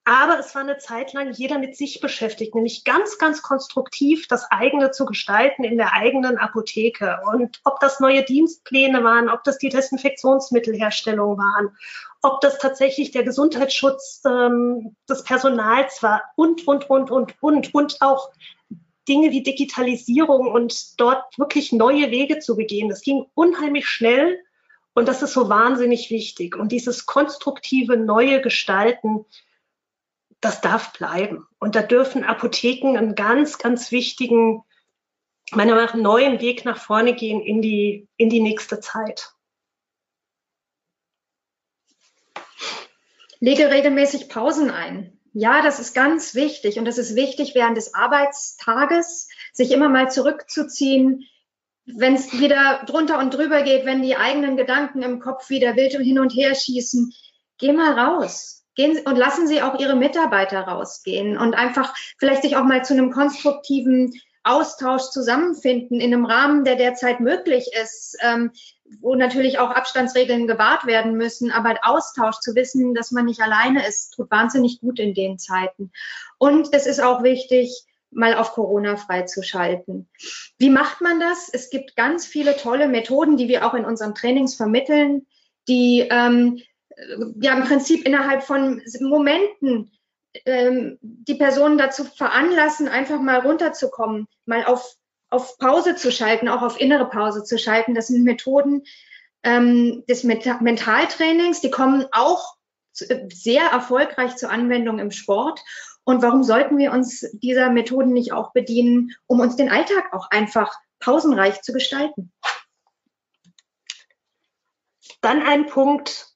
Aber 0.10 0.40
es 0.40 0.56
war 0.56 0.64
eine 0.64 0.80
Zeit 0.80 1.14
lang 1.14 1.34
jeder 1.34 1.60
mit 1.60 1.78
sich 1.78 2.00
beschäftigt, 2.00 2.56
nämlich 2.56 2.84
ganz, 2.84 3.20
ganz 3.20 3.44
konstruktiv 3.44 4.28
das 4.28 4.50
eigene 4.50 4.90
zu 4.90 5.06
gestalten 5.06 5.64
in 5.64 5.78
der 5.78 5.94
eigenen 5.94 6.40
Apotheke. 6.40 7.20
Und 7.32 7.62
ob 7.64 7.80
das 7.80 8.00
neue 8.00 8.24
Dienstpläne 8.24 9.04
waren, 9.04 9.30
ob 9.30 9.44
das 9.44 9.60
die 9.60 9.70
Desinfektionsmittelherstellung 9.70 11.38
waren, 11.38 11.78
ob 12.24 12.42
das 12.42 12.58
tatsächlich 12.58 13.12
der 13.12 13.22
Gesundheitsschutz 13.22 14.24
ähm, 14.26 14.96
des 15.08 15.24
Personals 15.24 16.02
war 16.02 16.24
und, 16.36 16.68
und, 16.68 16.90
und, 16.90 17.12
und, 17.12 17.36
und, 17.40 17.76
und 17.76 18.02
auch 18.02 18.32
Dinge 19.08 19.30
wie 19.30 19.44
Digitalisierung 19.44 20.48
und 20.48 21.00
dort 21.00 21.38
wirklich 21.38 21.72
neue 21.72 22.10
Wege 22.10 22.40
zu 22.40 22.56
begehen. 22.56 22.90
Das 22.90 23.04
ging 23.04 23.28
unheimlich 23.36 23.88
schnell 23.88 24.40
und 24.96 25.08
das 25.08 25.22
ist 25.22 25.34
so 25.34 25.50
wahnsinnig 25.50 26.10
wichtig. 26.10 26.56
Und 26.56 26.72
dieses 26.72 27.06
konstruktive 27.06 27.96
neue 27.96 28.42
Gestalten, 28.42 29.26
das 30.42 30.62
darf 30.62 30.94
bleiben. 30.94 31.48
Und 31.60 31.76
da 31.76 31.82
dürfen 31.82 32.24
Apotheken 32.24 32.98
einen 32.98 33.16
ganz, 33.16 33.58
ganz 33.58 33.92
wichtigen, 33.92 34.64
meiner 35.52 35.76
Meinung 35.76 35.86
nach, 35.88 35.96
neuen 35.96 36.42
Weg 36.42 36.66
nach 36.66 36.78
vorne 36.78 37.14
gehen 37.16 37.42
in 37.42 37.62
die, 37.62 38.08
in 38.18 38.30
die 38.30 38.42
nächste 38.42 38.80
Zeit. 38.80 39.34
Lege 43.40 43.72
regelmäßig 43.72 44.30
Pausen 44.30 44.70
ein. 44.70 45.18
Ja, 45.34 45.62
das 45.62 45.80
ist 45.80 45.94
ganz 45.94 46.36
wichtig 46.36 46.80
und 46.80 46.86
das 46.86 46.98
ist 46.98 47.16
wichtig 47.16 47.54
während 47.54 47.78
des 47.78 47.94
Arbeitstages, 47.94 49.30
sich 49.54 49.72
immer 49.72 49.88
mal 49.88 50.12
zurückzuziehen, 50.12 51.26
wenn 51.86 52.16
es 52.16 52.40
wieder 52.40 52.84
drunter 52.86 53.20
und 53.20 53.34
drüber 53.34 53.62
geht, 53.62 53.86
wenn 53.86 54.02
die 54.02 54.16
eigenen 54.16 54.58
Gedanken 54.58 55.02
im 55.02 55.20
Kopf 55.20 55.50
wieder 55.50 55.76
wild 55.76 55.94
hin 55.94 56.20
und 56.20 56.32
her 56.32 56.56
schießen. 56.56 57.14
Geh 57.58 57.72
mal 57.74 57.98
raus. 57.98 58.59
Gehen 58.76 58.96
Sie, 58.96 59.02
und 59.02 59.18
lassen 59.18 59.48
Sie 59.48 59.62
auch 59.62 59.80
Ihre 59.80 59.96
Mitarbeiter 59.96 60.62
rausgehen 60.62 61.38
und 61.38 61.54
einfach 61.54 61.94
vielleicht 62.18 62.44
sich 62.44 62.56
auch 62.56 62.64
mal 62.64 62.84
zu 62.84 62.94
einem 62.94 63.12
konstruktiven 63.12 64.14
Austausch 64.44 65.10
zusammenfinden 65.12 66.00
in 66.00 66.14
einem 66.14 66.26
Rahmen, 66.26 66.64
der 66.64 66.76
derzeit 66.76 67.20
möglich 67.20 67.70
ist. 67.82 68.18
Ähm, 68.22 68.52
wo 69.02 69.16
natürlich 69.16 69.60
auch 69.60 69.70
Abstandsregeln 69.72 70.48
gewahrt 70.48 70.86
werden 70.86 71.16
müssen, 71.16 71.52
aber 71.52 71.78
Austausch 71.84 72.40
zu 72.40 72.56
wissen, 72.56 72.94
dass 72.94 73.12
man 73.12 73.26
nicht 73.26 73.42
alleine 73.42 73.88
ist, 73.88 74.12
tut 74.16 74.32
wahnsinnig 74.32 74.80
gut 74.82 75.00
in 75.00 75.14
den 75.14 75.38
Zeiten. 75.38 75.92
Und 76.38 76.70
es 76.72 76.88
ist 76.88 77.00
auch 77.00 77.24
wichtig, 77.24 77.86
mal 78.12 78.36
auf 78.36 78.54
Corona 78.54 78.98
freizuschalten. 78.98 80.10
Wie 80.58 80.72
macht 80.72 81.02
man 81.02 81.20
das? 81.20 81.50
Es 81.52 81.70
gibt 81.70 81.96
ganz 81.96 82.26
viele 82.26 82.58
tolle 82.58 82.88
Methoden, 82.88 83.38
die 83.38 83.48
wir 83.48 83.66
auch 83.66 83.76
in 83.76 83.86
unseren 83.86 84.16
Trainings 84.16 84.56
vermitteln, 84.56 85.28
die 85.68 86.08
ähm, 86.10 86.60
ja 87.40 87.58
im 87.58 87.64
Prinzip 87.64 88.06
innerhalb 88.06 88.44
von 88.44 88.82
Momenten 89.00 89.92
ähm, 90.46 90.98
die 91.02 91.36
Personen 91.36 91.78
dazu 91.78 92.04
veranlassen, 92.04 92.88
einfach 92.88 93.20
mal 93.20 93.40
runterzukommen, 93.40 94.28
mal 94.46 94.66
auf 94.66 94.96
auf 95.30 95.58
Pause 95.58 95.96
zu 95.96 96.12
schalten, 96.12 96.48
auch 96.48 96.62
auf 96.62 96.80
innere 96.80 97.08
Pause 97.08 97.44
zu 97.44 97.58
schalten. 97.58 97.94
Das 97.94 98.08
sind 98.08 98.24
Methoden 98.24 98.84
ähm, 99.44 100.04
des 100.08 100.24
Mentaltrainings, 100.24 101.62
die 101.62 101.72
kommen 101.72 102.06
auch 102.12 102.56
sehr 102.92 103.64
erfolgreich 103.64 104.36
zur 104.36 104.50
Anwendung 104.50 105.00
im 105.00 105.12
Sport. 105.12 105.62
Und 106.04 106.22
warum 106.22 106.44
sollten 106.44 106.78
wir 106.78 106.92
uns 106.92 107.26
dieser 107.34 107.70
Methoden 107.70 108.12
nicht 108.12 108.34
auch 108.34 108.52
bedienen, 108.52 109.12
um 109.28 109.40
uns 109.40 109.56
den 109.56 109.70
Alltag 109.70 110.12
auch 110.12 110.30
einfach 110.32 110.74
pausenreich 111.00 111.62
zu 111.62 111.72
gestalten? 111.72 112.34
Dann 115.22 115.42
ein 115.42 115.68
Punkt, 115.68 116.29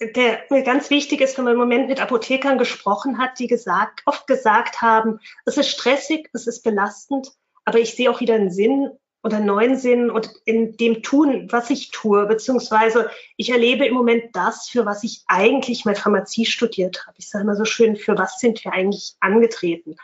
der 0.00 0.40
mir 0.50 0.62
ganz 0.62 0.90
wichtig 0.90 1.20
ist, 1.20 1.36
wenn 1.36 1.44
man 1.44 1.54
im 1.54 1.60
Moment 1.60 1.88
mit 1.88 2.00
Apothekern 2.00 2.58
gesprochen 2.58 3.18
hat, 3.18 3.38
die 3.38 3.46
gesagt, 3.46 4.02
oft 4.06 4.26
gesagt 4.26 4.80
haben, 4.80 5.20
es 5.44 5.56
ist 5.56 5.68
stressig, 5.68 6.28
es 6.32 6.46
ist 6.46 6.62
belastend, 6.62 7.32
aber 7.64 7.78
ich 7.78 7.94
sehe 7.94 8.10
auch 8.10 8.20
wieder 8.20 8.34
einen 8.34 8.50
Sinn 8.50 8.90
oder 9.22 9.40
neuen 9.40 9.76
Sinn 9.76 10.10
und 10.10 10.30
in 10.44 10.76
dem 10.76 11.02
tun, 11.02 11.48
was 11.50 11.70
ich 11.70 11.90
tue, 11.90 12.26
beziehungsweise 12.26 13.10
ich 13.36 13.50
erlebe 13.50 13.84
im 13.84 13.94
Moment 13.94 14.34
das, 14.34 14.68
für 14.68 14.86
was 14.86 15.02
ich 15.02 15.24
eigentlich 15.26 15.84
mal 15.84 15.96
Pharmazie 15.96 16.46
studiert 16.46 17.06
habe. 17.06 17.16
Ich 17.18 17.28
sage 17.28 17.44
mal 17.44 17.56
so 17.56 17.64
schön, 17.64 17.96
für 17.96 18.16
was 18.16 18.38
sind 18.38 18.64
wir 18.64 18.72
eigentlich 18.72 19.16
angetreten? 19.20 19.96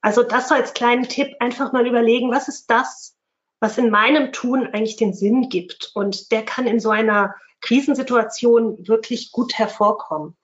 Also 0.00 0.22
das 0.22 0.48
so 0.48 0.54
als 0.54 0.72
kleinen 0.72 1.08
Tipp, 1.08 1.34
einfach 1.40 1.72
mal 1.72 1.86
überlegen, 1.86 2.30
was 2.30 2.48
ist 2.48 2.70
das, 2.70 3.16
was 3.60 3.78
in 3.78 3.90
meinem 3.90 4.32
Tun 4.32 4.66
eigentlich 4.66 4.96
den 4.96 5.14
Sinn 5.14 5.48
gibt? 5.48 5.90
Und 5.94 6.32
der 6.32 6.44
kann 6.44 6.66
in 6.66 6.80
so 6.80 6.90
einer 6.90 7.34
Krisensituation 7.60 8.88
wirklich 8.88 9.32
gut 9.32 9.58
hervorkommen. 9.58 10.36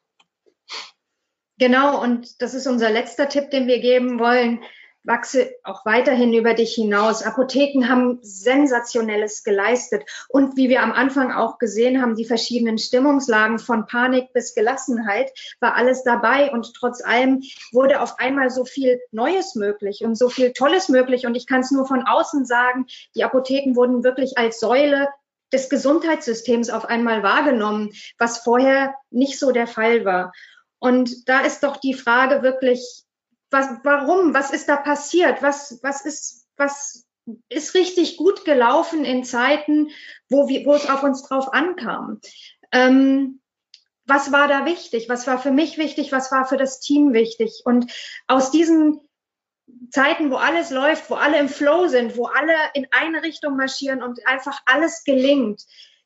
Genau, 1.58 2.02
und 2.02 2.42
das 2.42 2.52
ist 2.52 2.66
unser 2.66 2.90
letzter 2.90 3.28
Tipp, 3.28 3.50
den 3.50 3.66
wir 3.66 3.80
geben 3.80 4.18
wollen 4.18 4.60
wachse 5.06 5.54
auch 5.62 5.86
weiterhin 5.86 6.32
über 6.32 6.54
dich 6.54 6.74
hinaus. 6.74 7.22
Apotheken 7.22 7.88
haben 7.88 8.18
sensationelles 8.22 9.44
geleistet. 9.44 10.04
Und 10.28 10.56
wie 10.56 10.68
wir 10.68 10.82
am 10.82 10.92
Anfang 10.92 11.32
auch 11.32 11.58
gesehen 11.58 12.02
haben, 12.02 12.16
die 12.16 12.24
verschiedenen 12.24 12.78
Stimmungslagen 12.78 13.58
von 13.58 13.86
Panik 13.86 14.32
bis 14.32 14.54
Gelassenheit 14.54 15.30
war 15.60 15.76
alles 15.76 16.02
dabei. 16.02 16.50
Und 16.50 16.74
trotz 16.74 17.02
allem 17.02 17.42
wurde 17.72 18.00
auf 18.00 18.18
einmal 18.18 18.50
so 18.50 18.64
viel 18.64 19.00
Neues 19.12 19.54
möglich 19.54 20.02
und 20.04 20.16
so 20.16 20.28
viel 20.28 20.52
Tolles 20.52 20.88
möglich. 20.88 21.26
Und 21.26 21.36
ich 21.36 21.46
kann 21.46 21.60
es 21.60 21.70
nur 21.70 21.86
von 21.86 22.06
außen 22.06 22.44
sagen, 22.44 22.86
die 23.14 23.24
Apotheken 23.24 23.76
wurden 23.76 24.04
wirklich 24.04 24.36
als 24.36 24.60
Säule 24.60 25.08
des 25.52 25.70
Gesundheitssystems 25.70 26.70
auf 26.70 26.86
einmal 26.86 27.22
wahrgenommen, 27.22 27.92
was 28.18 28.38
vorher 28.38 28.94
nicht 29.10 29.38
so 29.38 29.52
der 29.52 29.68
Fall 29.68 30.04
war. 30.04 30.32
Und 30.78 31.28
da 31.28 31.40
ist 31.40 31.62
doch 31.62 31.76
die 31.76 31.94
Frage 31.94 32.42
wirklich, 32.42 33.05
was, 33.50 33.68
warum? 33.84 34.34
Was 34.34 34.50
ist 34.50 34.68
da 34.68 34.76
passiert? 34.76 35.42
Was, 35.42 35.78
was 35.82 36.04
ist, 36.04 36.46
was 36.56 37.06
ist 37.48 37.74
richtig 37.74 38.16
gut 38.16 38.44
gelaufen 38.44 39.04
in 39.04 39.24
Zeiten, 39.24 39.90
wo, 40.28 40.48
wir, 40.48 40.64
wo 40.64 40.74
es 40.74 40.88
auf 40.88 41.02
uns 41.02 41.22
drauf 41.22 41.52
ankam? 41.52 42.20
Ähm, 42.72 43.40
was 44.04 44.30
war 44.30 44.46
da 44.46 44.64
wichtig? 44.64 45.08
Was 45.08 45.26
war 45.26 45.38
für 45.38 45.50
mich 45.50 45.78
wichtig? 45.78 46.12
Was 46.12 46.30
war 46.30 46.46
für 46.46 46.56
das 46.56 46.80
Team 46.80 47.12
wichtig? 47.12 47.62
Und 47.64 47.92
aus 48.28 48.50
diesen 48.50 49.00
Zeiten, 49.90 50.30
wo 50.30 50.36
alles 50.36 50.70
läuft, 50.70 51.10
wo 51.10 51.14
alle 51.14 51.38
im 51.38 51.48
Flow 51.48 51.88
sind, 51.88 52.16
wo 52.16 52.26
alle 52.26 52.54
in 52.74 52.86
eine 52.92 53.22
Richtung 53.22 53.56
marschieren 53.56 54.02
und 54.02 54.26
einfach 54.26 54.60
alles 54.64 55.02
gelingt, 55.04 55.64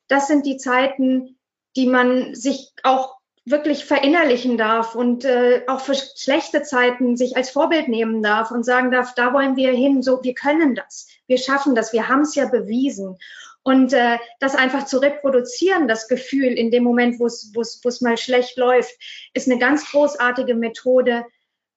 das 0.09 0.29
sind 0.29 0.47
die 0.47 0.57
Zeiten, 0.57 1.39
die 1.77 1.87
man 1.87 2.35
sich 2.35 2.73
auch 2.83 3.20
wirklich 3.51 3.85
verinnerlichen 3.85 4.57
darf 4.57 4.95
und 4.95 5.25
äh, 5.25 5.63
auch 5.67 5.81
für 5.81 5.95
schlechte 5.95 6.63
Zeiten 6.63 7.17
sich 7.17 7.37
als 7.37 7.51
Vorbild 7.51 7.89
nehmen 7.89 8.23
darf 8.23 8.51
und 8.51 8.65
sagen 8.65 8.91
darf, 8.91 9.15
da 9.15 9.33
wollen 9.33 9.57
wir 9.57 9.73
hin, 9.73 10.03
so 10.03 10.23
wir 10.23 10.35
können 10.35 10.75
das, 10.75 11.09
wir 11.27 11.39
schaffen 11.39 11.75
das, 11.75 11.93
wir 11.93 12.09
haben 12.09 12.23
es 12.23 12.35
ja 12.35 12.47
bewiesen. 12.47 13.19
Und 13.63 13.93
äh, 13.93 14.17
das 14.39 14.55
einfach 14.55 14.87
zu 14.87 14.99
reproduzieren, 14.99 15.87
das 15.87 16.09
Gefühl 16.09 16.47
in 16.47 16.71
dem 16.71 16.83
Moment, 16.83 17.21
wo 17.21 17.27
es 17.27 18.01
mal 18.01 18.17
schlecht 18.17 18.57
läuft, 18.57 18.93
ist 19.35 19.49
eine 19.49 19.59
ganz 19.59 19.91
großartige 19.91 20.55
Methode, 20.55 21.27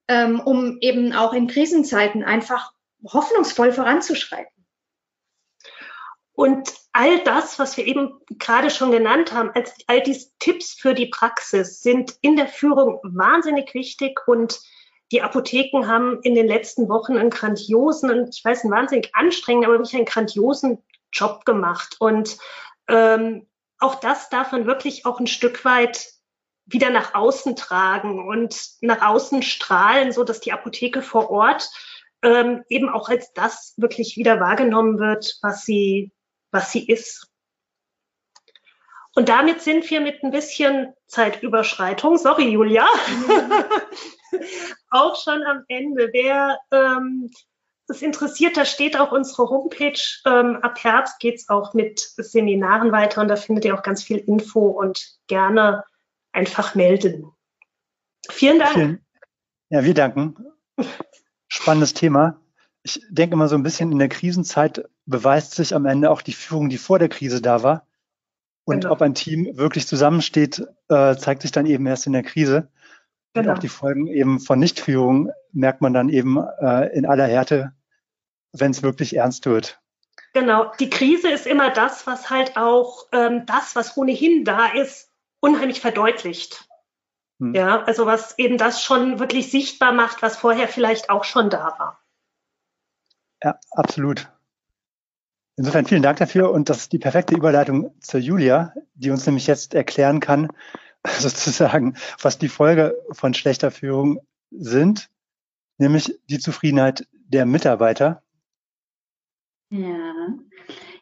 ähm, 0.08 0.40
um 0.40 0.78
eben 0.80 1.14
auch 1.14 1.34
in 1.34 1.48
Krisenzeiten 1.48 2.24
einfach 2.24 2.72
hoffnungsvoll 3.06 3.74
voranzuschreiten. 3.74 4.63
Und 6.34 6.74
all 6.94 7.24
das, 7.24 7.60
was 7.60 7.78
wir 7.78 7.86
eben 7.86 8.20
gerade 8.40 8.70
schon 8.70 8.92
genannt 8.92 9.34
haben, 9.34 9.52
als 9.54 9.74
all 9.88 10.02
diese 10.02 10.30
Tipps 10.40 10.74
für 10.74 10.94
die 10.94 11.08
Praxis 11.08 11.82
sind 11.82 12.16
in 12.22 12.36
der 12.36 12.48
Führung 12.48 13.00
wahnsinnig 13.04 13.74
wichtig 13.74 14.20
und 14.28 14.60
die 15.12 15.22
Apotheken 15.22 15.88
haben 15.88 16.20
in 16.24 16.34
den 16.34 16.48
letzten 16.48 16.90
Wochen 16.90 17.18
einen 17.18 17.30
grandiosen 17.30 18.10
und 18.10 18.36
ich 18.36 18.44
weiß, 18.44 18.64
einen 18.64 18.74
wahnsinnig 18.74 19.14
anstrengenden, 19.14 19.70
aber 19.70 19.80
wirklich 19.80 19.96
einen 19.96 20.06
grandiosen 20.06 20.84
Job 21.12 21.46
gemacht. 21.46 21.98
Und 22.00 22.38
ähm, 22.88 23.48
auch 23.78 23.96
das 23.96 24.30
darf 24.30 24.52
man 24.52 24.66
wirklich 24.66 25.06
auch 25.06 25.20
ein 25.20 25.28
Stück 25.28 25.66
weit 25.66 26.10
wieder 26.66 26.90
nach 26.90 27.14
außen 27.14 27.56
tragen 27.56 28.28
und 28.28 28.58
nach 28.82 29.02
außen 29.02 29.44
strahlen, 29.44 30.12
so 30.12 30.24
dass 30.24 30.40
die 30.40 30.54
Apotheke 30.54 31.02
vor 31.02 31.30
Ort 31.30 31.70
ähm, 32.24 32.64
eben 32.70 32.90
auch 32.90 33.10
als 33.10 33.34
das 33.34 33.74
wirklich 33.78 34.16
wieder 34.18 34.40
wahrgenommen 34.40 34.98
wird, 34.98 35.38
was 35.42 35.66
sie, 35.66 36.12
was 36.54 36.72
sie 36.72 36.88
ist. 36.88 37.28
Und 39.16 39.30
damit 39.30 39.62
sind 39.62 39.90
wir 39.90 40.02
mit 40.02 40.24
ein 40.24 40.32
bisschen 40.32 40.94
Zeitüberschreitung, 41.08 42.18
sorry 42.18 42.50
Julia, 42.50 42.86
auch 44.90 45.22
schon 45.22 45.44
am 45.44 45.64
Ende. 45.68 46.10
Wer 46.12 46.58
ähm, 46.72 47.30
das 47.88 48.02
interessiert, 48.02 48.58
da 48.58 48.66
steht 48.66 49.00
auch 49.00 49.12
unsere 49.12 49.50
Homepage. 49.50 50.00
Ähm, 50.26 50.58
ab 50.64 50.84
Herbst 50.84 51.20
geht's 51.20 51.48
auch 51.50 51.76
mit 51.76 52.00
Seminaren 52.00 52.92
weiter 52.92 53.22
und 53.22 53.28
da 53.28 53.36
findet 53.36 53.66
ihr 53.66 53.76
auch 53.76 53.84
ganz 53.84 54.02
viel 54.02 54.18
Info 54.18 54.68
und 54.68 55.16
gerne 55.28 55.84
einfach 56.32 56.74
melden. 56.74 57.32
Vielen 58.30 58.60
Dank. 58.60 58.74
Vielen, 58.74 59.06
ja, 59.70 59.84
wir 59.84 59.94
danken. 59.94 60.36
Spannendes 61.48 61.94
Thema. 61.94 62.40
Ich 62.84 63.02
denke 63.10 63.36
immer 63.36 63.48
so 63.48 63.56
ein 63.56 63.64
bisschen 63.64 63.92
in 63.92 64.00
der 64.00 64.10
Krisenzeit 64.10 64.86
beweist 65.06 65.56
sich 65.56 65.74
am 65.74 65.86
Ende 65.86 66.12
auch 66.12 66.22
die 66.22 66.34
Führung, 66.34 66.70
die 66.70 66.78
vor 66.78 67.00
der 67.00 67.10
Krise 67.10 67.42
da 67.42 67.64
war. 67.64 67.88
Und 68.66 68.82
genau. 68.82 68.94
ob 68.94 69.02
ein 69.02 69.14
Team 69.14 69.58
wirklich 69.58 69.88
zusammensteht, 69.88 70.66
äh, 70.90 71.16
zeigt 71.16 71.42
sich 71.42 71.52
dann 71.52 71.66
eben 71.66 71.86
erst 71.86 72.08
in 72.08 72.14
der 72.14 72.24
Krise. 72.24 72.70
Genau. 73.34 73.50
Und 73.50 73.58
auch 73.58 73.60
die 73.60 73.70
Folgen 73.70 74.08
eben 74.08 74.40
von 74.40 74.60
Nichtführung 74.60 75.32
merkt 75.52 75.82
man 75.82 75.94
dann 75.94 76.10
eben 76.10 76.38
äh, 76.38 76.96
in 76.96 77.06
aller 77.06 77.28
Härte, 77.28 77.74
wenn 78.52 78.72
es 78.72 78.84
wirklich 78.84 79.16
ernst 79.16 79.46
wird. 79.46 79.82
Genau, 80.34 80.72
die 80.80 80.90
Krise 80.90 81.30
ist 81.30 81.46
immer 81.46 81.70
das, 81.72 82.08
was 82.08 82.30
halt 82.30 82.58
auch 82.58 83.08
ähm, 83.12 83.46
das, 83.46 83.76
was 83.76 83.98
ohnehin 83.98 84.46
da 84.46 84.68
ist, 84.68 85.12
unheimlich 85.40 85.80
verdeutlicht. 85.82 86.68
Hm. 87.40 87.54
Ja, 87.54 87.84
also 87.84 88.06
was 88.06 88.38
eben 88.40 88.58
das 88.58 88.82
schon 88.82 89.20
wirklich 89.20 89.52
sichtbar 89.52 89.92
macht, 89.92 90.22
was 90.22 90.38
vorher 90.38 90.68
vielleicht 90.68 91.10
auch 91.10 91.24
schon 91.24 91.50
da 91.50 91.76
war. 91.78 92.03
Ja, 93.44 93.60
absolut. 93.72 94.30
Insofern 95.56 95.86
vielen 95.86 96.02
Dank 96.02 96.18
dafür 96.18 96.52
und 96.52 96.70
das 96.70 96.78
ist 96.78 96.94
die 96.94 97.00
perfekte 97.00 97.36
Überleitung 97.36 97.94
zur 98.00 98.20
Julia, 98.20 98.74
die 98.96 99.12
uns 99.12 99.26
nämlich 99.26 99.46
jetzt 99.46 99.74
erklären 99.76 100.20
kann, 100.20 100.48
sozusagen, 101.08 101.96
was 102.22 102.40
die 102.40 102.48
Folge 102.48 102.98
von 103.12 103.34
schlechter 103.34 103.70
Führung 103.70 104.20
sind, 104.50 105.10
nämlich 105.78 106.18
die 106.30 106.40
Zufriedenheit 106.40 107.08
der 107.12 107.46
Mitarbeiter. 107.46 108.24
Ja, 109.70 110.28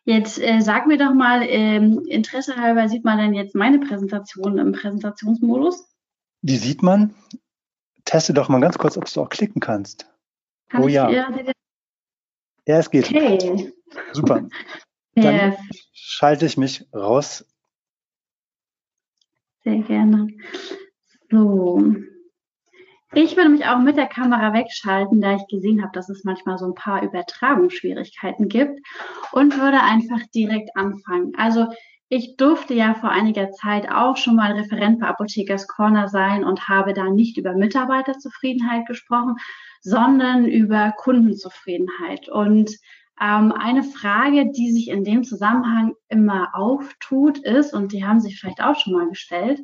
jetzt 0.06 0.40
äh, 0.40 0.62
sag 0.62 0.88
mir 0.88 0.98
doch 0.98 1.14
mal, 1.14 1.44
ähm, 1.44 2.06
Interesse 2.08 2.56
halber, 2.56 2.90
sieht 2.90 3.06
man 3.06 3.20
denn 3.20 3.34
jetzt 3.34 3.56
meine 3.56 3.80
Präsentation 3.80 4.58
im 4.58 4.72
Präsentationsmodus? 4.72 5.88
Die 6.42 6.58
sieht 6.58 6.82
man. 6.82 7.14
Teste 8.04 8.34
doch 8.34 8.50
mal 8.50 8.62
ganz 8.62 8.78
kurz, 8.78 8.98
ob 8.98 9.06
du 9.06 9.22
auch 9.22 9.30
klicken 9.30 9.60
kannst. 9.62 10.10
Kann 10.70 10.84
oh 10.84 10.88
ja. 10.88 11.10
ja. 11.10 11.30
Ja, 12.68 12.78
es 12.78 12.90
geht. 12.90 13.10
Okay. 13.10 13.74
Super. 14.14 14.48
Dann 15.16 15.36
ja. 15.36 15.58
schalte 15.94 16.46
ich 16.46 16.58
mich 16.58 16.86
raus 16.94 17.46
sehr 19.64 19.80
gerne. 19.80 20.28
So. 21.30 21.94
Ich 23.14 23.36
würde 23.36 23.50
mich 23.50 23.66
auch 23.66 23.80
mit 23.80 23.98
der 23.98 24.08
Kamera 24.08 24.54
wegschalten, 24.54 25.20
da 25.20 25.36
ich 25.36 25.46
gesehen 25.48 25.82
habe, 25.82 25.92
dass 25.94 26.08
es 26.10 26.24
manchmal 26.24 26.58
so 26.58 26.66
ein 26.66 26.76
paar 26.76 27.04
Übertragungsschwierigkeiten 27.04 28.48
gibt 28.48 28.80
und 29.34 29.60
würde 29.60 29.82
einfach 29.82 30.22
direkt 30.34 30.76
anfangen. 30.76 31.34
Also 31.36 31.68
ich 32.14 32.36
durfte 32.36 32.74
ja 32.74 32.94
vor 32.94 33.10
einiger 33.10 33.52
Zeit 33.52 33.90
auch 33.90 34.18
schon 34.18 34.36
mal 34.36 34.52
Referent 34.52 35.00
bei 35.00 35.08
Apothekers 35.08 35.66
Corner 35.70 36.10
sein 36.10 36.44
und 36.44 36.68
habe 36.68 36.94
da 36.94 37.10
nicht 37.10 37.38
über 37.38 37.54
Mitarbeiterzufriedenheit 37.54 38.86
gesprochen, 38.86 39.38
sondern 39.80 40.46
über 40.46 40.94
Kundenzufriedenheit. 40.98 42.28
Und 42.28 42.72
ähm, 43.22 43.54
eine 43.54 43.84
Frage, 43.84 44.52
die 44.52 44.74
sich 44.74 44.90
in 44.90 45.06
dem 45.06 45.24
Zusammenhang 45.24 45.94
immer 46.10 46.50
auftut, 46.54 47.38
ist, 47.38 47.74
und 47.74 47.94
die 47.94 48.04
haben 48.04 48.20
sich 48.20 48.38
vielleicht 48.38 48.62
auch 48.62 48.78
schon 48.78 48.92
mal 48.92 49.08
gestellt, 49.08 49.62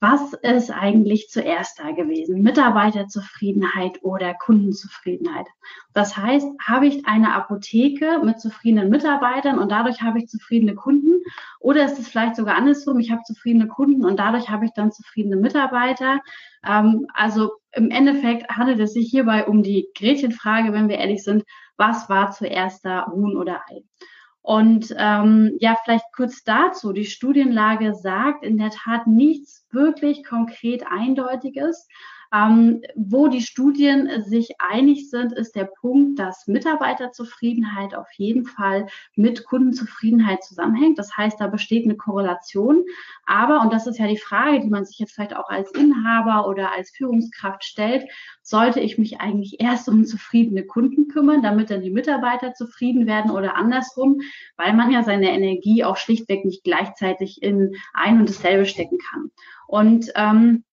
was 0.00 0.32
ist 0.32 0.70
eigentlich 0.70 1.28
zuerst 1.28 1.78
da 1.78 1.90
gewesen? 1.90 2.42
Mitarbeiterzufriedenheit 2.42 4.02
oder 4.02 4.32
Kundenzufriedenheit? 4.32 5.46
Das 5.92 6.16
heißt, 6.16 6.48
habe 6.58 6.86
ich 6.86 7.06
eine 7.06 7.34
Apotheke 7.34 8.20
mit 8.24 8.40
zufriedenen 8.40 8.88
Mitarbeitern 8.88 9.58
und 9.58 9.70
dadurch 9.70 10.00
habe 10.00 10.18
ich 10.18 10.28
zufriedene 10.28 10.74
Kunden? 10.74 11.22
Oder 11.58 11.84
ist 11.84 11.98
es 11.98 12.08
vielleicht 12.08 12.36
sogar 12.36 12.56
andersrum? 12.56 12.98
Ich 12.98 13.10
habe 13.10 13.22
zufriedene 13.24 13.68
Kunden 13.68 14.06
und 14.06 14.18
dadurch 14.18 14.48
habe 14.48 14.64
ich 14.64 14.72
dann 14.72 14.90
zufriedene 14.90 15.36
Mitarbeiter? 15.36 16.20
Ähm, 16.66 17.06
also 17.12 17.52
im 17.72 17.90
Endeffekt 17.90 18.48
handelt 18.48 18.80
es 18.80 18.94
sich 18.94 19.10
hierbei 19.10 19.46
um 19.46 19.62
die 19.62 19.88
Gretchenfrage, 19.94 20.72
wenn 20.72 20.88
wir 20.88 20.96
ehrlich 20.96 21.22
sind, 21.22 21.44
was 21.76 22.08
war 22.08 22.30
zuerst 22.30 22.86
da, 22.86 23.06
Huhn 23.06 23.36
oder 23.36 23.62
Ei? 23.68 23.82
Und 24.50 24.92
ähm, 24.98 25.56
ja, 25.60 25.76
vielleicht 25.84 26.06
kurz 26.12 26.42
dazu. 26.42 26.92
Die 26.92 27.04
Studienlage 27.04 27.94
sagt 27.94 28.44
in 28.44 28.58
der 28.58 28.70
Tat 28.70 29.06
nichts 29.06 29.64
wirklich 29.70 30.24
konkret 30.24 30.82
Eindeutiges. 30.90 31.86
Ähm, 32.32 32.82
wo 32.94 33.26
die 33.26 33.40
Studien 33.40 34.22
sich 34.22 34.54
einig 34.60 35.10
sind, 35.10 35.32
ist 35.32 35.56
der 35.56 35.64
Punkt, 35.64 36.18
dass 36.18 36.46
Mitarbeiterzufriedenheit 36.46 37.94
auf 37.94 38.06
jeden 38.12 38.44
Fall 38.44 38.86
mit 39.16 39.44
Kundenzufriedenheit 39.44 40.44
zusammenhängt. 40.44 40.98
Das 40.98 41.16
heißt, 41.16 41.40
da 41.40 41.48
besteht 41.48 41.84
eine 41.84 41.96
Korrelation. 41.96 42.84
Aber, 43.26 43.60
und 43.62 43.72
das 43.72 43.86
ist 43.88 43.98
ja 43.98 44.06
die 44.06 44.16
Frage, 44.16 44.60
die 44.60 44.70
man 44.70 44.84
sich 44.84 44.98
jetzt 44.98 45.12
vielleicht 45.12 45.34
auch 45.34 45.48
als 45.48 45.72
Inhaber 45.72 46.46
oder 46.48 46.72
als 46.72 46.90
Führungskraft 46.90 47.64
stellt, 47.64 48.04
sollte 48.42 48.80
ich 48.80 48.96
mich 48.96 49.20
eigentlich 49.20 49.60
erst 49.60 49.88
um 49.88 50.04
zufriedene 50.04 50.64
Kunden 50.64 51.08
kümmern, 51.08 51.42
damit 51.42 51.70
dann 51.70 51.82
die 51.82 51.90
Mitarbeiter 51.90 52.54
zufrieden 52.54 53.06
werden 53.06 53.30
oder 53.30 53.56
andersrum, 53.56 54.20
weil 54.56 54.72
man 54.72 54.92
ja 54.92 55.02
seine 55.02 55.32
Energie 55.32 55.82
auch 55.84 55.96
schlichtweg 55.96 56.44
nicht 56.44 56.62
gleichzeitig 56.62 57.42
in 57.42 57.74
ein 57.92 58.20
und 58.20 58.28
dasselbe 58.28 58.66
stecken 58.66 58.98
kann. 58.98 59.30
Und 59.66 60.12
ähm, 60.14 60.64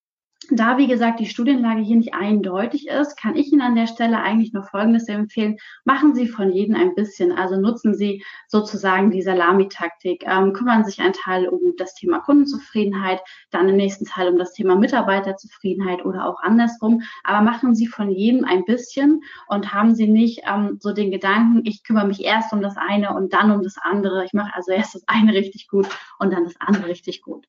da, 0.49 0.77
wie 0.77 0.87
gesagt, 0.87 1.19
die 1.19 1.25
Studienlage 1.25 1.81
hier 1.81 1.97
nicht 1.97 2.13
eindeutig 2.13 2.87
ist, 2.87 3.19
kann 3.19 3.35
ich 3.35 3.51
Ihnen 3.51 3.61
an 3.61 3.75
der 3.75 3.87
Stelle 3.87 4.21
eigentlich 4.21 4.53
nur 4.53 4.63
Folgendes 4.63 5.07
empfehlen. 5.07 5.57
Machen 5.83 6.15
Sie 6.15 6.27
von 6.27 6.51
jedem 6.51 6.75
ein 6.75 6.95
bisschen. 6.95 7.31
Also 7.33 7.59
nutzen 7.59 7.95
Sie 7.95 8.23
sozusagen 8.47 9.11
die 9.11 9.21
Salamitaktik. 9.21 10.23
Ähm, 10.25 10.53
kümmern 10.53 10.85
sich 10.85 11.01
ein 11.01 11.11
Teil 11.13 11.47
um 11.47 11.73
das 11.77 11.95
Thema 11.95 12.19
Kundenzufriedenheit, 12.19 13.19
dann 13.49 13.67
im 13.67 13.75
nächsten 13.75 14.05
Teil 14.05 14.29
um 14.29 14.37
das 14.37 14.53
Thema 14.53 14.75
Mitarbeiterzufriedenheit 14.75 16.05
oder 16.05 16.25
auch 16.25 16.39
andersrum. 16.41 17.01
Aber 17.23 17.41
machen 17.41 17.75
Sie 17.75 17.87
von 17.87 18.09
jedem 18.09 18.45
ein 18.45 18.63
bisschen 18.63 19.21
und 19.47 19.73
haben 19.73 19.95
Sie 19.95 20.07
nicht 20.07 20.43
ähm, 20.47 20.77
so 20.79 20.93
den 20.93 21.11
Gedanken, 21.11 21.61
ich 21.65 21.83
kümmere 21.83 22.07
mich 22.07 22.23
erst 22.23 22.53
um 22.53 22.61
das 22.61 22.77
eine 22.77 23.15
und 23.15 23.33
dann 23.33 23.51
um 23.51 23.63
das 23.63 23.75
andere. 23.81 24.23
Ich 24.23 24.33
mache 24.33 24.53
also 24.53 24.71
erst 24.71 24.95
das 24.95 25.03
eine 25.07 25.33
richtig 25.33 25.67
gut 25.67 25.87
und 26.19 26.31
dann 26.31 26.45
das 26.45 26.55
andere 26.59 26.87
richtig 26.87 27.21
gut. 27.21 27.47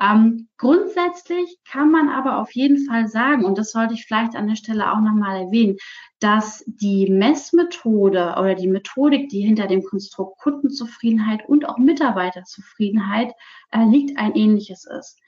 Ähm, 0.00 0.48
grundsätzlich 0.56 1.58
kann 1.70 1.90
man 1.90 2.08
aber 2.08 2.21
auf 2.26 2.52
jeden 2.52 2.86
Fall 2.86 3.08
sagen, 3.08 3.44
und 3.44 3.58
das 3.58 3.72
sollte 3.72 3.94
ich 3.94 4.04
vielleicht 4.04 4.36
an 4.36 4.48
der 4.48 4.56
Stelle 4.56 4.92
auch 4.92 5.00
nochmal 5.00 5.42
erwähnen, 5.42 5.76
dass 6.20 6.64
die 6.66 7.10
Messmethode 7.10 8.36
oder 8.38 8.54
die 8.54 8.68
Methodik, 8.68 9.28
die 9.28 9.40
hinter 9.40 9.66
dem 9.66 9.82
Konstrukt 9.82 10.38
Kundenzufriedenheit 10.38 11.48
und 11.48 11.68
auch 11.68 11.78
Mitarbeiterzufriedenheit 11.78 13.32
äh, 13.72 13.84
liegt, 13.84 14.18
ein 14.18 14.34
ähnliches 14.34 14.86
ist. 14.86 15.18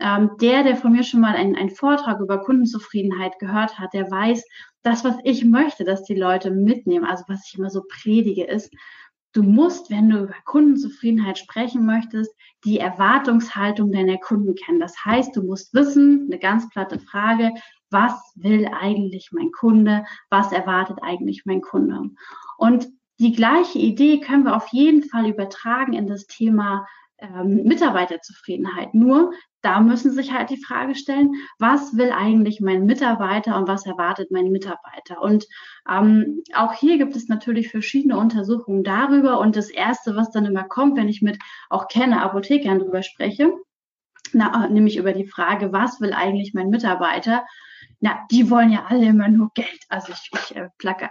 Ähm, 0.00 0.30
der, 0.40 0.62
der 0.62 0.76
von 0.76 0.92
mir 0.92 1.02
schon 1.02 1.20
mal 1.20 1.34
einen, 1.34 1.56
einen 1.56 1.70
Vortrag 1.70 2.20
über 2.20 2.38
Kundenzufriedenheit 2.38 3.38
gehört 3.38 3.78
hat, 3.78 3.92
der 3.94 4.10
weiß, 4.10 4.44
das, 4.82 5.04
was 5.04 5.16
ich 5.24 5.44
möchte, 5.44 5.84
dass 5.84 6.02
die 6.02 6.14
Leute 6.14 6.50
mitnehmen, 6.50 7.04
also 7.04 7.24
was 7.28 7.46
ich 7.46 7.58
immer 7.58 7.70
so 7.70 7.82
predige, 7.88 8.44
ist, 8.44 8.72
du 9.32 9.42
musst, 9.42 9.90
wenn 9.90 10.10
du 10.10 10.24
über 10.24 10.34
Kundenzufriedenheit 10.44 11.38
sprechen 11.38 11.86
möchtest, 11.86 12.34
die 12.64 12.78
Erwartungshaltung 12.78 13.90
deiner 13.92 14.18
Kunden 14.18 14.54
kennen. 14.54 14.80
Das 14.80 15.04
heißt, 15.04 15.34
du 15.36 15.42
musst 15.42 15.74
wissen, 15.74 16.26
eine 16.26 16.38
ganz 16.38 16.68
platte 16.68 16.98
Frage, 16.98 17.52
was 17.90 18.12
will 18.36 18.68
eigentlich 18.80 19.30
mein 19.32 19.50
Kunde? 19.52 20.04
Was 20.30 20.52
erwartet 20.52 20.98
eigentlich 21.02 21.44
mein 21.44 21.60
Kunde? 21.60 22.10
Und 22.56 22.88
die 23.18 23.32
gleiche 23.32 23.78
Idee 23.78 24.20
können 24.20 24.44
wir 24.44 24.56
auf 24.56 24.68
jeden 24.68 25.02
Fall 25.02 25.28
übertragen 25.28 25.92
in 25.92 26.06
das 26.06 26.26
Thema 26.26 26.86
ähm, 27.22 27.62
Mitarbeiterzufriedenheit. 27.64 28.94
Nur 28.94 29.32
da 29.62 29.80
müssen 29.80 30.10
sich 30.10 30.32
halt 30.32 30.50
die 30.50 30.62
Frage 30.62 30.94
stellen, 30.94 31.32
was 31.58 31.96
will 31.96 32.10
eigentlich 32.10 32.60
mein 32.60 32.84
Mitarbeiter 32.84 33.56
und 33.56 33.68
was 33.68 33.86
erwartet 33.86 34.30
mein 34.30 34.50
Mitarbeiter? 34.50 35.22
Und 35.22 35.46
ähm, 35.88 36.42
auch 36.54 36.72
hier 36.72 36.98
gibt 36.98 37.14
es 37.14 37.28
natürlich 37.28 37.68
verschiedene 37.68 38.18
Untersuchungen 38.18 38.82
darüber. 38.82 39.38
Und 39.38 39.56
das 39.56 39.70
Erste, 39.70 40.16
was 40.16 40.30
dann 40.30 40.46
immer 40.46 40.64
kommt, 40.64 40.96
wenn 40.96 41.08
ich 41.08 41.22
mit 41.22 41.38
auch 41.70 41.88
kenne 41.88 42.22
Apothekern 42.22 42.80
darüber 42.80 43.02
spreche, 43.02 43.52
na, 44.32 44.66
nämlich 44.68 44.96
über 44.96 45.12
die 45.12 45.26
Frage, 45.26 45.72
was 45.72 46.00
will 46.00 46.12
eigentlich 46.12 46.54
mein 46.54 46.70
Mitarbeiter? 46.70 47.44
Na, 48.04 48.26
die 48.32 48.50
wollen 48.50 48.72
ja 48.72 48.86
alle 48.88 49.06
immer 49.06 49.28
nur 49.28 49.52
Geld. 49.54 49.78
Also 49.88 50.12
ich, 50.12 50.30
ich 50.34 50.56
äh, 50.56 50.68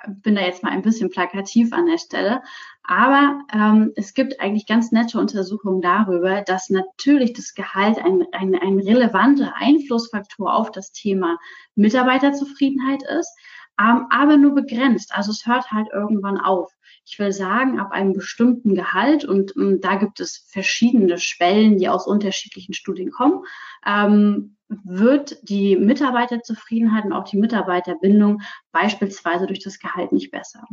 bin 0.08 0.36
da 0.36 0.42
jetzt 0.42 0.62
mal 0.62 0.74
ein 0.74 0.82
bisschen 0.82 1.10
plakativ 1.10 1.72
an 1.72 1.86
der 1.86 1.98
Stelle. 1.98 2.42
Aber 2.84 3.40
ähm, 3.54 3.94
es 3.96 4.14
gibt 4.14 4.42
eigentlich 4.42 4.68
ganz 4.68 4.92
nette 4.92 5.18
Untersuchungen 5.18 5.82
darüber, 5.82 6.42
dass 6.42 6.70
natürlich 6.70 7.32
das 7.32 7.54
Gehalt 7.54 7.98
ein, 7.98 8.26
ein, 8.34 8.56
ein 8.56 8.78
relevanter 8.80 9.54
Einflussfaktor 9.56 10.54
auf 10.54 10.70
das 10.70 10.92
Thema 10.92 11.38
Mitarbeiterzufriedenheit 11.76 13.04
ist, 13.04 13.34
ähm, 13.80 14.08
aber 14.10 14.36
nur 14.36 14.54
begrenzt. 14.54 15.16
Also 15.16 15.32
es 15.32 15.46
hört 15.46 15.72
halt 15.72 15.88
irgendwann 15.94 16.38
auf. 16.38 16.74
Ich 17.06 17.18
will 17.20 17.32
sagen, 17.32 17.80
ab 17.80 17.92
einem 17.92 18.12
bestimmten 18.12 18.76
Gehalt, 18.76 19.24
und, 19.24 19.56
und 19.56 19.64
ähm, 19.64 19.82
da 19.82 19.96
gibt 19.96 20.20
es 20.20 20.46
verschiedene 20.50 21.18
Schwellen, 21.18 21.78
die 21.78 21.88
aus 21.88 22.06
unterschiedlichen 22.06 22.74
Studien 22.74 23.12
kommen, 23.12 23.44
ähm, 23.86 24.58
wird 24.84 25.38
die 25.50 25.76
Mitarbeiterzufriedenheit 25.76 27.06
und 27.06 27.14
auch 27.14 27.26
die 27.26 27.38
Mitarbeiterbindung 27.38 28.42
beispielsweise 28.72 29.46
durch 29.46 29.60
das 29.60 29.80
Gehalt 29.80 30.12
nicht 30.12 30.32
besser. 30.32 30.66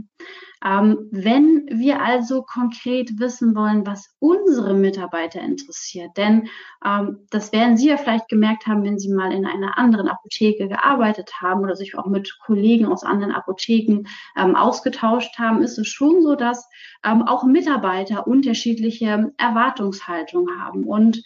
Ähm, 0.64 1.09
wenn 1.11 1.66
wir 1.70 2.02
also 2.02 2.42
konkret 2.42 3.18
wissen 3.18 3.54
wollen, 3.54 3.86
was 3.86 4.16
unsere 4.18 4.74
Mitarbeiter 4.74 5.40
interessiert, 5.40 6.16
denn 6.16 6.48
ähm, 6.84 7.26
das 7.30 7.52
werden 7.52 7.76
Sie 7.76 7.88
ja 7.88 7.96
vielleicht 7.96 8.28
gemerkt 8.28 8.66
haben, 8.66 8.84
wenn 8.84 8.98
Sie 8.98 9.12
mal 9.12 9.32
in 9.32 9.46
einer 9.46 9.78
anderen 9.78 10.09
Apotheke 10.09 10.68
gearbeitet 10.68 11.32
haben 11.40 11.61
oder 11.62 11.76
sich 11.76 11.96
auch 11.96 12.06
mit 12.06 12.38
Kollegen 12.44 12.86
aus 12.86 13.04
anderen 13.04 13.32
Apotheken 13.32 14.09
ähm, 14.36 14.56
ausgetauscht 14.56 15.38
haben, 15.38 15.62
ist 15.62 15.78
es 15.78 15.88
schon 15.88 16.22
so, 16.22 16.34
dass 16.34 16.68
ähm, 17.04 17.22
auch 17.22 17.44
Mitarbeiter 17.44 18.26
unterschiedliche 18.26 19.32
Erwartungshaltungen 19.38 20.61
haben 20.61 20.84
und 20.84 21.22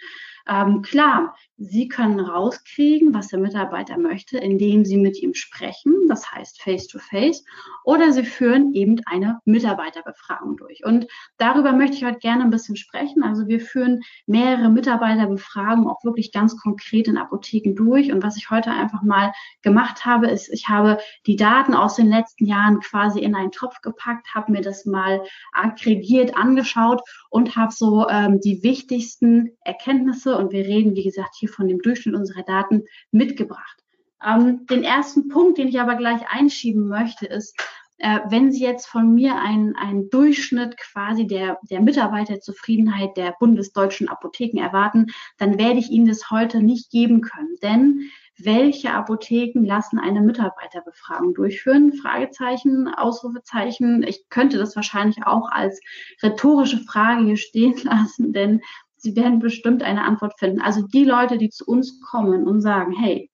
ähm, 0.48 0.82
klar, 0.82 1.36
Sie 1.64 1.86
können 1.86 2.18
rauskriegen, 2.18 3.14
was 3.14 3.28
der 3.28 3.38
Mitarbeiter 3.38 3.96
möchte, 3.96 4.36
indem 4.36 4.84
Sie 4.84 4.96
mit 4.96 5.22
ihm 5.22 5.32
sprechen, 5.34 6.08
das 6.08 6.32
heißt 6.32 6.60
face-to-face, 6.60 7.42
-face, 7.42 7.44
oder 7.84 8.10
Sie 8.12 8.24
führen 8.24 8.74
eben 8.74 9.00
eine 9.06 9.38
Mitarbeiterbefragung 9.44 10.56
durch. 10.56 10.84
Und 10.84 11.06
darüber 11.38 11.72
möchte 11.72 11.96
ich 11.96 12.04
heute 12.04 12.18
gerne 12.18 12.42
ein 12.42 12.50
bisschen 12.50 12.74
sprechen. 12.74 13.22
Also 13.22 13.46
wir 13.46 13.60
führen 13.60 14.00
mehrere 14.26 14.70
Mitarbeiterbefragungen 14.70 15.88
auch 15.88 16.02
wirklich 16.02 16.32
ganz 16.32 16.56
konkret 16.56 17.06
in 17.06 17.16
Apotheken 17.16 17.74
durch. 17.76 18.12
Und 18.12 18.24
was 18.24 18.36
ich 18.36 18.50
heute 18.50 18.72
einfach 18.72 19.02
mal 19.02 19.32
gemacht 19.62 20.04
habe, 20.04 20.26
ist, 20.28 20.48
ich 20.52 20.68
habe 20.68 20.98
die 21.26 21.36
Daten 21.36 21.74
aus 21.74 21.94
den 21.94 22.08
letzten 22.08 22.46
Jahren 22.46 22.80
quasi 22.80 23.20
in 23.20 23.36
einen 23.36 23.52
Topf 23.52 23.80
gepackt, 23.82 24.34
habe 24.34 24.50
mir 24.50 24.62
das 24.62 24.84
mal 24.84 25.22
aggregiert 25.52 26.36
angeschaut 26.36 27.02
und 27.30 27.54
habe 27.54 27.72
so 27.72 28.08
ähm, 28.08 28.40
die 28.40 28.64
wichtigsten 28.64 29.56
Erkenntnisse, 29.64 30.36
und 30.36 30.50
wir 30.50 30.64
reden, 30.64 30.96
wie 30.96 31.04
gesagt, 31.04 31.36
hier 31.38 31.51
von 31.52 31.68
dem 31.68 31.80
Durchschnitt 31.80 32.14
unserer 32.14 32.42
Daten 32.42 32.84
mitgebracht. 33.10 33.82
Ähm, 34.24 34.66
den 34.66 34.84
ersten 34.84 35.28
Punkt, 35.28 35.58
den 35.58 35.68
ich 35.68 35.80
aber 35.80 35.96
gleich 35.96 36.22
einschieben 36.28 36.88
möchte, 36.88 37.26
ist, 37.26 37.56
äh, 37.98 38.20
wenn 38.28 38.50
Sie 38.50 38.62
jetzt 38.62 38.86
von 38.86 39.14
mir 39.14 39.36
einen, 39.36 39.76
einen 39.76 40.10
Durchschnitt 40.10 40.76
quasi 40.76 41.26
der, 41.26 41.58
der 41.70 41.80
Mitarbeiterzufriedenheit 41.80 43.16
der 43.16 43.34
bundesdeutschen 43.38 44.08
Apotheken 44.08 44.60
erwarten, 44.60 45.06
dann 45.38 45.58
werde 45.58 45.78
ich 45.78 45.90
Ihnen 45.90 46.06
das 46.06 46.30
heute 46.30 46.62
nicht 46.62 46.90
geben 46.90 47.20
können. 47.20 47.56
Denn 47.62 48.10
welche 48.38 48.92
Apotheken 48.92 49.64
lassen 49.64 50.00
eine 50.00 50.20
Mitarbeiterbefragung 50.20 51.34
durchführen? 51.34 51.92
Fragezeichen, 51.92 52.88
Ausrufezeichen. 52.88 54.02
Ich 54.02 54.28
könnte 54.30 54.58
das 54.58 54.74
wahrscheinlich 54.74 55.24
auch 55.26 55.50
als 55.50 55.80
rhetorische 56.22 56.78
Frage 56.78 57.24
hier 57.24 57.36
stehen 57.36 57.76
lassen, 57.84 58.32
denn 58.32 58.62
Sie 59.02 59.16
werden 59.16 59.40
bestimmt 59.40 59.82
eine 59.82 60.04
Antwort 60.04 60.38
finden. 60.38 60.60
Also 60.60 60.82
die 60.86 61.04
Leute, 61.04 61.36
die 61.36 61.50
zu 61.50 61.64
uns 61.66 62.00
kommen 62.00 62.46
und 62.46 62.60
sagen, 62.60 62.92
hey, 62.92 63.30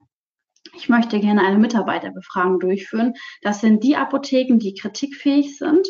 ich 0.75 0.89
möchte 0.89 1.21
gerne 1.21 1.43
eine 1.43 1.59
Mitarbeiterbefragung 1.59 2.59
durchführen, 2.59 3.13
das 3.43 3.61
sind 3.61 3.85
die 3.85 3.97
Apotheken, 3.97 4.59
die 4.59 4.75
kritikfähig 4.75 5.59
sind 5.59 5.87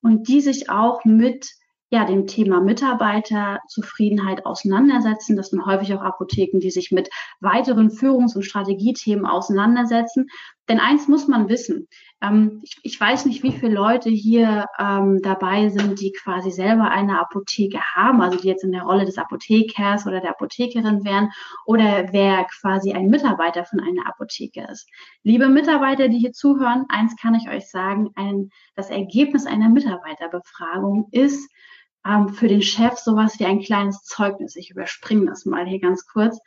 und 0.00 0.28
die 0.28 0.40
sich 0.40 0.70
auch 0.70 1.04
mit 1.04 1.46
ja, 1.90 2.04
dem 2.04 2.26
Thema 2.26 2.60
Mitarbeiterzufriedenheit 2.60 4.44
auseinandersetzen. 4.44 5.36
Das 5.36 5.50
sind 5.50 5.64
häufig 5.64 5.94
auch 5.94 6.02
Apotheken, 6.02 6.60
die 6.60 6.70
sich 6.70 6.90
mit 6.90 7.08
weiteren 7.40 7.90
Führungs- 7.90 8.34
und 8.34 8.42
Strategiethemen 8.42 9.26
auseinandersetzen. 9.26 10.26
Denn 10.68 10.80
eins 10.80 11.08
muss 11.08 11.28
man 11.28 11.48
wissen. 11.48 11.88
Ähm, 12.20 12.60
ich, 12.62 12.76
ich, 12.82 13.00
weiß 13.00 13.24
nicht, 13.24 13.42
wie 13.42 13.52
viele 13.52 13.72
Leute 13.72 14.10
hier 14.10 14.66
ähm, 14.78 15.20
dabei 15.22 15.70
sind, 15.70 16.00
die 16.00 16.12
quasi 16.12 16.50
selber 16.50 16.90
eine 16.90 17.20
Apotheke 17.20 17.80
haben, 17.94 18.20
also 18.20 18.38
die 18.38 18.48
jetzt 18.48 18.64
in 18.64 18.72
der 18.72 18.82
Rolle 18.82 19.06
des 19.06 19.18
Apothekers 19.18 20.06
oder 20.06 20.20
der 20.20 20.30
Apothekerin 20.30 21.04
wären 21.04 21.30
oder 21.64 22.08
wer 22.12 22.44
quasi 22.60 22.92
ein 22.92 23.08
Mitarbeiter 23.08 23.64
von 23.64 23.80
einer 23.80 24.06
Apotheke 24.06 24.66
ist. 24.70 24.88
Liebe 25.22 25.48
Mitarbeiter, 25.48 26.08
die 26.08 26.18
hier 26.18 26.32
zuhören, 26.32 26.84
eins 26.88 27.16
kann 27.16 27.34
ich 27.34 27.48
euch 27.48 27.70
sagen, 27.70 28.10
ein, 28.14 28.50
das 28.74 28.90
Ergebnis 28.90 29.46
einer 29.46 29.70
Mitarbeiterbefragung 29.70 31.08
ist, 31.12 31.50
ähm, 32.06 32.28
für 32.28 32.48
den 32.48 32.62
Chef 32.62 32.98
sowas 32.98 33.38
wie 33.38 33.46
ein 33.46 33.60
kleines 33.60 34.02
Zeugnis. 34.02 34.56
Ich 34.56 34.70
überspringe 34.70 35.26
das 35.26 35.44
mal 35.44 35.66
hier 35.66 35.80
ganz 35.80 36.06
kurz. 36.06 36.38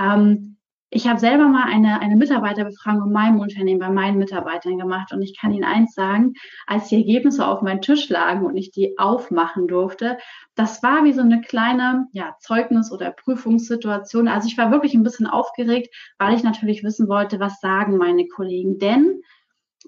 Ähm, 0.00 0.57
ich 0.90 1.06
habe 1.06 1.20
selber 1.20 1.48
mal 1.48 1.64
eine, 1.64 2.00
eine 2.00 2.16
Mitarbeiterbefragung 2.16 3.08
in 3.08 3.12
meinem 3.12 3.40
Unternehmen 3.40 3.80
bei 3.80 3.90
meinen 3.90 4.18
Mitarbeitern 4.18 4.78
gemacht 4.78 5.12
und 5.12 5.20
ich 5.20 5.38
kann 5.38 5.52
Ihnen 5.52 5.64
eins 5.64 5.94
sagen, 5.94 6.34
als 6.66 6.88
die 6.88 6.96
Ergebnisse 6.96 7.46
auf 7.46 7.60
meinem 7.60 7.82
Tisch 7.82 8.08
lagen 8.08 8.46
und 8.46 8.56
ich 8.56 8.70
die 8.70 8.98
aufmachen 8.98 9.68
durfte, 9.68 10.16
das 10.54 10.82
war 10.82 11.04
wie 11.04 11.12
so 11.12 11.20
eine 11.20 11.42
kleine 11.42 12.06
ja, 12.12 12.36
Zeugnis- 12.40 12.90
oder 12.90 13.10
Prüfungssituation. 13.10 14.28
Also 14.28 14.48
ich 14.48 14.56
war 14.56 14.70
wirklich 14.70 14.94
ein 14.94 15.02
bisschen 15.02 15.26
aufgeregt, 15.26 15.94
weil 16.18 16.34
ich 16.34 16.42
natürlich 16.42 16.82
wissen 16.82 17.08
wollte, 17.08 17.38
was 17.38 17.60
sagen 17.60 17.98
meine 17.98 18.26
Kollegen. 18.26 18.78
Denn 18.78 19.22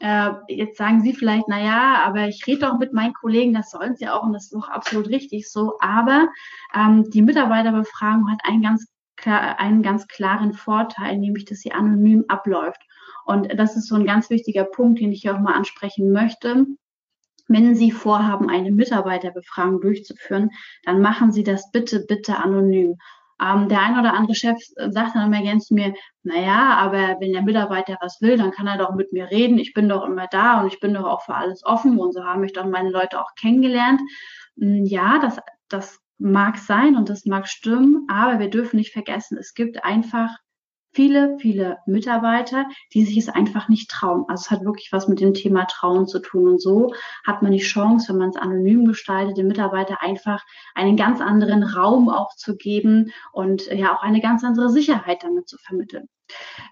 äh, 0.00 0.30
jetzt 0.48 0.76
sagen 0.76 1.00
Sie 1.00 1.14
vielleicht, 1.14 1.44
na 1.48 1.60
ja, 1.60 2.04
aber 2.04 2.28
ich 2.28 2.46
rede 2.46 2.66
doch 2.66 2.78
mit 2.78 2.92
meinen 2.92 3.14
Kollegen, 3.14 3.54
das 3.54 3.70
sollen 3.70 3.96
sie 3.96 4.08
auch 4.08 4.22
und 4.22 4.32
das 4.32 4.44
ist 4.44 4.54
doch 4.54 4.68
absolut 4.68 5.08
richtig 5.08 5.50
so. 5.50 5.74
Aber 5.80 6.28
ähm, 6.74 7.08
die 7.10 7.22
Mitarbeiterbefragung 7.22 8.30
hat 8.30 8.40
einen 8.44 8.62
ganz, 8.62 8.86
einen 9.26 9.82
ganz 9.82 10.08
klaren 10.08 10.52
Vorteil, 10.52 11.18
nämlich 11.18 11.44
dass 11.44 11.60
sie 11.60 11.72
anonym 11.72 12.24
abläuft. 12.28 12.80
Und 13.24 13.58
das 13.58 13.76
ist 13.76 13.88
so 13.88 13.94
ein 13.94 14.06
ganz 14.06 14.30
wichtiger 14.30 14.64
Punkt, 14.64 15.00
den 15.00 15.12
ich 15.12 15.22
hier 15.22 15.34
auch 15.34 15.40
mal 15.40 15.54
ansprechen 15.54 16.12
möchte. 16.12 16.66
Wenn 17.48 17.74
Sie 17.74 17.90
vorhaben, 17.90 18.48
eine 18.48 18.70
Mitarbeiterbefragung 18.70 19.80
durchzuführen, 19.80 20.50
dann 20.84 21.00
machen 21.00 21.32
Sie 21.32 21.42
das 21.42 21.70
bitte, 21.72 22.04
bitte 22.06 22.36
anonym. 22.36 22.96
Ähm, 23.40 23.68
der 23.68 23.80
ein 23.80 23.98
oder 23.98 24.12
andere 24.14 24.34
Chef 24.34 24.58
äh, 24.76 24.90
sagt 24.90 25.16
dann 25.16 25.26
immer 25.26 25.38
ergänzt 25.38 25.72
mir, 25.72 25.94
naja, 26.22 26.76
aber 26.78 27.16
wenn 27.20 27.32
der 27.32 27.42
Mitarbeiter 27.42 27.96
was 28.00 28.20
will, 28.20 28.36
dann 28.36 28.50
kann 28.50 28.66
er 28.66 28.76
doch 28.78 28.94
mit 28.94 29.12
mir 29.12 29.30
reden. 29.30 29.58
Ich 29.58 29.72
bin 29.72 29.88
doch 29.88 30.04
immer 30.04 30.26
da 30.26 30.60
und 30.60 30.66
ich 30.66 30.78
bin 30.78 30.94
doch 30.94 31.04
auch 31.04 31.22
für 31.22 31.34
alles 31.34 31.64
offen 31.64 31.98
und 31.98 32.12
so 32.12 32.24
haben 32.24 32.42
mich 32.42 32.52
dann 32.52 32.70
meine 32.70 32.90
Leute 32.90 33.20
auch 33.20 33.34
kennengelernt. 33.34 34.00
Hm, 34.58 34.84
ja, 34.84 35.18
das, 35.18 35.38
das 35.68 36.00
mag 36.20 36.58
sein 36.58 36.96
und 36.96 37.08
das 37.08 37.24
mag 37.26 37.48
stimmen, 37.48 38.06
aber 38.08 38.38
wir 38.38 38.50
dürfen 38.50 38.76
nicht 38.76 38.92
vergessen, 38.92 39.38
es 39.38 39.54
gibt 39.54 39.84
einfach 39.84 40.36
viele, 40.92 41.36
viele 41.38 41.78
Mitarbeiter, 41.86 42.66
die 42.92 43.04
sich 43.04 43.16
es 43.16 43.28
einfach 43.28 43.68
nicht 43.68 43.90
trauen. 43.90 44.24
Also 44.28 44.42
es 44.42 44.50
hat 44.50 44.64
wirklich 44.64 44.88
was 44.92 45.08
mit 45.08 45.20
dem 45.20 45.34
Thema 45.34 45.66
Trauen 45.66 46.06
zu 46.06 46.18
tun. 46.20 46.48
Und 46.48 46.60
so 46.60 46.92
hat 47.24 47.42
man 47.42 47.52
die 47.52 47.58
Chance, 47.58 48.08
wenn 48.08 48.18
man 48.18 48.30
es 48.30 48.36
anonym 48.36 48.86
gestaltet, 48.86 49.36
dem 49.36 49.48
Mitarbeiter 49.48 50.02
einfach 50.02 50.44
einen 50.74 50.96
ganz 50.96 51.20
anderen 51.20 51.62
Raum 51.62 52.08
auch 52.08 52.34
zu 52.34 52.56
geben 52.56 53.12
und 53.32 53.66
ja 53.66 53.96
auch 53.96 54.02
eine 54.02 54.20
ganz 54.20 54.42
andere 54.42 54.70
Sicherheit 54.70 55.22
damit 55.22 55.48
zu 55.48 55.58
vermitteln. 55.58 56.08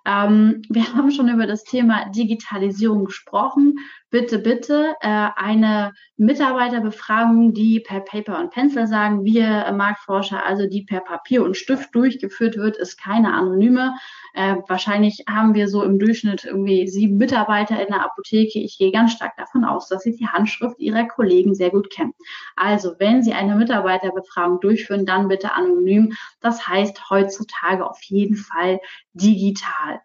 Ähm, 0.05 0.63
wir 0.69 0.83
haben 0.95 1.11
schon 1.11 1.29
über 1.29 1.47
das 1.47 1.65
Thema 1.65 2.09
Digitalisierung 2.11 3.05
gesprochen. 3.05 3.77
Bitte, 4.11 4.39
bitte 4.39 4.95
äh, 5.01 5.29
eine 5.37 5.93
Mitarbeiterbefragung, 6.17 7.53
die 7.53 7.81
per 7.81 8.01
Paper 8.01 8.39
und 8.39 8.51
Pencil 8.51 8.87
sagen 8.87 9.25
wir 9.25 9.45
äh, 9.45 9.73
Marktforscher, 9.73 10.45
also 10.45 10.67
die 10.67 10.83
per 10.83 11.01
Papier 11.01 11.45
und 11.45 11.57
Stift 11.57 11.95
durchgeführt 11.95 12.57
wird, 12.57 12.77
ist 12.77 12.97
keine 12.97 13.33
anonyme. 13.35 13.95
Äh, 14.35 14.57
wahrscheinlich 14.67 15.25
haben 15.29 15.55
wir 15.55 15.69
so 15.69 15.83
im 15.83 15.99
Durchschnitt 15.99 16.45
irgendwie 16.45 16.89
sieben 16.89 17.17
Mitarbeiter 17.17 17.81
in 17.81 17.89
der 17.89 18.05
Apotheke. 18.05 18.59
Ich 18.59 18.79
gehe 18.79 18.93
ganz 18.93 19.13
stark 19.13 19.37
davon 19.37 19.65
aus, 19.65 19.89
dass 19.89 20.03
Sie 20.03 20.17
die 20.17 20.29
Handschrift 20.29 20.79
Ihrer 20.79 21.07
Kollegen 21.07 21.55
sehr 21.55 21.71
gut 21.71 21.91
kennen. 21.91 22.15
Also, 22.57 22.95
wenn 22.99 23.23
Sie 23.23 23.33
eine 23.33 23.57
Mitarbeiterbefragung 23.57 24.61
durchführen, 24.61 25.07
dann 25.07 25.29
bitte 25.29 25.53
anonym. 25.55 26.15
Das 26.41 26.67
heißt 26.67 27.11
heutzutage 27.11 27.89
auf 27.89 28.03
jeden 28.03 28.37
Fall 28.37 28.81
digital. 29.13 30.01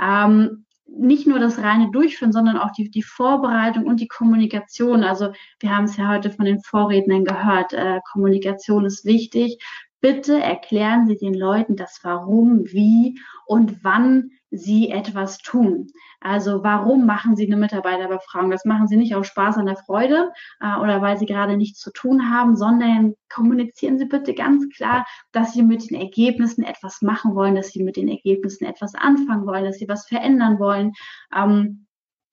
Ähm, 0.00 0.64
nicht 0.96 1.26
nur 1.26 1.38
das 1.38 1.58
reine 1.58 1.90
Durchführen, 1.90 2.32
sondern 2.32 2.58
auch 2.58 2.72
die, 2.72 2.90
die 2.90 3.02
Vorbereitung 3.02 3.86
und 3.86 4.00
die 4.00 4.08
Kommunikation. 4.08 5.04
Also 5.04 5.32
wir 5.60 5.74
haben 5.74 5.84
es 5.84 5.96
ja 5.96 6.08
heute 6.08 6.30
von 6.30 6.44
den 6.44 6.60
Vorrednern 6.60 7.24
gehört. 7.24 7.72
Äh, 7.72 8.00
Kommunikation 8.10 8.84
ist 8.84 9.04
wichtig. 9.04 9.58
Bitte 10.02 10.42
erklären 10.42 11.06
Sie 11.06 11.16
den 11.16 11.32
Leuten 11.32 11.76
das 11.76 12.00
Warum, 12.02 12.64
wie 12.66 13.20
und 13.46 13.84
wann 13.84 14.32
Sie 14.50 14.90
etwas 14.90 15.38
tun. 15.38 15.86
Also 16.20 16.64
warum 16.64 17.06
machen 17.06 17.36
Sie 17.36 17.46
eine 17.46 17.56
Mitarbeiterbefragung? 17.56 18.50
Das 18.50 18.64
machen 18.64 18.88
Sie 18.88 18.96
nicht 18.96 19.14
aus 19.14 19.28
Spaß 19.28 19.58
an 19.58 19.66
der 19.66 19.76
Freude 19.76 20.32
äh, 20.60 20.76
oder 20.76 21.00
weil 21.02 21.18
Sie 21.18 21.24
gerade 21.26 21.56
nichts 21.56 21.78
zu 21.78 21.92
tun 21.92 22.30
haben, 22.30 22.56
sondern 22.56 23.14
kommunizieren 23.32 23.96
Sie 23.96 24.06
bitte 24.06 24.34
ganz 24.34 24.68
klar, 24.76 25.06
dass 25.30 25.52
Sie 25.52 25.62
mit 25.62 25.88
den 25.88 26.00
Ergebnissen 26.00 26.64
etwas 26.64 27.00
machen 27.00 27.36
wollen, 27.36 27.54
dass 27.54 27.68
Sie 27.68 27.84
mit 27.84 27.96
den 27.96 28.08
Ergebnissen 28.08 28.64
etwas 28.64 28.96
anfangen 28.96 29.46
wollen, 29.46 29.64
dass 29.64 29.78
Sie 29.78 29.88
was 29.88 30.08
verändern 30.08 30.58
wollen. 30.58 30.94
Ähm, 31.32 31.86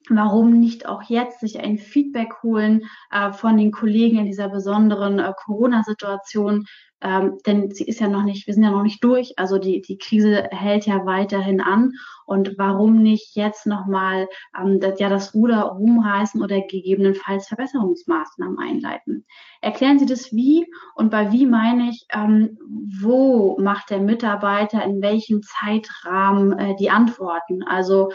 warum 0.09 0.59
nicht 0.59 0.87
auch 0.87 1.03
jetzt 1.03 1.39
sich 1.39 1.59
ein 1.59 1.77
Feedback 1.77 2.41
holen 2.43 2.83
äh, 3.11 3.31
von 3.31 3.57
den 3.57 3.71
Kollegen 3.71 4.19
in 4.19 4.25
dieser 4.25 4.49
besonderen 4.49 5.19
äh, 5.19 5.33
Corona-Situation, 5.45 6.65
ähm, 7.01 7.37
denn 7.45 7.71
sie 7.71 7.85
ist 7.85 8.01
ja 8.01 8.09
noch 8.09 8.23
nicht, 8.23 8.45
wir 8.45 8.53
sind 8.53 8.63
ja 8.63 8.71
noch 8.71 8.83
nicht 8.83 9.03
durch, 9.03 9.37
also 9.37 9.57
die, 9.57 9.81
die 9.81 9.97
Krise 9.97 10.49
hält 10.51 10.85
ja 10.85 11.05
weiterhin 11.05 11.61
an. 11.61 11.93
Und 12.25 12.57
warum 12.57 13.01
nicht 13.01 13.35
jetzt 13.35 13.65
nochmal 13.65 14.27
ähm, 14.59 14.79
das, 14.79 14.99
ja 14.99 15.09
das 15.09 15.33
Ruder 15.33 15.61
rumreißen 15.61 16.43
oder 16.43 16.61
gegebenenfalls 16.61 17.47
Verbesserungsmaßnahmen 17.47 18.59
einleiten. 18.59 19.25
Erklären 19.61 19.97
Sie 19.97 20.05
das 20.05 20.31
wie? 20.33 20.67
Und 20.93 21.09
bei 21.09 21.31
wie 21.31 21.45
meine 21.45 21.89
ich, 21.89 22.05
ähm, 22.13 22.57
wo 23.01 23.57
macht 23.59 23.89
der 23.89 23.99
Mitarbeiter 23.99 24.83
in 24.83 25.01
welchem 25.01 25.41
Zeitrahmen 25.41 26.57
äh, 26.59 26.75
die 26.75 26.89
Antworten, 26.89 27.63
also 27.63 28.11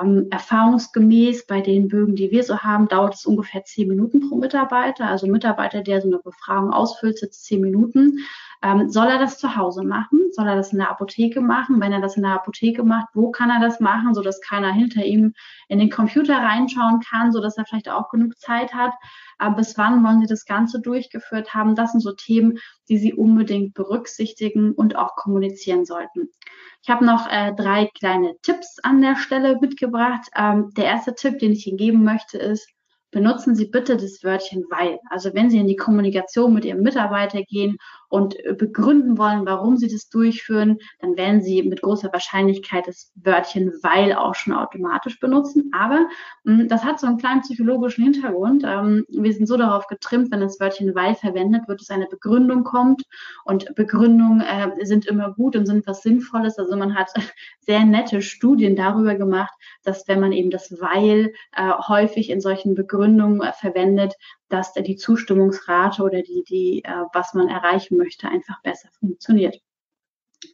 ähm, 0.00 0.26
erfahrungsgemäß 0.30 1.46
bei 1.46 1.60
den 1.60 1.88
Bögen, 1.88 2.16
die 2.16 2.30
wir 2.30 2.44
so 2.44 2.58
haben, 2.58 2.88
dauert 2.88 3.14
es 3.14 3.26
ungefähr 3.26 3.64
zehn 3.64 3.88
Minuten 3.88 4.28
pro 4.28 4.36
Mitarbeiter. 4.36 5.06
Also 5.06 5.26
Mitarbeiter, 5.26 5.82
der 5.82 6.00
so 6.00 6.08
eine 6.08 6.18
Befragung 6.18 6.72
ausfüllt, 6.72 7.18
sitzt 7.18 7.44
zehn 7.44 7.60
Minuten. 7.60 8.18
Ähm, 8.62 8.90
soll 8.90 9.06
er 9.06 9.18
das 9.18 9.38
zu 9.38 9.56
Hause 9.56 9.82
machen? 9.84 10.28
Soll 10.32 10.46
er 10.46 10.56
das 10.56 10.72
in 10.72 10.78
der 10.78 10.90
Apotheke 10.90 11.40
machen? 11.40 11.80
Wenn 11.80 11.92
er 11.92 12.00
das 12.00 12.16
in 12.16 12.22
der 12.22 12.32
Apotheke 12.32 12.84
macht, 12.84 13.08
wo 13.14 13.30
kann 13.30 13.48
er 13.48 13.60
das 13.60 13.80
machen, 13.80 14.12
sodass 14.12 14.40
keiner 14.42 14.72
hinter 14.72 15.02
ihm 15.04 15.32
in 15.68 15.78
den 15.78 15.88
Computer 15.88 16.36
reinschauen 16.36 17.00
kann, 17.00 17.32
sodass 17.32 17.56
er 17.56 17.64
vielleicht 17.64 17.88
auch 17.88 18.10
genug 18.10 18.38
Zeit 18.38 18.74
hat? 18.74 18.92
Aber 19.38 19.56
bis 19.56 19.78
wann 19.78 20.04
wollen 20.04 20.20
Sie 20.20 20.26
das 20.26 20.44
Ganze 20.44 20.80
durchgeführt 20.80 21.54
haben? 21.54 21.74
Das 21.74 21.92
sind 21.92 22.00
so 22.00 22.12
Themen, 22.12 22.58
die 22.90 22.98
Sie 22.98 23.14
unbedingt 23.14 23.72
berücksichtigen 23.72 24.72
und 24.72 24.94
auch 24.94 25.16
kommunizieren 25.16 25.86
sollten. 25.86 26.28
Ich 26.82 26.90
habe 26.90 27.06
noch 27.06 27.30
äh, 27.30 27.54
drei 27.54 27.90
kleine 27.98 28.34
Tipps 28.42 28.78
an 28.82 29.00
der 29.00 29.16
Stelle 29.16 29.58
mitgebracht. 29.58 30.28
Ähm, 30.36 30.70
der 30.76 30.84
erste 30.84 31.14
Tipp, 31.14 31.38
den 31.38 31.52
ich 31.52 31.66
Ihnen 31.66 31.78
geben 31.78 32.04
möchte, 32.04 32.36
ist, 32.36 32.68
benutzen 33.10 33.54
Sie 33.54 33.66
bitte 33.66 33.96
das 33.96 34.22
Wörtchen 34.22 34.64
weil. 34.70 34.98
Also 35.08 35.34
wenn 35.34 35.50
Sie 35.50 35.58
in 35.58 35.66
die 35.66 35.76
Kommunikation 35.76 36.54
mit 36.54 36.64
Ihrem 36.64 36.82
Mitarbeiter 36.82 37.42
gehen 37.42 37.76
und 38.10 38.44
äh, 38.44 38.52
begründen 38.52 39.16
wollen, 39.16 39.46
warum 39.46 39.76
Sie 39.76 39.88
das 39.88 40.08
durchführen, 40.08 40.78
dann 41.00 41.16
werden 41.16 41.40
Sie 41.40 41.62
mit 41.62 41.80
großer 41.80 42.12
Wahrscheinlichkeit 42.12 42.86
das 42.86 43.12
Wörtchen 43.14 43.72
weil 43.82 44.12
auch 44.12 44.34
schon 44.34 44.52
automatisch 44.52 45.18
benutzen. 45.20 45.70
Aber 45.72 46.06
hm, 46.44 46.68
das 46.68 46.84
hat 46.84 47.00
so 47.00 47.06
einen 47.06 47.18
kleinen 47.18 47.40
psychologischen 47.40 48.04
Hintergrund. 48.04 48.64
Ähm, 48.66 49.06
wir 49.08 49.32
sind 49.32 49.46
so 49.46 49.56
darauf 49.56 49.86
getrimmt, 49.86 50.30
wenn 50.30 50.40
das 50.40 50.60
Wörtchen 50.60 50.94
weil 50.94 51.14
verwendet 51.14 51.68
wird, 51.68 51.80
dass 51.80 51.90
eine 51.90 52.06
Begründung 52.06 52.64
kommt. 52.64 53.02
Und 53.44 53.74
Begründungen 53.76 54.40
äh, 54.40 54.84
sind 54.84 55.06
immer 55.06 55.32
gut 55.32 55.54
und 55.56 55.66
sind 55.66 55.86
was 55.86 56.02
Sinnvolles. 56.02 56.58
Also 56.58 56.76
man 56.76 56.96
hat 56.96 57.10
sehr 57.60 57.84
nette 57.84 58.22
Studien 58.22 58.74
darüber 58.74 59.14
gemacht, 59.14 59.52
dass 59.84 60.06
wenn 60.08 60.20
man 60.20 60.32
eben 60.32 60.50
das 60.50 60.80
weil 60.80 61.32
äh, 61.52 61.70
häufig 61.88 62.28
in 62.30 62.40
solchen 62.40 62.74
Begründungen 62.74 63.40
verwendet, 63.52 64.14
dass 64.50 64.74
die 64.74 64.96
Zustimmungsrate 64.96 66.02
oder 66.02 66.22
die, 66.22 66.44
die, 66.46 66.84
äh, 66.84 67.04
was 67.12 67.34
man 67.34 67.48
erreichen 67.48 67.96
möchte, 67.96 68.28
einfach 68.28 68.60
besser 68.62 68.88
funktioniert. 68.98 69.58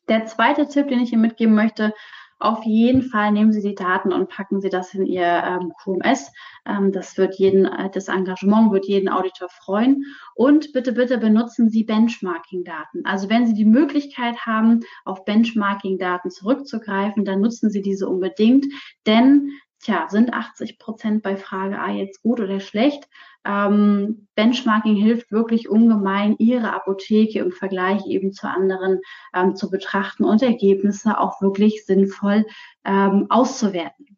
Der 0.09 0.27
zweite 0.27 0.69
Tipp, 0.69 0.89
den 0.89 1.01
ich 1.01 1.13
Ihnen 1.13 1.23
mitgeben 1.23 1.55
möchte, 1.55 1.93
auf 2.39 2.65
jeden 2.65 3.03
Fall 3.03 3.33
nehmen 3.33 3.51
Sie 3.51 3.63
die 3.63 3.75
Daten 3.75 4.13
und 4.13 4.29
packen 4.29 4.61
Sie 4.61 4.69
das 4.69 4.93
in 4.93 5.07
Ihr 5.07 5.25
ähm, 5.25 5.73
QMS. 5.83 6.31
Ähm, 6.67 6.93
das 6.93 7.17
wird 7.17 7.37
jeden, 7.37 7.65
äh, 7.65 7.89
das 7.91 8.09
Engagement 8.09 8.73
wird 8.73 8.85
jeden 8.87 9.09
Auditor 9.09 9.49
freuen. 9.49 10.05
Und 10.35 10.75
bitte, 10.75 10.93
bitte 10.93 11.17
benutzen 11.17 11.71
Sie 11.71 11.85
Benchmarking-Daten. 11.85 13.07
Also 13.07 13.31
wenn 13.31 13.47
Sie 13.47 13.55
die 13.55 13.65
Möglichkeit 13.65 14.45
haben, 14.45 14.81
auf 15.07 15.25
Benchmarking-Daten 15.25 16.31
zurückzugreifen, 16.31 17.25
dann 17.25 17.41
nutzen 17.41 17.71
Sie 17.71 17.81
diese 17.81 18.07
unbedingt, 18.07 18.67
denn 19.07 19.51
Tja, 19.81 20.09
sind 20.09 20.33
80 20.33 20.79
Prozent 20.79 21.23
bei 21.23 21.37
Frage 21.37 21.79
A 21.79 21.91
jetzt 21.91 22.23
gut 22.23 22.41
oder 22.41 22.61
schlecht? 22.61 23.09
Ähm, 23.47 24.27
Benchmarking 24.35 24.97
hilft 24.97 25.31
wirklich 25.31 25.69
ungemein, 25.69 26.35
Ihre 26.39 26.73
Apotheke 26.73 27.39
im 27.39 27.53
Vergleich 27.53 28.05
eben 28.07 28.33
zu 28.33 28.49
anderen 28.49 29.01
ähm, 29.35 29.55
zu 29.55 29.71
betrachten 29.71 30.25
und 30.25 30.43
Ergebnisse 30.43 31.19
auch 31.19 31.41
wirklich 31.41 31.87
sinnvoll 31.87 32.45
ähm, 32.85 33.27
auszuwerten. 33.29 34.17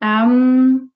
Ähm, 0.00 0.92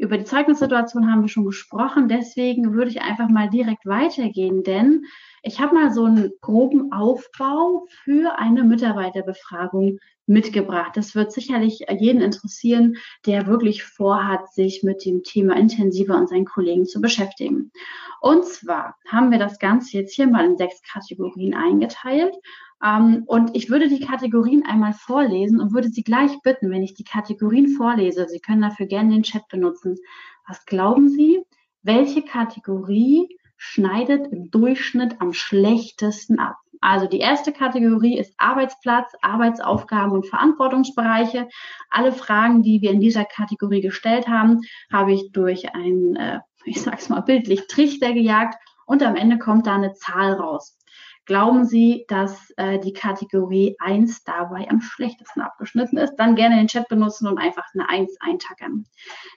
über 0.00 0.16
die 0.16 0.24
Zeugnissituation 0.24 1.10
haben 1.10 1.22
wir 1.22 1.28
schon 1.28 1.44
gesprochen, 1.44 2.08
deswegen 2.08 2.72
würde 2.72 2.90
ich 2.90 3.02
einfach 3.02 3.28
mal 3.28 3.50
direkt 3.50 3.84
weitergehen, 3.84 4.62
denn 4.62 5.04
ich 5.42 5.60
habe 5.60 5.74
mal 5.74 5.92
so 5.92 6.06
einen 6.06 6.32
groben 6.40 6.90
Aufbau 6.90 7.86
für 8.04 8.38
eine 8.38 8.64
Mitarbeiterbefragung 8.64 9.98
mitgebracht. 10.26 10.92
Das 10.94 11.14
wird 11.14 11.32
sicherlich 11.32 11.84
jeden 11.98 12.22
interessieren, 12.22 12.96
der 13.26 13.46
wirklich 13.46 13.82
vorhat, 13.84 14.52
sich 14.52 14.82
mit 14.82 15.04
dem 15.04 15.22
Thema 15.22 15.56
intensiver 15.56 16.16
und 16.16 16.28
seinen 16.28 16.46
Kollegen 16.46 16.86
zu 16.86 17.00
beschäftigen. 17.00 17.70
Und 18.22 18.46
zwar 18.46 18.96
haben 19.06 19.30
wir 19.30 19.38
das 19.38 19.58
Ganze 19.58 19.98
jetzt 19.98 20.14
hier 20.14 20.28
mal 20.28 20.46
in 20.46 20.56
sechs 20.56 20.80
Kategorien 20.82 21.54
eingeteilt. 21.54 22.34
Ähm, 22.82 23.24
und 23.26 23.56
ich 23.56 23.70
würde 23.70 23.88
die 23.88 24.00
Kategorien 24.00 24.64
einmal 24.66 24.92
vorlesen 24.92 25.60
und 25.60 25.74
würde 25.74 25.88
Sie 25.88 26.02
gleich 26.02 26.40
bitten, 26.42 26.70
wenn 26.70 26.82
ich 26.82 26.94
die 26.94 27.04
Kategorien 27.04 27.68
vorlese, 27.68 28.28
Sie 28.28 28.40
können 28.40 28.62
dafür 28.62 28.86
gerne 28.86 29.10
den 29.10 29.22
Chat 29.22 29.48
benutzen. 29.48 29.96
Was 30.46 30.64
glauben 30.64 31.08
Sie, 31.08 31.42
welche 31.82 32.22
Kategorie 32.22 33.28
schneidet 33.62 34.32
im 34.32 34.50
Durchschnitt 34.50 35.20
am 35.20 35.34
schlechtesten 35.34 36.38
ab. 36.38 36.56
Also 36.80 37.06
die 37.06 37.18
erste 37.18 37.52
Kategorie 37.52 38.18
ist 38.18 38.32
Arbeitsplatz, 38.38 39.12
Arbeitsaufgaben 39.20 40.12
und 40.12 40.26
Verantwortungsbereiche. 40.26 41.46
Alle 41.90 42.12
Fragen, 42.12 42.62
die 42.62 42.80
wir 42.80 42.90
in 42.90 43.00
dieser 43.00 43.26
Kategorie 43.26 43.82
gestellt 43.82 44.28
haben, 44.28 44.62
habe 44.90 45.12
ich 45.12 45.30
durch 45.32 45.74
einen, 45.74 46.16
äh, 46.16 46.40
ich 46.64 46.80
sag's 46.80 47.10
mal 47.10 47.20
bildlich, 47.20 47.66
Trichter 47.66 48.14
gejagt 48.14 48.56
und 48.86 49.02
am 49.02 49.14
Ende 49.14 49.38
kommt 49.38 49.66
da 49.66 49.74
eine 49.74 49.92
Zahl 49.92 50.32
raus. 50.32 50.78
Glauben 51.26 51.64
Sie, 51.64 52.06
dass 52.08 52.50
äh, 52.56 52.78
die 52.78 52.92
Kategorie 52.92 53.76
1 53.78 54.24
dabei 54.24 54.68
am 54.68 54.80
schlechtesten 54.80 55.40
abgeschnitten 55.40 55.96
ist? 55.96 56.16
Dann 56.16 56.34
gerne 56.34 56.56
den 56.56 56.66
Chat 56.66 56.88
benutzen 56.88 57.28
und 57.28 57.38
einfach 57.38 57.64
eine 57.74 57.88
1 57.88 58.16
eintackern. 58.20 58.86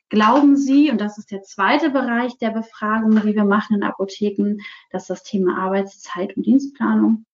Glauben 0.10 0.56
Sie, 0.56 0.90
und 0.90 1.00
das 1.00 1.18
ist 1.18 1.32
der 1.32 1.44
zweite 1.44 1.90
Bereich 1.90 2.38
der 2.38 2.52
Befragung, 2.52 3.22
die 3.22 3.36
wir 3.36 3.46
machen 3.46 3.76
in 3.76 3.84
Apotheken, 3.84 4.58
dass 4.92 5.08
das 5.08 5.24
Thema 5.24 5.58
Arbeitszeit 5.58 6.36
und 6.36 6.46
Dienstplanung. 6.46 7.26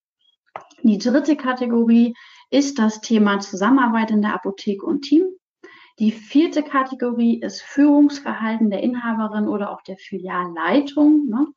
Die 0.83 0.97
dritte 0.97 1.35
Kategorie 1.35 2.15
ist 2.49 2.79
das 2.79 3.01
Thema 3.01 3.39
Zusammenarbeit 3.39 4.11
in 4.11 4.21
der 4.21 4.33
Apotheke 4.33 4.85
und 4.85 5.01
Team. 5.01 5.25
Die 5.99 6.11
vierte 6.11 6.63
Kategorie 6.63 7.41
ist 7.41 7.61
Führungsverhalten 7.61 8.69
der 8.69 8.81
Inhaberin 8.81 9.49
oder 9.49 9.71
auch 9.71 9.81
der 9.81 9.97
Filialleitung. 9.97 11.27
Ne? 11.27 11.47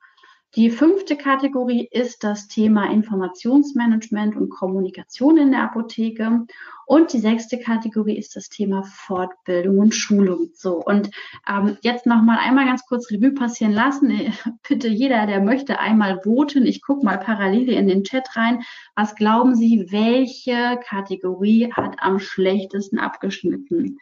Die 0.54 0.68
fünfte 0.68 1.16
Kategorie 1.16 1.88
ist 1.90 2.24
das 2.24 2.46
Thema 2.46 2.90
Informationsmanagement 2.90 4.36
und 4.36 4.50
Kommunikation 4.50 5.38
in 5.38 5.50
der 5.50 5.62
Apotheke. 5.62 6.46
Und 6.84 7.12
die 7.14 7.20
sechste 7.20 7.58
Kategorie 7.58 8.18
ist 8.18 8.36
das 8.36 8.50
Thema 8.50 8.82
Fortbildung 8.82 9.78
und 9.78 9.94
Schulung. 9.94 10.50
So, 10.52 10.84
und 10.84 11.10
ähm, 11.48 11.78
jetzt 11.80 12.04
nochmal 12.04 12.36
einmal 12.38 12.66
ganz 12.66 12.84
kurz 12.84 13.10
Revue 13.10 13.32
passieren 13.32 13.72
lassen. 13.72 14.12
Bitte 14.68 14.88
jeder, 14.88 15.26
der 15.26 15.40
möchte, 15.40 15.78
einmal 15.78 16.20
voten. 16.22 16.66
Ich 16.66 16.82
gucke 16.82 17.02
mal 17.02 17.18
parallel 17.18 17.70
in 17.70 17.88
den 17.88 18.04
Chat 18.04 18.36
rein. 18.36 18.62
Was 18.94 19.14
glauben 19.14 19.54
Sie, 19.54 19.86
welche 19.88 20.78
Kategorie 20.84 21.72
hat 21.72 21.96
am 22.00 22.18
schlechtesten 22.18 22.98
abgeschnitten? 22.98 23.98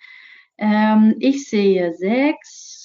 Ähm, 0.58 1.14
ich 1.20 1.48
sehe 1.48 1.94
sechs, 1.94 2.79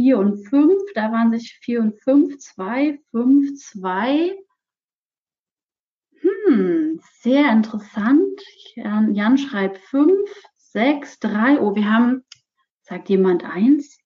4 0.00 0.18
und 0.18 0.48
5. 0.48 0.82
Da 0.94 1.12
waren 1.12 1.30
sich 1.30 1.58
4 1.60 1.80
und 1.80 2.00
5, 2.00 2.38
2, 2.38 2.98
5, 3.10 3.54
2. 3.54 4.34
Hm, 6.22 7.00
sehr 7.20 7.52
interessant. 7.52 8.40
Jan, 8.76 9.14
Jan 9.14 9.36
schreibt 9.36 9.76
5, 9.76 10.10
6, 10.56 11.18
3. 11.20 11.60
Oh, 11.60 11.74
wir 11.74 11.92
haben, 11.92 12.24
sagt 12.80 13.10
jemand 13.10 13.44
1? 13.44 13.98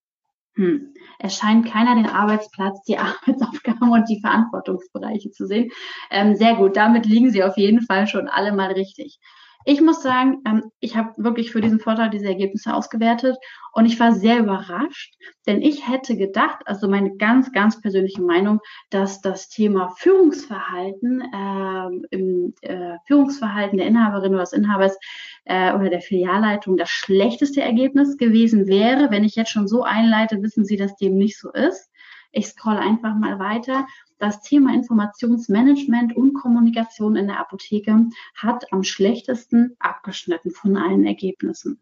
Hm. 0.57 0.95
Es 1.21 1.37
scheint 1.37 1.67
keiner 1.67 1.95
den 1.95 2.07
Arbeitsplatz, 2.07 2.83
die 2.83 2.99
Arbeitsaufgaben 2.99 3.93
und 3.93 4.09
die 4.09 4.21
Verantwortungsbereiche 4.21 5.31
zu 5.31 5.47
sehen. 5.47 5.71
Ähm, 6.11 6.35
sehr 6.35 6.57
gut, 6.57 6.77
damit 6.77 7.07
liegen 7.07 7.31
Sie 7.31 7.45
auf 7.45 7.57
jeden 7.57 7.83
Fall 7.83 8.09
schon 8.09 8.27
alle 8.27 8.53
mal 8.53 8.73
richtig. 8.73 9.21
Ich 9.67 9.81
muss 9.81 10.03
sagen, 10.03 10.43
ähm, 10.47 10.71
ich 10.81 10.97
habe 10.97 11.13
wirklich 11.17 11.51
für 11.51 11.61
diesen 11.61 11.81
Vortrag 11.81 12.11
diese 12.11 12.27
Ergebnisse 12.27 12.75
ausgewertet 12.75 13.37
und 13.73 13.87
ich 13.87 13.99
war 13.99 14.13
sehr 14.13 14.39
überrascht, 14.39 15.15
denn 15.47 15.63
ich 15.63 15.89
hätte 15.89 16.17
gedacht, 16.17 16.59
also 16.67 16.89
meine 16.89 17.17
ganz, 17.17 17.51
ganz 17.53 17.81
persönliche 17.81 18.23
Meinung, 18.23 18.61
dass 18.91 19.23
das 19.23 19.49
Thema 19.49 19.89
Führungsverhalten 19.97 21.23
äh, 21.23 22.15
im 22.15 22.55
äh, 22.61 22.99
Führungsverhalten 23.07 23.79
der 23.79 23.87
Inhaberin 23.87 24.35
oder 24.35 24.43
des 24.43 24.53
Inhabers 24.53 24.99
äh, 25.45 25.73
oder 25.73 25.89
der 25.89 26.03
Filialleitung 26.03 26.77
das 26.77 26.91
schlechteste 26.91 27.63
Ergebnis 27.63 28.19
gewesen 28.19 28.67
wäre. 28.67 29.11
Wenn 29.11 29.25
ich 29.25 29.35
jetzt 29.35 29.51
schon 29.51 29.67
so 29.67 29.83
einleite, 29.83 30.43
wissen 30.43 30.65
Sie, 30.65 30.77
dass 30.77 30.97
dem 30.97 31.17
nicht 31.17 31.39
so 31.39 31.51
ist. 31.51 31.91
Ich 32.35 32.49
scroll 32.49 32.77
einfach 32.77 33.15
mal 33.15 33.39
weiter. 33.39 33.87
Das 34.19 34.43
Thema 34.43 34.75
Informationsmanagement 34.75 36.17
und 36.17 36.35
Kommunikation 36.35 37.15
in 37.17 37.29
der 37.29 37.39
Apotheke 37.39 38.09
hat 38.35 38.73
am 38.73 38.83
schlechtesten 38.83 39.77
abgeschnitten 39.79 40.51
von 40.51 40.77
allen 40.77 41.07
Ergebnissen. 41.07 41.81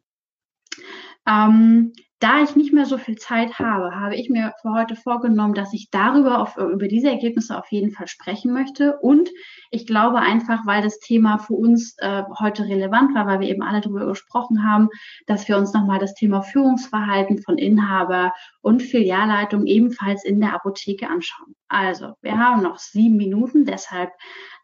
Ähm, 1.27 1.93
da 2.23 2.41
ich 2.41 2.55
nicht 2.55 2.73
mehr 2.73 2.87
so 2.87 2.99
viel 2.99 3.16
Zeit 3.16 3.59
habe, 3.59 3.97
habe 3.97 4.14
ich 4.14 4.31
mir 4.31 4.55
für 4.62 4.73
heute 4.73 4.95
vorgenommen, 4.95 5.55
dass 5.55 5.73
ich 5.73 5.91
darüber 5.91 6.39
auf, 6.39 6.57
über 6.57 6.87
diese 6.87 7.11
Ergebnisse 7.11 7.59
auf 7.59 7.73
jeden 7.73 7.91
Fall 7.91 8.07
sprechen 8.07 8.53
möchte. 8.53 8.97
Und 8.99 9.29
ich 9.73 9.89
glaube 9.89 10.20
einfach, 10.20 10.64
weil 10.64 10.83
das 10.83 11.01
Thema 11.01 11.39
für 11.39 11.55
uns 11.55 11.97
äh, 11.99 12.23
heute 12.39 12.64
relevant 12.64 13.12
war, 13.16 13.27
weil 13.27 13.41
wir 13.41 13.49
eben 13.49 13.62
alle 13.62 13.81
darüber 13.81 14.07
gesprochen 14.07 14.62
haben, 14.62 14.89
dass 15.27 15.49
wir 15.49 15.59
uns 15.59 15.73
nochmal 15.73 15.99
das 15.99 16.14
Thema 16.14 16.43
Führungsverhalten 16.43 17.43
von 17.43 17.59
Inhaber 17.59 18.33
und 18.61 18.83
Filialleitung 18.83 19.66
ebenfalls 19.66 20.25
in 20.25 20.41
der 20.41 20.55
Apotheke 20.55 21.09
anschauen. 21.09 21.57
Also, 21.66 22.12
wir 22.23 22.39
haben 22.39 22.62
noch 22.62 22.79
sieben 22.79 23.16
Minuten, 23.16 23.64
deshalb 23.64 24.11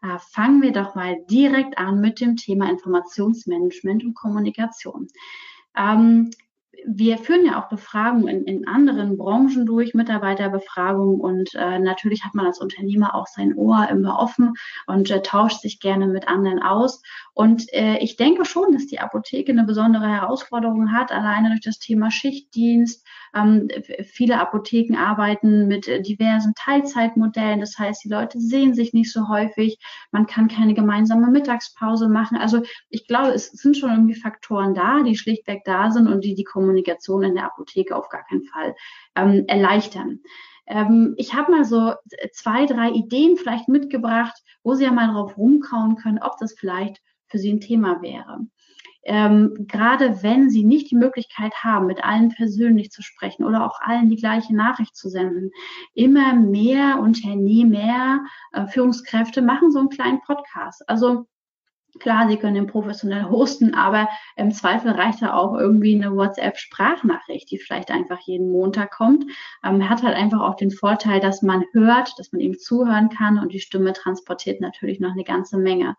äh, 0.01 0.17
fangen 0.31 0.61
wir 0.61 0.71
doch 0.71 0.95
mal 0.95 1.17
direkt 1.29 1.77
an 1.77 1.99
mit 1.99 2.21
dem 2.21 2.37
Thema 2.37 2.69
Informationsmanagement 2.69 4.05
und 4.05 4.13
Kommunikation. 4.13 5.07
Ähm, 5.75 6.31
wir 6.87 7.17
führen 7.17 7.45
ja 7.45 7.61
auch 7.61 7.69
Befragungen 7.69 8.27
in, 8.27 8.43
in 8.45 8.67
anderen 8.67 9.17
Branchen 9.17 9.65
durch, 9.65 9.93
Mitarbeiterbefragungen 9.93 11.19
und 11.19 11.53
äh, 11.55 11.79
natürlich 11.79 12.23
hat 12.23 12.35
man 12.35 12.45
als 12.45 12.59
Unternehmer 12.59 13.15
auch 13.15 13.27
sein 13.27 13.55
Ohr 13.55 13.87
immer 13.89 14.19
offen 14.19 14.53
und 14.87 15.09
äh, 15.11 15.21
tauscht 15.21 15.61
sich 15.61 15.79
gerne 15.79 16.07
mit 16.07 16.27
anderen 16.27 16.61
aus. 16.61 17.01
Und 17.33 17.71
äh, 17.73 17.97
ich 17.99 18.17
denke 18.17 18.45
schon, 18.45 18.73
dass 18.73 18.87
die 18.87 18.99
Apotheke 18.99 19.51
eine 19.51 19.63
besondere 19.63 20.07
Herausforderung 20.07 20.91
hat, 20.91 21.11
alleine 21.11 21.49
durch 21.49 21.61
das 21.61 21.79
Thema 21.79 22.11
Schichtdienst, 22.11 23.05
viele 24.03 24.39
Apotheken 24.39 24.97
arbeiten 24.97 25.67
mit 25.67 25.87
äh, 25.87 26.01
diversen 26.01 26.53
Teilzeitmodellen. 26.55 27.59
Das 27.59 27.77
heißt, 27.77 28.03
die 28.03 28.09
Leute 28.09 28.39
sehen 28.39 28.73
sich 28.73 28.93
nicht 28.93 29.11
so 29.11 29.27
häufig. 29.29 29.77
Man 30.11 30.27
kann 30.27 30.47
keine 30.47 30.73
gemeinsame 30.73 31.27
Mittagspause 31.27 32.09
machen. 32.09 32.37
Also 32.37 32.61
ich 32.89 33.07
glaube, 33.07 33.33
es 33.33 33.47
sind 33.47 33.77
schon 33.77 33.91
irgendwie 33.91 34.15
Faktoren 34.15 34.73
da, 34.73 35.03
die 35.03 35.15
schlichtweg 35.17 35.63
da 35.65 35.91
sind 35.91 36.07
und 36.07 36.23
die 36.23 36.35
die 36.35 36.43
Kommunikation 36.43 37.23
in 37.23 37.35
der 37.35 37.45
Apotheke 37.45 37.95
auf 37.95 38.09
gar 38.09 38.23
keinen 38.25 38.43
Fall 38.43 38.75
ähm, 39.15 39.45
erleichtern 39.47 40.19
ähm, 40.67 41.15
ich 41.17 41.33
habe 41.33 41.51
mal 41.51 41.65
so 41.65 41.93
zwei, 42.31 42.67
drei 42.67 42.91
Ideen 42.91 43.37
vielleicht 43.37 43.67
mitgebracht, 43.67 44.39
wo 44.61 44.75
Sie 44.75 44.83
ja 44.83 44.91
mal 44.91 45.11
drauf 45.11 45.35
rumkauen 45.35 45.95
können, 45.95 46.19
ob 46.21 46.37
das 46.37 46.53
vielleicht 46.53 47.01
für 47.25 47.39
Sie 47.39 47.51
ein 47.51 47.59
Thema 47.59 48.03
wäre 48.03 48.45
ähm, 49.03 49.65
gerade 49.67 50.21
wenn 50.23 50.49
sie 50.49 50.63
nicht 50.63 50.91
die 50.91 50.95
Möglichkeit 50.95 51.53
haben, 51.63 51.87
mit 51.87 52.03
allen 52.03 52.29
persönlich 52.29 52.91
zu 52.91 53.01
sprechen 53.01 53.45
oder 53.45 53.65
auch 53.65 53.79
allen 53.81 54.09
die 54.09 54.17
gleiche 54.17 54.55
Nachricht 54.55 54.95
zu 54.95 55.09
senden, 55.09 55.51
immer 55.93 56.33
mehr 56.33 56.99
Unternehmer, 56.99 58.21
äh, 58.51 58.67
Führungskräfte 58.67 59.41
machen 59.41 59.71
so 59.71 59.79
einen 59.79 59.89
kleinen 59.89 60.21
Podcast. 60.21 60.87
Also 60.89 61.25
Klar, 61.97 62.29
Sie 62.29 62.37
können 62.37 62.53
den 62.53 62.67
professionell 62.67 63.25
hosten, 63.29 63.73
aber 63.73 64.07
im 64.35 64.51
Zweifel 64.51 64.91
reicht 64.91 65.23
da 65.23 65.33
auch 65.33 65.55
irgendwie 65.57 65.95
eine 65.95 66.15
WhatsApp-Sprachnachricht, 66.15 67.49
die 67.49 67.57
vielleicht 67.57 67.89
einfach 67.89 68.19
jeden 68.19 68.51
Montag 68.51 68.91
kommt. 68.91 69.25
Ähm, 69.63 69.89
hat 69.89 70.03
halt 70.03 70.15
einfach 70.15 70.41
auch 70.41 70.55
den 70.55 70.69
Vorteil, 70.69 71.19
dass 71.19 71.41
man 71.41 71.65
hört, 71.73 72.13
dass 72.19 72.31
man 72.31 72.41
ihm 72.41 72.59
zuhören 72.59 73.09
kann 73.09 73.39
und 73.39 73.53
die 73.53 73.59
Stimme 73.59 73.93
transportiert 73.93 74.61
natürlich 74.61 74.99
noch 74.99 75.11
eine 75.11 75.23
ganze 75.23 75.57
Menge. 75.57 75.95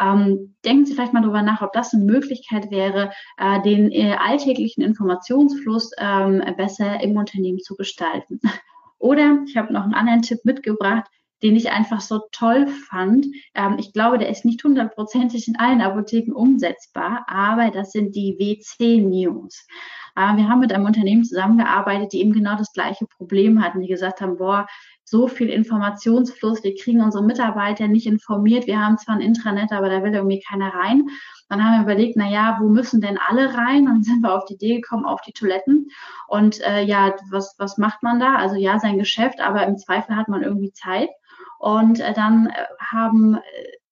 Ähm, 0.00 0.54
denken 0.64 0.86
Sie 0.86 0.94
vielleicht 0.94 1.12
mal 1.12 1.22
darüber 1.22 1.42
nach, 1.42 1.62
ob 1.62 1.72
das 1.72 1.92
eine 1.94 2.04
Möglichkeit 2.04 2.70
wäre, 2.70 3.12
äh, 3.38 3.60
den 3.62 3.90
äh, 3.90 4.16
alltäglichen 4.18 4.82
Informationsfluss 4.82 5.90
ähm, 5.98 6.42
besser 6.56 7.00
im 7.02 7.16
Unternehmen 7.16 7.60
zu 7.60 7.76
gestalten. 7.76 8.40
Oder 8.98 9.38
ich 9.46 9.56
habe 9.56 9.72
noch 9.72 9.82
einen 9.82 9.94
anderen 9.94 10.22
Tipp 10.22 10.40
mitgebracht, 10.44 11.06
den 11.42 11.56
ich 11.56 11.70
einfach 11.70 12.00
so 12.00 12.20
toll 12.30 12.68
fand. 12.68 13.26
Ähm, 13.54 13.76
ich 13.78 13.92
glaube, 13.92 14.18
der 14.18 14.28
ist 14.28 14.44
nicht 14.44 14.62
hundertprozentig 14.62 15.48
in 15.48 15.58
allen 15.58 15.80
Apotheken 15.80 16.32
umsetzbar, 16.32 17.24
aber 17.26 17.70
das 17.70 17.90
sind 17.90 18.14
die 18.14 18.36
WC-News. 18.38 19.66
Äh, 20.14 20.36
wir 20.36 20.48
haben 20.48 20.60
mit 20.60 20.72
einem 20.72 20.86
Unternehmen 20.86 21.24
zusammengearbeitet, 21.24 22.12
die 22.12 22.20
eben 22.20 22.32
genau 22.32 22.56
das 22.56 22.72
gleiche 22.72 23.06
Problem 23.06 23.62
hatten, 23.62 23.80
die 23.80 23.88
gesagt 23.88 24.20
haben, 24.20 24.36
boah, 24.36 24.66
so 25.12 25.28
viel 25.28 25.50
Informationsfluss, 25.50 26.64
wir 26.64 26.74
kriegen 26.74 27.02
unsere 27.02 27.22
Mitarbeiter 27.22 27.86
nicht 27.86 28.06
informiert. 28.06 28.66
Wir 28.66 28.80
haben 28.80 28.96
zwar 28.96 29.16
ein 29.16 29.20
Intranet, 29.20 29.70
aber 29.70 29.90
da 29.90 30.02
will 30.02 30.14
irgendwie 30.14 30.40
keiner 30.40 30.72
rein. 30.72 31.06
Dann 31.50 31.62
haben 31.62 31.74
wir 31.76 31.82
überlegt, 31.82 32.16
na 32.16 32.30
ja, 32.30 32.56
wo 32.60 32.68
müssen 32.70 33.02
denn 33.02 33.18
alle 33.18 33.52
rein? 33.54 33.86
Und 33.86 33.94
dann 33.94 34.02
sind 34.02 34.22
wir 34.22 34.34
auf 34.34 34.46
die 34.46 34.54
Idee 34.54 34.76
gekommen, 34.76 35.04
auf 35.04 35.20
die 35.20 35.34
Toiletten. 35.34 35.90
Und 36.28 36.62
äh, 36.62 36.82
ja, 36.82 37.14
was, 37.30 37.54
was 37.58 37.76
macht 37.76 38.02
man 38.02 38.20
da? 38.20 38.36
Also 38.36 38.56
ja, 38.56 38.78
sein 38.78 38.98
Geschäft, 38.98 39.40
aber 39.42 39.66
im 39.66 39.76
Zweifel 39.76 40.16
hat 40.16 40.28
man 40.28 40.42
irgendwie 40.42 40.72
Zeit. 40.72 41.10
Und 41.58 42.00
äh, 42.00 42.14
dann 42.14 42.46
äh, 42.46 42.64
haben 42.80 43.34
äh, 43.34 43.40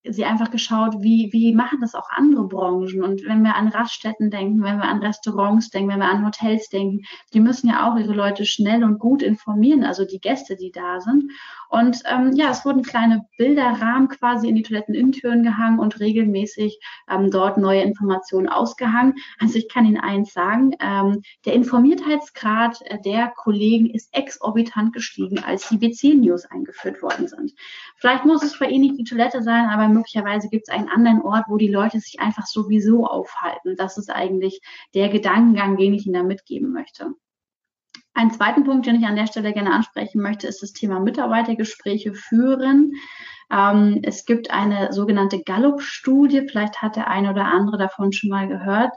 sie 0.05 0.25
einfach 0.25 0.51
geschaut, 0.51 0.97
wie, 1.01 1.29
wie 1.33 1.55
machen 1.55 1.79
das 1.81 1.95
auch 1.95 2.09
andere 2.11 2.47
Branchen. 2.49 3.03
Und 3.03 3.23
wenn 3.25 3.43
wir 3.43 3.55
an 3.55 3.69
Raststätten 3.69 4.31
denken, 4.31 4.63
wenn 4.63 4.79
wir 4.79 4.89
an 4.89 5.03
Restaurants 5.03 5.69
denken, 5.71 5.91
wenn 5.91 5.99
wir 5.99 6.09
an 6.09 6.25
Hotels 6.25 6.69
denken, 6.69 7.03
die 7.35 7.41
müssen 7.41 7.69
ja 7.69 7.89
auch 7.91 7.97
ihre 7.97 8.15
Leute 8.15 8.47
schnell 8.47 8.83
und 8.83 8.99
gut 8.99 9.23
informieren, 9.23 9.85
also 9.85 10.07
die 10.07 10.21
Gäste, 10.21 10.57
die 10.57 10.73
da 10.73 11.01
sind. 11.01 11.31
Und 11.69 12.03
ähm, 12.11 12.33
ja, 12.33 12.51
es 12.51 12.65
wurden 12.65 12.83
kleine 12.83 13.27
Bilderrahmen 13.37 14.09
quasi 14.09 14.49
in 14.49 14.57
die 14.57 14.63
Toiletteninnentüren 14.63 15.43
gehangen 15.43 15.79
und 15.79 16.01
regelmäßig 16.01 16.81
ähm, 17.09 17.31
dort 17.31 17.59
neue 17.59 17.83
Informationen 17.83 18.49
ausgehangen. 18.49 19.15
Also 19.39 19.57
ich 19.57 19.69
kann 19.69 19.85
Ihnen 19.85 20.01
eins 20.01 20.33
sagen, 20.33 20.73
ähm, 20.81 21.23
der 21.45 21.53
Informiertheitsgrad 21.53 22.81
äh, 22.87 22.99
der 23.03 23.29
Kollegen 23.37 23.91
ist 23.91 24.09
exorbitant 24.13 24.93
gestiegen, 24.95 25.45
als 25.45 25.69
die 25.69 25.79
BC-News 25.79 26.47
eingeführt 26.47 27.03
worden 27.03 27.29
sind. 27.29 27.53
Vielleicht 27.97 28.25
muss 28.25 28.43
es 28.43 28.59
bei 28.59 28.67
Ihnen 28.67 28.87
nicht 28.87 28.99
die 28.99 29.05
Toilette 29.05 29.43
sein, 29.43 29.67
aber 29.67 29.89
möglicherweise 29.91 30.49
gibt 30.49 30.68
es 30.68 30.74
einen 30.74 30.88
anderen 30.88 31.22
Ort, 31.22 31.45
wo 31.49 31.57
die 31.57 31.68
Leute 31.68 32.01
sich 32.01 32.20
einfach 32.20 32.47
sowieso 32.47 33.07
aufhalten. 33.07 33.76
Das 33.76 33.99
ist 33.99 34.11
eigentlich 34.11 34.61
der 34.95 35.09
Gedankengang, 35.09 35.76
den 35.76 35.95
ich 35.95 36.07
Ihnen 36.07 36.14
da 36.14 36.22
mitgeben 36.22 36.72
möchte. 36.72 37.14
Einen 38.12 38.32
zweiten 38.32 38.64
Punkt, 38.64 38.86
den 38.86 38.97
ich 38.97 39.07
an 39.07 39.16
der 39.16 39.26
Stelle 39.26 39.53
gerne 39.53 39.72
ansprechen 39.72 40.20
möchte, 40.20 40.47
ist 40.47 40.62
das 40.62 40.72
Thema 40.72 41.01
Mitarbeitergespräche 41.01 42.12
führen. 42.12 42.93
Ähm, 43.53 44.01
es 44.03 44.25
gibt 44.25 44.51
eine 44.51 44.93
sogenannte 44.93 45.43
Gallup-Studie, 45.43 46.47
vielleicht 46.49 46.83
hat 46.83 46.97
der 46.97 47.09
eine 47.09 47.31
oder 47.31 47.47
andere 47.47 47.79
davon 47.79 48.13
schon 48.13 48.31
mal 48.31 48.49
gehört. 48.49 48.93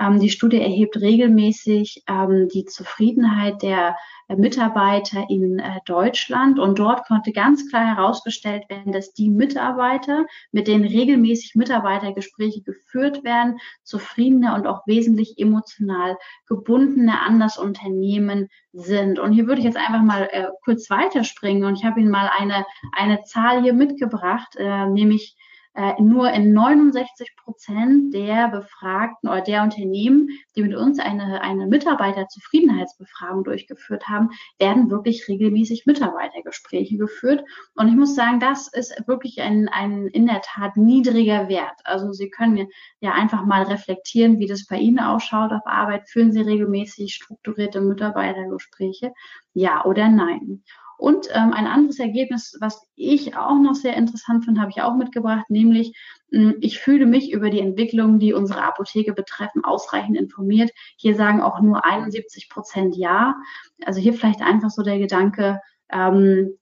Ähm, 0.00 0.18
die 0.20 0.30
Studie 0.30 0.60
erhebt 0.60 0.96
regelmäßig 1.00 2.04
ähm, 2.08 2.48
die 2.48 2.64
Zufriedenheit 2.64 3.62
der 3.62 3.96
äh, 4.28 4.36
Mitarbeiter 4.36 5.26
in 5.28 5.58
äh, 5.58 5.80
Deutschland. 5.84 6.58
Und 6.58 6.78
dort 6.78 7.06
konnte 7.06 7.32
ganz 7.32 7.68
klar 7.68 7.96
herausgestellt 7.96 8.68
werden, 8.68 8.92
dass 8.92 9.12
die 9.12 9.30
Mitarbeiter, 9.30 10.26
mit 10.52 10.68
denen 10.68 10.84
regelmäßig 10.84 11.54
Mitarbeitergespräche 11.54 12.62
geführt 12.62 13.24
werden, 13.24 13.58
zufriedener 13.82 14.54
und 14.54 14.66
auch 14.66 14.86
wesentlich 14.86 15.38
emotional 15.38 16.16
gebundener 16.46 17.22
an 17.22 17.40
das 17.40 17.58
Unternehmen 17.58 18.48
sind. 18.80 19.18
Und 19.18 19.32
hier 19.32 19.46
würde 19.46 19.60
ich 19.60 19.64
jetzt 19.64 19.76
einfach 19.76 20.02
mal 20.02 20.28
äh, 20.30 20.46
kurz 20.64 20.90
weiterspringen 20.90 21.64
und 21.64 21.76
ich 21.76 21.84
habe 21.84 22.00
Ihnen 22.00 22.10
mal 22.10 22.30
eine, 22.38 22.66
eine 22.92 23.22
Zahl 23.24 23.62
hier 23.62 23.72
mitgebracht, 23.72 24.56
äh, 24.56 24.86
nämlich 24.86 25.36
äh, 25.78 25.94
nur 26.02 26.28
in 26.32 26.52
69 26.52 27.36
Prozent 27.36 28.12
der 28.12 28.48
Befragten 28.48 29.28
oder 29.28 29.42
der 29.42 29.62
Unternehmen, 29.62 30.28
die 30.56 30.62
mit 30.62 30.74
uns 30.74 30.98
eine, 30.98 31.40
eine 31.40 31.68
Mitarbeiterzufriedenheitsbefragung 31.68 33.44
durchgeführt 33.44 34.08
haben, 34.08 34.30
werden 34.58 34.90
wirklich 34.90 35.28
regelmäßig 35.28 35.86
Mitarbeitergespräche 35.86 36.96
geführt. 36.96 37.44
Und 37.76 37.86
ich 37.86 37.94
muss 37.94 38.16
sagen, 38.16 38.40
das 38.40 38.66
ist 38.66 38.92
wirklich 39.06 39.40
ein, 39.40 39.68
ein 39.68 40.08
in 40.08 40.26
der 40.26 40.40
Tat 40.42 40.76
niedriger 40.76 41.48
Wert. 41.48 41.80
Also 41.84 42.10
Sie 42.12 42.28
können 42.28 42.66
ja 42.98 43.12
einfach 43.12 43.46
mal 43.46 43.62
reflektieren, 43.62 44.40
wie 44.40 44.48
das 44.48 44.66
bei 44.66 44.78
Ihnen 44.78 44.98
ausschaut 44.98 45.52
auf 45.52 45.64
Arbeit. 45.64 46.08
Führen 46.08 46.32
Sie 46.32 46.40
regelmäßig 46.40 47.14
strukturierte 47.14 47.80
Mitarbeitergespräche? 47.80 49.12
Ja 49.54 49.84
oder 49.84 50.08
nein? 50.08 50.64
Und 50.98 51.28
ähm, 51.32 51.52
ein 51.52 51.68
anderes 51.68 52.00
Ergebnis, 52.00 52.56
was 52.60 52.84
ich 52.96 53.36
auch 53.36 53.58
noch 53.60 53.76
sehr 53.76 53.96
interessant 53.96 54.44
finde, 54.44 54.60
habe 54.60 54.72
ich 54.72 54.82
auch 54.82 54.96
mitgebracht, 54.96 55.48
nämlich 55.48 55.96
mh, 56.32 56.50
hm, 56.50 56.56
ich 56.60 56.80
fühle 56.80 57.06
mich 57.06 57.32
über 57.32 57.50
die 57.50 57.60
Entwicklungen, 57.60 58.18
die 58.18 58.32
unsere 58.32 58.64
Apotheke 58.64 59.12
betreffen, 59.12 59.64
ausreichend 59.64 60.16
informiert. 60.16 60.72
Hier 60.96 61.14
sagen 61.14 61.40
auch 61.40 61.60
nur 61.60 61.84
71 61.84 62.48
Prozent 62.50 62.96
Ja. 62.96 63.36
Also 63.84 64.00
hier 64.00 64.12
vielleicht 64.12 64.42
einfach 64.42 64.70
so 64.70 64.82
der 64.82 64.98
Gedanke, 64.98 65.60
ähm, 65.90 66.58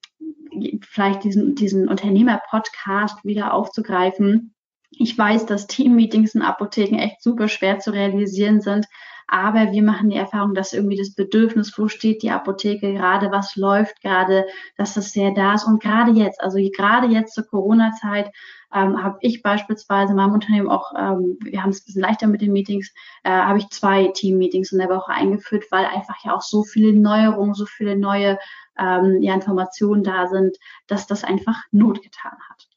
vielleicht 0.83 1.25
diesen, 1.25 1.55
diesen 1.55 1.89
Unternehmer-Podcast 1.89 3.25
wieder 3.25 3.55
aufzugreifen. 3.55 4.55
Ich 4.91 5.17
weiß, 5.17 5.47
dass 5.47 5.67
Teammeetings 5.67 6.35
in 6.35 6.43
Apotheken 6.43 6.99
echt 6.99 7.23
super 7.23 7.49
schwer 7.49 7.79
zu 7.79 7.91
realisieren 7.91 8.61
sind. 8.61 8.87
Aber 9.29 9.73
wir 9.73 9.83
machen 9.83 10.11
die 10.11 10.17
Erfahrung, 10.17 10.55
dass 10.55 10.73
irgendwie 10.73 10.97
das 10.97 11.15
Bedürfnis, 11.15 11.77
wo 11.77 11.89
steht 11.89 12.23
die 12.23 12.31
Apotheke 12.31 12.93
gerade, 12.93 13.31
was 13.33 13.57
läuft 13.57 14.01
gerade, 14.01 14.47
dass 14.77 14.95
das 14.95 15.13
sehr 15.13 15.33
da 15.33 15.55
ist. 15.55 15.65
Und 15.65 15.83
gerade 15.83 16.13
jetzt, 16.13 16.41
also 16.41 16.59
gerade 16.59 17.09
jetzt 17.09 17.35
zur 17.35 17.47
Corona-Zeit, 17.47 18.31
ähm, 18.73 19.03
habe 19.03 19.19
ich 19.21 19.43
beispielsweise 19.43 20.11
in 20.11 20.17
meinem 20.17 20.35
Unternehmen 20.35 20.69
auch, 20.69 20.93
ähm, 20.97 21.39
wir 21.43 21.63
haben 21.63 21.71
es 21.71 21.81
ein 21.81 21.85
bisschen 21.87 22.03
leichter 22.03 22.27
mit 22.27 22.41
den 22.41 22.53
Meetings, 22.53 22.93
äh, 23.25 23.31
habe 23.31 23.59
ich 23.59 23.69
zwei 23.71 24.09
Team-Meetings 24.09 24.73
in 24.73 24.79
der 24.79 24.89
Woche 24.89 25.13
eingeführt, 25.13 25.65
weil 25.71 25.87
einfach 25.87 26.17
ja 26.25 26.35
auch 26.35 26.43
so 26.43 26.63
viele 26.63 26.93
Neuerungen, 26.93 27.55
so 27.55 27.67
viele 27.67 27.97
neue 27.97 28.39
ähm, 28.79 29.23
ja, 29.23 29.35
Informationen 29.35 30.05
da 30.05 30.27
sind, 30.27 30.57
dass 30.87 31.07
das 31.07 31.25
einfach 31.25 31.63
Not 31.71 32.03
getan 32.03 32.37
hat. 32.49 32.69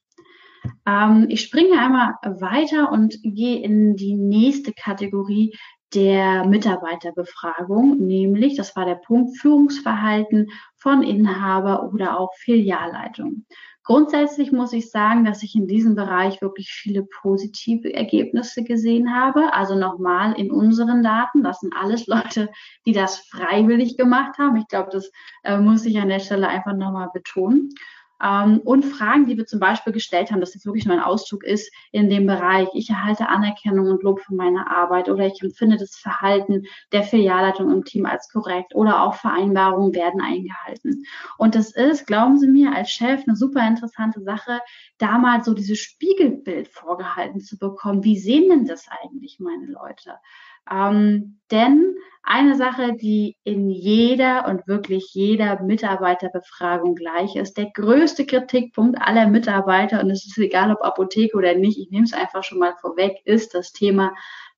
Ähm, 0.85 1.25
ich 1.29 1.41
springe 1.41 1.79
einmal 1.79 2.13
weiter 2.23 2.91
und 2.91 3.17
gehe 3.23 3.61
in 3.61 3.95
die 3.95 4.15
nächste 4.15 4.73
Kategorie 4.73 5.55
der 5.93 6.45
Mitarbeiterbefragung, 6.45 7.97
nämlich, 7.97 8.55
das 8.55 8.75
war 8.75 8.85
der 8.85 8.95
Punkt, 8.95 9.37
Führungsverhalten 9.37 10.51
von 10.77 11.03
Inhaber 11.03 11.91
oder 11.91 12.19
auch 12.19 12.33
Filialleitung. 12.35 13.45
Grundsätzlich 13.83 14.51
muss 14.51 14.71
ich 14.71 14.91
sagen, 14.91 15.25
dass 15.25 15.41
ich 15.41 15.55
in 15.55 15.65
diesem 15.65 15.95
Bereich 15.95 16.43
wirklich 16.43 16.69
viele 16.69 17.07
positive 17.21 17.91
Ergebnisse 17.91 18.63
gesehen 18.63 19.15
habe. 19.15 19.51
Also 19.53 19.73
nochmal 19.73 20.33
in 20.33 20.51
unseren 20.51 21.01
Daten, 21.01 21.41
das 21.41 21.61
sind 21.61 21.73
alles 21.75 22.05
Leute, 22.05 22.51
die 22.85 22.91
das 22.91 23.17
freiwillig 23.17 23.97
gemacht 23.97 24.37
haben. 24.37 24.57
Ich 24.57 24.67
glaube, 24.67 24.89
das 24.91 25.09
äh, 25.43 25.57
muss 25.57 25.87
ich 25.87 25.99
an 25.99 26.09
der 26.09 26.19
Stelle 26.19 26.47
einfach 26.47 26.73
nochmal 26.73 27.09
betonen. 27.11 27.69
Ähm, 28.21 28.59
und 28.63 28.83
Fragen, 28.83 29.25
die 29.25 29.37
wir 29.37 29.45
zum 29.45 29.59
Beispiel 29.59 29.93
gestellt 29.93 30.31
haben, 30.31 30.39
dass 30.39 30.51
das 30.51 30.65
wirklich 30.65 30.85
nur 30.85 30.95
ein 30.95 31.03
Auszug 31.03 31.43
ist 31.43 31.71
in 31.91 32.09
dem 32.09 32.25
Bereich, 32.25 32.67
ich 32.73 32.89
erhalte 32.89 33.29
Anerkennung 33.29 33.87
und 33.87 34.03
Lob 34.03 34.19
für 34.19 34.35
meine 34.35 34.69
Arbeit 34.69 35.09
oder 35.09 35.25
ich 35.25 35.41
empfinde 35.41 35.77
das 35.77 35.95
Verhalten 35.95 36.63
der 36.91 37.03
Filialleitung 37.03 37.71
im 37.71 37.85
Team 37.85 38.05
als 38.05 38.29
korrekt 38.29 38.75
oder 38.75 39.03
auch 39.03 39.15
Vereinbarungen 39.15 39.93
werden 39.93 40.21
eingehalten. 40.21 41.05
Und 41.37 41.55
das 41.55 41.71
ist, 41.71 42.07
glauben 42.07 42.37
Sie 42.37 42.47
mir, 42.47 42.75
als 42.75 42.91
Chef 42.91 43.23
eine 43.25 43.35
super 43.35 43.65
interessante 43.67 44.21
Sache, 44.21 44.59
da 44.97 45.17
mal 45.17 45.43
so 45.43 45.53
dieses 45.53 45.79
Spiegelbild 45.79 46.67
vorgehalten 46.67 47.39
zu 47.39 47.57
bekommen. 47.57 48.03
Wie 48.03 48.17
sehen 48.17 48.49
denn 48.49 48.65
das 48.65 48.87
eigentlich 49.01 49.39
meine 49.39 49.65
Leute? 49.67 50.15
Ähm, 50.71 51.39
denn 51.51 51.95
eine 52.23 52.55
Sache, 52.55 52.93
die 52.93 53.37
in 53.43 53.69
jeder 53.69 54.47
und 54.47 54.67
wirklich 54.67 55.13
jeder 55.13 55.61
Mitarbeiterbefragung 55.63 56.93
gleich 56.93 57.35
ist, 57.35 57.57
der 57.57 57.71
größte 57.71 58.25
Kritikpunkt 58.25 59.01
aller 59.01 59.27
Mitarbeiter, 59.27 59.99
und 60.01 60.11
es 60.11 60.25
ist 60.27 60.37
egal 60.37 60.71
ob 60.71 60.83
Apotheke 60.83 61.35
oder 61.35 61.55
nicht, 61.55 61.79
ich 61.79 61.89
nehme 61.89 62.03
es 62.03 62.13
einfach 62.13 62.43
schon 62.43 62.59
mal 62.59 62.75
vorweg, 62.81 63.17
ist 63.25 63.55
das 63.55 63.71
Thema 63.71 64.13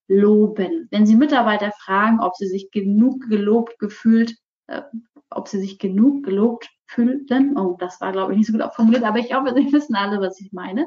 Loben. 0.06 0.88
Wenn 0.90 1.06
Sie 1.06 1.16
Mitarbeiter 1.16 1.72
fragen, 1.72 2.20
ob 2.20 2.36
sie 2.36 2.48
sich 2.48 2.70
genug 2.70 3.28
gelobt 3.30 3.78
gefühlt, 3.78 4.34
äh, 4.66 4.82
ob 5.30 5.48
sie 5.48 5.60
sich 5.60 5.78
genug 5.78 6.24
gelobt 6.24 6.68
fühlten, 6.86 7.56
oh, 7.56 7.76
das 7.78 8.02
war 8.02 8.12
glaube 8.12 8.32
ich 8.32 8.38
nicht 8.38 8.48
so 8.48 8.52
gut 8.52 8.74
formuliert, 8.74 9.04
aber 9.04 9.18
ich 9.18 9.28
glaube, 9.28 9.54
Sie 9.54 9.72
wissen 9.72 9.94
alle, 9.94 10.20
was 10.20 10.38
ich 10.40 10.52
meine 10.52 10.86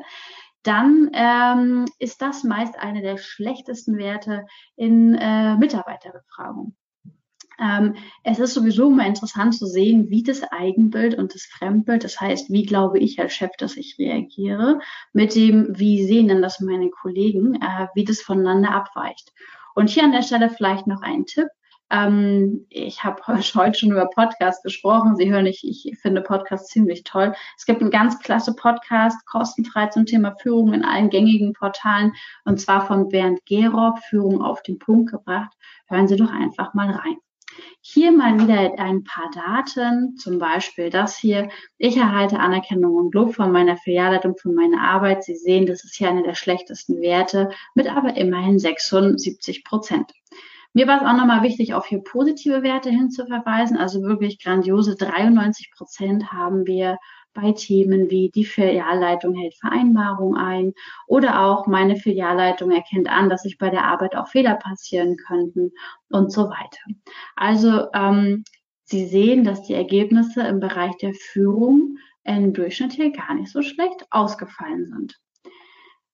dann 0.66 1.10
ähm, 1.14 1.86
ist 2.00 2.22
das 2.22 2.44
meist 2.44 2.78
eine 2.80 3.02
der 3.02 3.18
schlechtesten 3.18 3.98
Werte 3.98 4.46
in 4.76 5.16
äh, 5.16 5.56
Mitarbeiterbefragung. 5.58 6.76
Ähm, 7.60 7.96
es 8.24 8.40
ist 8.40 8.54
sowieso 8.54 8.90
immer 8.90 9.06
interessant 9.06 9.56
zu 9.56 9.66
sehen, 9.66 10.10
wie 10.10 10.24
das 10.24 10.44
Eigenbild 10.44 11.18
und 11.18 11.34
das 11.34 11.44
Fremdbild, 11.44 12.04
das 12.04 12.20
heißt, 12.20 12.52
wie 12.52 12.66
glaube 12.66 13.00
ich 13.00 13.20
als 13.20 13.34
Chef, 13.34 13.52
dass 13.58 13.78
ich 13.78 13.96
reagiere, 13.98 14.80
mit 15.14 15.36
dem, 15.36 15.68
wie 15.70 16.06
sehen 16.06 16.28
denn 16.28 16.42
das 16.42 16.60
meine 16.60 16.90
Kollegen, 16.90 17.56
äh, 17.56 17.88
wie 17.94 18.04
das 18.04 18.22
voneinander 18.22 18.72
abweicht. 18.72 19.32
Und 19.74 19.90
hier 19.90 20.04
an 20.04 20.12
der 20.12 20.24
Stelle 20.24 20.50
vielleicht 20.50 20.88
noch 20.88 21.02
ein 21.02 21.26
Tipp. 21.26 21.48
Ähm, 21.92 22.66
ich 22.70 23.04
habe 23.04 23.22
heute 23.28 23.78
schon 23.78 23.92
über 23.92 24.08
Podcasts 24.08 24.64
gesprochen. 24.64 25.16
Sie 25.16 25.32
hören, 25.32 25.46
ich, 25.46 25.64
ich 25.64 25.98
finde 26.00 26.22
Podcasts 26.22 26.70
ziemlich 26.70 27.04
toll. 27.04 27.34
Es 27.58 27.66
gibt 27.66 27.82
einen 27.82 27.92
ganz 27.92 28.20
klasse 28.20 28.56
Podcast, 28.56 29.26
kostenfrei 29.26 29.88
zum 29.88 30.06
Thema 30.06 30.36
Führung 30.42 30.74
in 30.74 30.84
allen 30.84 31.10
gängigen 31.10 31.54
Portalen, 31.54 32.14
und 32.46 32.60
zwar 32.60 32.86
von 32.86 33.10
Bernd 33.10 33.46
Gerob, 33.46 34.00
Führung 34.10 34.42
auf 34.42 34.64
den 34.64 34.80
Punkt 34.80 35.12
gebracht. 35.12 35.54
Hören 35.88 36.08
Sie 36.08 36.16
doch 36.16 36.32
einfach 36.32 36.74
mal 36.74 36.90
rein. 36.92 37.18
Hier 37.82 38.12
mal 38.12 38.40
wieder 38.40 38.80
ein 38.80 39.04
paar 39.04 39.30
Daten, 39.32 40.18
zum 40.18 40.40
Beispiel 40.40 40.90
das 40.90 41.18
hier. 41.18 41.50
Ich 41.78 41.96
erhalte 41.96 42.40
Anerkennung 42.40 42.96
und 42.96 43.14
Lob 43.14 43.36
von 43.36 43.52
meiner 43.52 43.78
Filialleitung 43.78 44.36
für 44.36 44.50
meine 44.50 44.82
Arbeit. 44.82 45.24
Sie 45.24 45.36
sehen, 45.36 45.66
das 45.66 45.84
ist 45.84 45.96
hier 45.96 46.10
eine 46.10 46.24
der 46.24 46.34
schlechtesten 46.34 47.00
Werte 47.02 47.52
mit 47.76 47.88
aber 47.88 48.18
immerhin 48.18 48.60
76 48.60 49.64
Prozent. 49.64 50.12
Mir 50.76 50.88
war 50.88 50.98
es 50.98 51.08
auch 51.08 51.16
nochmal 51.16 51.42
wichtig, 51.42 51.74
auf 51.74 51.86
hier 51.86 52.04
positive 52.04 52.62
Werte 52.62 52.90
hinzuverweisen. 52.90 53.78
Also 53.78 54.02
wirklich 54.02 54.44
grandiose 54.44 54.98
93 54.98 55.72
Prozent 55.72 56.34
haben 56.34 56.68
wir 56.68 56.98
bei 57.34 57.54
Themen 57.54 58.10
wie 58.10 58.30
die 58.30 58.44
Filialleitung 58.44 59.36
hält 59.36 59.56
Vereinbarung 59.56 60.36
ein 60.36 60.74
oder 61.08 61.46
auch 61.46 61.66
meine 61.66 61.96
Filialleitung 61.96 62.72
erkennt 62.72 63.10
an, 63.10 63.30
dass 63.30 63.44
sich 63.44 63.58
bei 63.58 63.70
der 63.70 63.86
Arbeit 63.86 64.18
auch 64.18 64.28
Fehler 64.28 64.56
passieren 64.56 65.16
könnten 65.16 65.72
und 66.10 66.34
so 66.34 66.50
weiter. 66.50 66.82
Also 67.38 67.88
ähm, 67.94 68.44
Sie 68.84 69.06
sehen, 69.06 69.46
dass 69.46 69.64
die 69.64 69.76
Ergebnisse 69.76 70.42
im 70.42 70.60
Bereich 70.60 70.98
der 70.98 71.14
Führung 71.14 72.00
im 72.26 72.52
Durchschnitt 72.52 72.92
hier 72.92 73.12
gar 73.12 73.34
nicht 73.34 73.50
so 73.50 73.62
schlecht 73.62 74.06
ausgefallen 74.10 74.88
sind. 74.88 75.18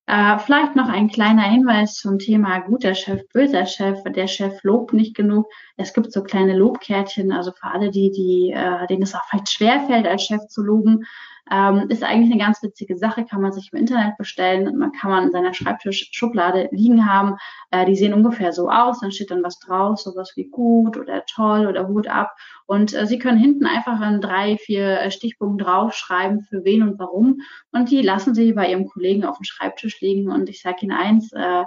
Äh, 0.08 0.40
vielleicht 0.40 0.76
noch 0.76 0.90
ein 0.90 1.10
kleiner 1.10 1.44
Hinweis 1.44 1.96
zum 1.96 2.20
Thema 2.20 2.60
guter 2.60 2.96
Chef, 2.96 3.22
böser 3.34 3.66
Chef. 3.66 4.00
Der 4.04 4.28
Chef 4.28 4.62
lobt 4.64 4.94
nicht 4.94 5.16
genug. 5.16 5.48
Es 5.78 5.94
gibt 5.94 6.12
so 6.12 6.24
kleine 6.24 6.58
Lobkärtchen, 6.58 7.32
also 7.32 7.52
für 7.52 7.68
alle, 7.68 7.92
die, 7.92 8.12
die, 8.12 8.52
äh, 8.52 8.88
denen 8.88 9.04
es 9.04 9.16
auch 9.16 9.24
vielleicht 9.30 9.52
schwerfällt, 9.52 10.08
als 10.08 10.24
Chef 10.26 10.48
zu 10.48 10.64
loben. 10.64 11.06
Ähm, 11.50 11.88
ist 11.90 12.04
eigentlich 12.04 12.32
eine 12.32 12.42
ganz 12.42 12.62
witzige 12.62 12.98
Sache, 12.98 13.26
kann 13.26 13.42
man 13.42 13.52
sich 13.52 13.70
im 13.72 13.80
Internet 13.80 14.18
bestellen. 14.18 14.78
Man 14.78 14.92
kann 14.92 15.12
man 15.12 15.24
in 15.26 15.32
seiner 15.32 15.54
Schreibtischschublade 15.54 16.70
liegen 16.72 17.10
haben. 17.10 17.38
Äh, 17.72 17.86
die 17.86 17.96
sehen 17.96 18.14
ungefähr 18.14 18.54
so 18.54 18.70
aus. 18.70 19.00
Dann 19.00 19.12
steht 19.12 19.32
dann 19.32 19.44
was 19.44 19.60
drauf, 19.60 20.00
sowas 20.00 20.34
wie 20.36 20.50
gut 20.50 20.98
oder 20.98 21.24
toll 21.26 21.68
oder 21.68 21.88
Hut 21.88 22.08
ab. 22.08 22.36
Und 22.66 22.94
äh, 22.94 23.06
Sie 23.08 23.20
können 23.20 23.38
hinten 23.38 23.66
einfach 23.66 24.00
in 24.02 24.22
drei, 24.22 24.58
vier 24.58 25.02
äh, 25.02 25.12
Stichpunkten 25.12 25.66
draufschreiben, 25.66 26.42
für 26.42 26.64
wen 26.64 26.84
und 26.84 27.00
warum. 27.00 27.42
Und 27.72 27.90
die 27.90 28.02
lassen 28.02 28.36
Sie 28.36 28.54
bei 28.54 28.70
Ihrem 28.70 28.88
Kollegen 28.88 29.26
auf 29.26 29.38
dem 29.38 29.44
Schreibtisch 29.44 30.00
liegen. 30.02 30.32
Und 30.32 30.50
ich 30.50 30.62
sage 30.62 30.78
Ihnen 30.82 30.92
eins, 30.92 31.32
äh, 31.34 31.64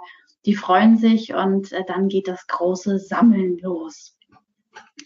die 0.46 0.54
freuen 0.54 0.96
sich 0.96 1.34
und 1.34 1.72
äh, 1.72 1.84
dann 1.86 2.08
geht 2.08 2.28
das 2.28 2.46
große 2.46 2.98
Sammeln 2.98 3.58
los. 3.58 4.16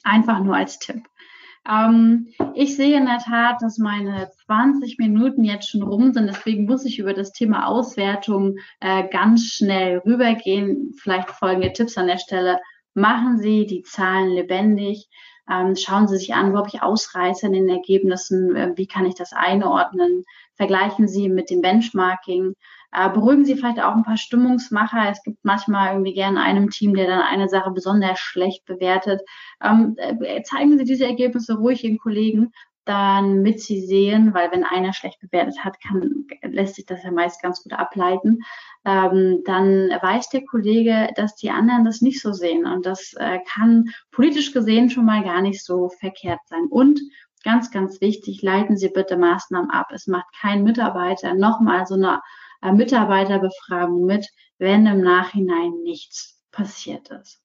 Einfach 0.02 0.40
nur 0.40 0.56
als 0.56 0.78
Tipp. 0.78 1.02
Ähm, 1.68 2.28
ich 2.54 2.76
sehe 2.76 2.96
in 2.96 3.06
der 3.06 3.18
Tat, 3.18 3.60
dass 3.60 3.78
meine 3.78 4.30
20 4.47 4.98
Minuten 4.98 5.44
jetzt 5.44 5.70
schon 5.70 5.82
rum 5.82 6.12
sind. 6.12 6.26
Deswegen 6.26 6.64
muss 6.64 6.84
ich 6.84 6.98
über 6.98 7.12
das 7.12 7.32
Thema 7.32 7.66
Auswertung 7.66 8.56
äh, 8.80 9.06
ganz 9.09 9.44
schnell 9.44 9.98
rübergehen. 9.98 10.94
Vielleicht 10.97 11.30
folgende 11.30 11.72
Tipps 11.72 11.98
an 11.98 12.06
der 12.06 12.18
Stelle. 12.18 12.59
Machen 12.94 13.38
Sie 13.38 13.66
die 13.66 13.82
Zahlen 13.82 14.30
lebendig. 14.30 15.09
Ähm, 15.50 15.76
schauen 15.76 16.08
Sie 16.08 16.16
sich 16.16 16.34
an, 16.34 16.52
wo 16.52 16.58
habe 16.58 16.68
ich 16.72 16.82
Ausreißer 16.82 17.46
in 17.46 17.54
den 17.54 17.68
Ergebnissen? 17.68 18.54
Äh, 18.56 18.72
wie 18.76 18.86
kann 18.86 19.06
ich 19.06 19.14
das 19.14 19.32
einordnen? 19.32 20.24
Vergleichen 20.54 21.08
Sie 21.08 21.28
mit 21.28 21.50
dem 21.50 21.62
Benchmarking. 21.62 22.54
Äh, 22.92 23.10
beruhigen 23.10 23.44
Sie 23.44 23.54
vielleicht 23.54 23.80
auch 23.80 23.94
ein 23.94 24.04
paar 24.04 24.16
Stimmungsmacher. 24.16 25.10
Es 25.10 25.22
gibt 25.22 25.38
manchmal 25.42 25.92
irgendwie 25.92 26.14
gerne 26.14 26.40
einem 26.40 26.70
Team, 26.70 26.94
der 26.94 27.06
dann 27.06 27.20
eine 27.20 27.48
Sache 27.48 27.70
besonders 27.70 28.18
schlecht 28.18 28.64
bewertet. 28.64 29.20
Ähm, 29.62 29.96
äh, 29.98 30.42
zeigen 30.42 30.78
Sie 30.78 30.84
diese 30.84 31.06
Ergebnisse 31.06 31.56
ruhig 31.56 31.84
Ihren 31.84 31.98
Kollegen, 31.98 32.52
dann 32.89 33.43
mit 33.43 33.60
sie 33.60 33.85
sehen, 33.85 34.32
weil 34.32 34.51
wenn 34.51 34.65
einer 34.65 34.94
schlecht 34.94 35.20
bewertet 35.20 35.62
hat, 35.62 35.78
kann, 35.81 36.27
lässt 36.43 36.77
sich 36.77 36.86
das 36.86 37.02
ja 37.02 37.10
meist 37.10 37.43
ganz 37.43 37.62
gut 37.62 37.74
ableiten. 37.74 38.40
Ähm, 38.86 39.43
dann 39.44 39.90
weiß 39.90 40.31
der 40.31 40.44
Kollege, 40.47 41.10
dass 41.15 41.36
die 41.36 41.51
anderen 41.51 41.85
das 41.85 42.01
nicht 42.01 42.23
so 42.23 42.32
sehen. 42.32 42.65
Und 42.65 42.86
das 42.86 43.12
äh, 43.19 43.40
kann 43.47 43.90
politisch 44.10 44.52
gesehen 44.52 44.89
schon 44.89 45.05
mal 45.05 45.23
gar 45.23 45.43
nicht 45.43 45.62
so 45.62 45.90
verkehrt 46.01 46.40
sein. 46.47 46.66
Und 46.70 47.01
ganz, 47.44 47.70
ganz 47.70 48.01
wichtig, 48.01 48.40
leiten 48.40 48.78
Sie 48.78 48.89
bitte 48.89 49.19
Maßnahmen 49.19 49.70
ab. 49.70 49.89
Es 49.93 50.06
macht 50.06 50.27
kein 50.40 50.65
Mitarbeiter 50.65 51.35
nochmal 51.35 51.86
so 51.86 51.94
eine 51.94 52.23
äh, 52.62 52.73
Mitarbeiterbefragung 52.73 54.06
mit, 54.06 54.27
wenn 54.56 54.86
im 54.86 55.02
Nachhinein 55.02 55.82
nichts 55.82 56.40
passiert 56.52 57.10
ist. 57.10 57.43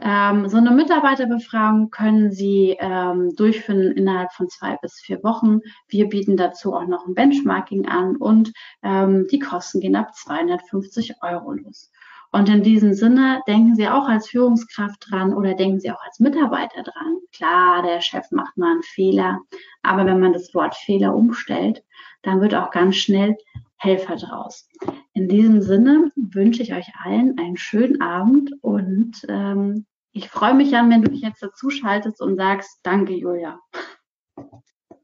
Ähm, 0.00 0.48
so 0.48 0.56
eine 0.56 0.70
Mitarbeiterbefragung 0.70 1.90
können 1.90 2.30
Sie 2.30 2.76
ähm, 2.78 3.34
durchführen 3.36 3.92
innerhalb 3.92 4.32
von 4.32 4.48
zwei 4.48 4.76
bis 4.76 5.00
vier 5.00 5.22
Wochen. 5.22 5.60
Wir 5.88 6.08
bieten 6.08 6.36
dazu 6.36 6.74
auch 6.74 6.86
noch 6.86 7.06
ein 7.06 7.14
Benchmarking 7.14 7.86
an 7.86 8.16
und 8.16 8.52
ähm, 8.82 9.26
die 9.30 9.38
Kosten 9.38 9.80
gehen 9.80 9.96
ab 9.96 10.14
250 10.14 11.16
Euro 11.22 11.52
los. 11.52 11.90
Und 12.32 12.48
in 12.48 12.62
diesem 12.62 12.94
Sinne 12.94 13.42
denken 13.48 13.74
Sie 13.74 13.88
auch 13.88 14.08
als 14.08 14.28
Führungskraft 14.28 15.06
dran 15.10 15.34
oder 15.34 15.54
denken 15.54 15.80
Sie 15.80 15.90
auch 15.90 16.02
als 16.04 16.20
Mitarbeiter 16.20 16.82
dran. 16.82 17.16
Klar, 17.32 17.82
der 17.82 18.00
Chef 18.00 18.30
macht 18.30 18.56
mal 18.56 18.72
einen 18.72 18.82
Fehler, 18.82 19.40
aber 19.82 20.06
wenn 20.06 20.20
man 20.20 20.32
das 20.32 20.54
Wort 20.54 20.76
Fehler 20.76 21.14
umstellt, 21.14 21.82
dann 22.22 22.40
wird 22.40 22.54
auch 22.54 22.70
ganz 22.70 22.96
schnell 22.96 23.36
Helfer 23.80 24.16
draus. 24.16 24.68
In 25.14 25.28
diesem 25.28 25.62
Sinne 25.62 26.12
wünsche 26.14 26.62
ich 26.62 26.74
euch 26.74 26.88
allen 27.02 27.38
einen 27.38 27.56
schönen 27.56 28.00
Abend 28.00 28.52
und 28.60 29.24
ähm, 29.28 29.86
ich 30.12 30.28
freue 30.28 30.54
mich 30.54 30.76
an, 30.76 30.90
wenn 30.90 31.02
du 31.02 31.10
dich 31.10 31.22
jetzt 31.22 31.42
dazu 31.42 31.70
schaltest 31.70 32.20
und 32.20 32.36
sagst, 32.36 32.80
danke 32.82 33.14
Julia. 33.14 33.58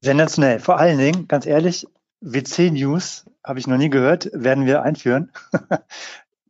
Sensationell. 0.03 0.61
Vor 0.61 0.79
allen 0.79 0.99
Dingen, 0.99 1.27
ganz 1.27 1.47
ehrlich, 1.47 1.87
WC 2.21 2.71
News 2.71 3.25
habe 3.43 3.59
ich 3.59 3.67
noch 3.67 3.79
nie 3.79 3.91
gehört, 3.91 4.31
werden 4.33 4.67
wir 4.67 4.83
einführen. 4.83 5.33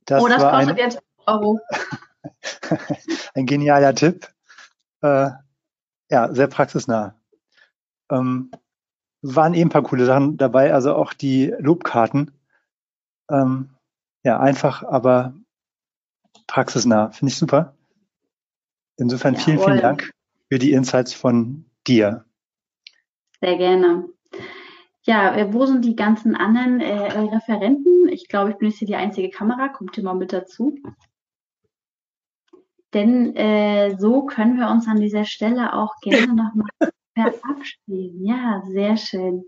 Das 0.09 0.23
oh, 0.23 0.29
das 0.29 0.41
kostet 0.41 0.71
ein, 0.71 0.77
jetzt 0.77 1.03
Euro. 1.27 1.59
ein 3.35 3.45
genialer 3.45 3.93
Tipp. 3.93 4.29
Äh, 5.03 5.31
ja, 6.09 6.33
sehr 6.33 6.47
praxisnah. 6.47 7.17
Ähm, 8.13 8.53
waren 9.35 9.55
eben 9.55 9.69
ein 9.69 9.73
paar 9.73 9.83
coole 9.83 10.05
Sachen 10.05 10.37
dabei, 10.37 10.73
also 10.73 10.95
auch 10.95 11.13
die 11.13 11.53
Lobkarten. 11.59 12.33
Ähm, 13.31 13.71
ja, 14.23 14.39
einfach, 14.39 14.83
aber 14.83 15.35
praxisnah. 16.47 17.11
Finde 17.11 17.33
ich 17.33 17.39
super. 17.39 17.75
Insofern 18.97 19.35
Jawohl. 19.35 19.45
vielen, 19.45 19.61
vielen 19.61 19.81
Dank 19.81 20.11
für 20.51 20.59
die 20.59 20.73
Insights 20.73 21.13
von 21.13 21.65
dir. 21.87 22.25
Sehr 23.41 23.57
gerne. 23.57 24.09
Ja, 25.03 25.37
äh, 25.37 25.53
wo 25.53 25.67
sind 25.67 25.85
die 25.85 25.97
ganzen 25.97 26.35
anderen 26.35 26.81
äh, 26.81 27.13
Referenten? 27.13 28.09
Ich 28.09 28.29
glaube, 28.29 28.51
ich 28.51 28.57
bin 28.57 28.69
jetzt 28.69 28.79
hier 28.79 28.89
die 28.89 28.97
einzige 28.97 29.31
Kamera. 29.31 29.69
Kommt 29.69 29.95
hier 29.95 30.05
mal 30.05 30.15
mit 30.15 30.33
dazu. 30.33 30.77
Denn 32.93 33.37
äh, 33.37 33.97
so 33.99 34.25
können 34.25 34.59
wir 34.59 34.69
uns 34.69 34.89
an 34.89 35.01
dieser 35.01 35.25
Stelle 35.25 35.75
auch 35.75 35.95
gerne 36.01 36.27
nochmal 36.35 36.91
verabschieden. 37.23 38.25
Ja, 38.25 38.63
sehr 38.69 38.97
schön. 38.97 39.45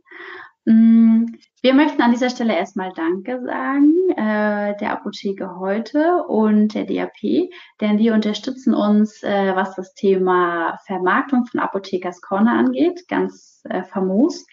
Mm, 0.64 1.26
wir 1.62 1.74
möchten 1.74 2.02
an 2.02 2.10
dieser 2.10 2.30
Stelle 2.30 2.56
erstmal 2.56 2.92
Danke 2.94 3.42
sagen 3.42 3.94
äh, 4.10 4.76
der 4.76 4.92
Apotheke 4.92 5.58
heute 5.58 6.24
und 6.24 6.74
der 6.74 6.84
DAP, 6.84 7.50
denn 7.80 7.96
die 7.96 8.10
unterstützen 8.10 8.74
uns, 8.74 9.22
äh, 9.22 9.54
was 9.54 9.74
das 9.76 9.94
Thema 9.94 10.78
Vermarktung 10.86 11.46
von 11.46 11.60
Apothekers 11.60 12.20
Corner 12.20 12.52
angeht, 12.52 13.08
ganz 13.08 13.62
äh, 13.68 13.82
famos. 13.82 14.46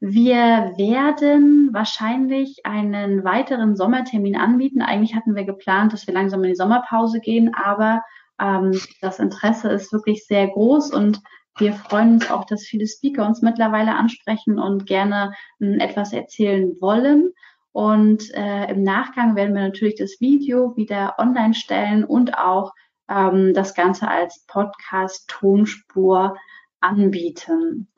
Wir 0.00 0.72
werden 0.76 1.70
wahrscheinlich 1.72 2.64
einen 2.64 3.24
weiteren 3.24 3.76
Sommertermin 3.76 4.36
anbieten. 4.36 4.82
Eigentlich 4.82 5.14
hatten 5.14 5.34
wir 5.34 5.44
geplant, 5.44 5.92
dass 5.92 6.06
wir 6.06 6.14
langsam 6.14 6.42
in 6.44 6.50
die 6.50 6.56
Sommerpause 6.56 7.20
gehen, 7.20 7.54
aber 7.54 8.02
ähm, 8.40 8.78
das 9.00 9.18
Interesse 9.18 9.70
ist 9.70 9.92
wirklich 9.92 10.26
sehr 10.26 10.48
groß 10.48 10.92
und 10.92 11.20
wir 11.58 11.72
freuen 11.74 12.14
uns 12.14 12.30
auch, 12.30 12.44
dass 12.44 12.64
viele 12.64 12.86
Speaker 12.86 13.26
uns 13.26 13.42
mittlerweile 13.42 13.94
ansprechen 13.94 14.58
und 14.58 14.86
gerne 14.86 15.32
äh, 15.60 15.78
etwas 15.78 16.12
erzählen 16.12 16.76
wollen. 16.80 17.32
Und 17.72 18.32
äh, 18.34 18.70
im 18.70 18.82
Nachgang 18.82 19.36
werden 19.36 19.54
wir 19.54 19.62
natürlich 19.62 19.96
das 19.96 20.20
Video 20.20 20.76
wieder 20.76 21.14
online 21.18 21.54
stellen 21.54 22.04
und 22.04 22.38
auch 22.38 22.72
ähm, 23.08 23.52
das 23.54 23.74
Ganze 23.74 24.08
als 24.08 24.44
Podcast-Tonspur 24.46 26.36
anbieten. 26.80 27.88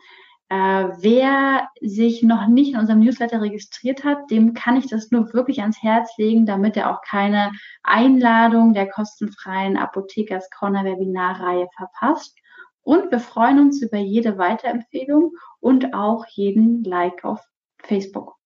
Äh, 0.49 0.89
wer 1.01 1.69
sich 1.81 2.23
noch 2.23 2.47
nicht 2.47 2.73
in 2.75 2.79
unserem 2.79 3.01
Newsletter 3.01 3.41
registriert 3.41 4.05
hat, 4.05 4.31
dem 4.31 4.55
kann 4.55 4.77
ich 4.77 4.87
das 4.87 5.11
nur 5.11 5.33
wirklich 5.35 5.61
ans 5.61 5.83
Herz 5.83 6.11
legen, 6.19 6.47
damit 6.47 6.77
er 6.77 6.91
auch 6.91 7.03
keine 7.03 7.51
Einladung 7.83 8.73
der 8.73 8.89
kostenfreien 8.89 9.77
Apothekers 9.77 10.49
Corner 10.51 10.85
Webinarreihe 10.85 11.67
verpasst. 11.77 12.39
Und 12.87 13.11
wir 13.11 13.19
freuen 13.19 13.59
uns 13.59 13.83
über 13.83 13.99
jede 13.99 14.39
Weiterempfehlung 14.39 15.33
und 15.59 15.93
auch 15.93 16.25
jeden 16.27 16.85
Like 16.85 17.25
auf 17.25 17.41
Facebook. 17.83 18.37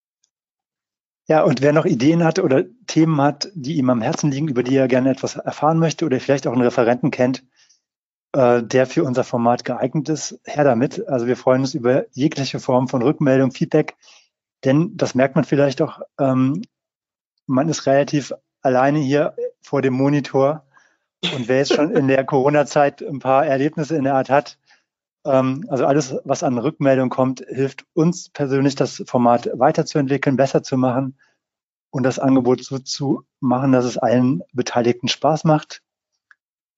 Ja, 1.29 1.43
und 1.45 1.61
wer 1.61 1.75
noch 1.75 1.85
Ideen 1.85 2.25
hat 2.25 2.39
oder 2.39 2.65
Themen 2.87 3.21
hat, 3.21 3.53
die 3.55 3.77
ihm 3.77 3.91
am 3.91 4.01
Herzen 4.01 4.31
liegen, 4.31 4.49
über 4.49 4.63
die 4.63 4.77
er 4.77 4.89
gerne 4.89 5.11
etwas 5.11 5.37
erfahren 5.37 5.79
möchte 5.79 6.07
oder 6.07 6.19
vielleicht 6.21 6.47
auch 6.47 6.55
einen 6.55 6.63
Referenten 6.63 7.11
kennt, 7.11 7.45
äh, 8.33 8.63
der 8.63 8.87
für 8.87 9.05
unser 9.05 9.25
Format 9.25 9.67
geeignet 9.67 10.09
ist, 10.09 10.41
her 10.47 10.65
damit. 10.65 11.07
Also 11.07 11.27
wir 11.27 11.37
freuen 11.37 11.61
uns 11.61 11.75
über 11.75 12.07
jegliche 12.13 12.61
Form 12.61 12.89
von 12.89 13.03
Rückmeldung, 13.03 13.51
Feedback, 13.51 13.95
denn 14.65 14.97
das 14.97 15.15
merkt 15.15 15.35
man 15.35 15.45
vielleicht 15.45 15.83
auch, 15.83 16.01
ähm, 16.19 16.63
man 17.45 17.69
ist 17.69 17.85
relativ 17.85 18.33
alleine 18.63 19.01
hier 19.01 19.37
vor 19.61 19.83
dem 19.83 19.93
Monitor 19.93 20.65
und 21.23 21.49
wer 21.49 21.59
jetzt 21.59 21.75
schon 21.75 21.95
in 21.95 22.09
der 22.09 22.25
Corona-Zeit 22.25 23.03
ein 23.03 23.19
paar 23.19 23.47
Erlebnisse 23.47 23.97
in 23.97 24.05
der 24.05 24.15
Art 24.15 24.31
hat, 24.31 24.59
ähm, 25.25 25.67
also 25.69 25.87
alles, 25.87 26.17
was 26.25 26.43
an 26.43 26.59
Rückmeldung 26.59 27.11
kommt, 27.11 27.45
hilft 27.49 27.85
uns 27.93 28.31
persönlich, 28.31 28.75
das 28.75 29.03
Format 29.07 29.51
weiterzuentwickeln, 29.55 30.37
besser 30.37 30.63
zu 30.63 30.77
machen 30.77 31.19
und 31.91 32.05
das 32.05 32.19
Angebot 32.19 32.65
so 32.65 32.79
zu 32.79 33.25
machen, 33.41 33.73
dass 33.73 33.85
es 33.85 33.99
allen 33.99 34.43
Beteiligten 34.53 35.09
Spaß 35.09 35.45
macht. 35.45 35.83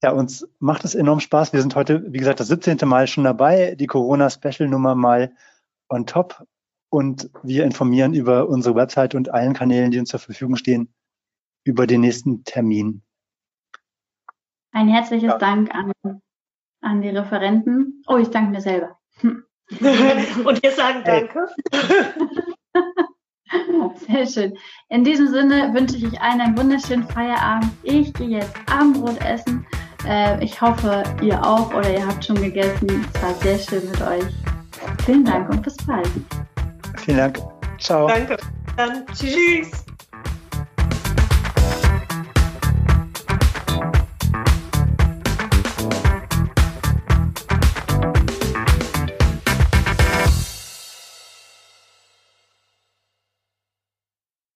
Ja, 0.03 0.11
uns 0.11 0.49
macht 0.59 0.85
es 0.85 0.97
enorm 0.97 1.21
Spaß. 1.21 1.53
Wir 1.53 1.61
sind 1.61 1.77
heute, 1.77 2.13
wie 2.13 2.19
gesagt, 2.19 2.41
das 2.41 2.49
17. 2.49 2.79
Mal 2.85 3.07
schon 3.07 3.23
dabei, 3.25 3.77
die 3.77 3.87
Corona-Special-Nummer 3.87 4.97
mal 4.97 5.33
on 5.89 6.07
top. 6.07 6.45
Und 6.91 7.31
wir 7.43 7.65
informieren 7.65 8.13
über 8.13 8.49
unsere 8.49 8.75
Website 8.75 9.15
und 9.15 9.31
allen 9.31 9.55
Kanälen, 9.55 9.93
die 9.93 9.99
uns 9.99 10.11
zur 10.11 10.21
Verfügung 10.21 10.57
stehen, 10.57 10.93
über 11.65 11.87
den 11.87 12.01
nächsten 12.01 12.45
Termin. 12.45 13.03
Ein 14.73 14.89
herzliches 14.89 15.31
ja. 15.31 15.39
Dank 15.39 15.75
an, 15.75 15.93
an 16.81 17.03
die 17.03 17.11
Referenten. 17.11 18.03
Oh, 18.07 18.17
ich 18.17 18.29
danke 18.29 18.51
mir 18.51 18.61
selber. 18.61 18.99
Hm. 19.21 19.45
Und 19.71 20.63
wir 20.63 20.73
sagen 20.73 21.03
Danke. 21.05 21.47
Sehr 24.07 24.27
schön. 24.27 24.57
In 24.89 25.05
diesem 25.05 25.29
Sinne 25.29 25.75
wünsche 25.75 25.97
ich 25.97 26.07
euch 26.07 26.21
allen 26.21 26.41
einen 26.41 26.57
wunderschönen 26.57 27.07
Feierabend. 27.07 27.71
Ich 27.83 28.13
gehe 28.15 28.29
jetzt 28.29 28.55
Abendbrot 28.71 29.23
essen. 29.25 29.67
Äh, 30.07 30.43
ich 30.43 30.61
hoffe, 30.61 31.03
ihr 31.21 31.45
auch 31.45 31.73
oder 31.75 31.93
ihr 31.93 32.07
habt 32.07 32.25
schon 32.25 32.37
gegessen. 32.37 33.05
Es 33.15 33.23
war 33.23 33.35
sehr 33.35 33.59
schön 33.59 33.91
mit 33.91 34.01
euch. 34.01 34.25
Vielen 35.05 35.25
Dank 35.25 35.51
und 35.51 35.63
bis 35.63 35.77
bald. 35.87 36.09
Vielen 36.99 37.19
Dank. 37.19 37.39
Ciao. 37.79 38.09
Danke. 38.09 38.37
Dann 38.77 39.07
tschüss. 39.09 39.85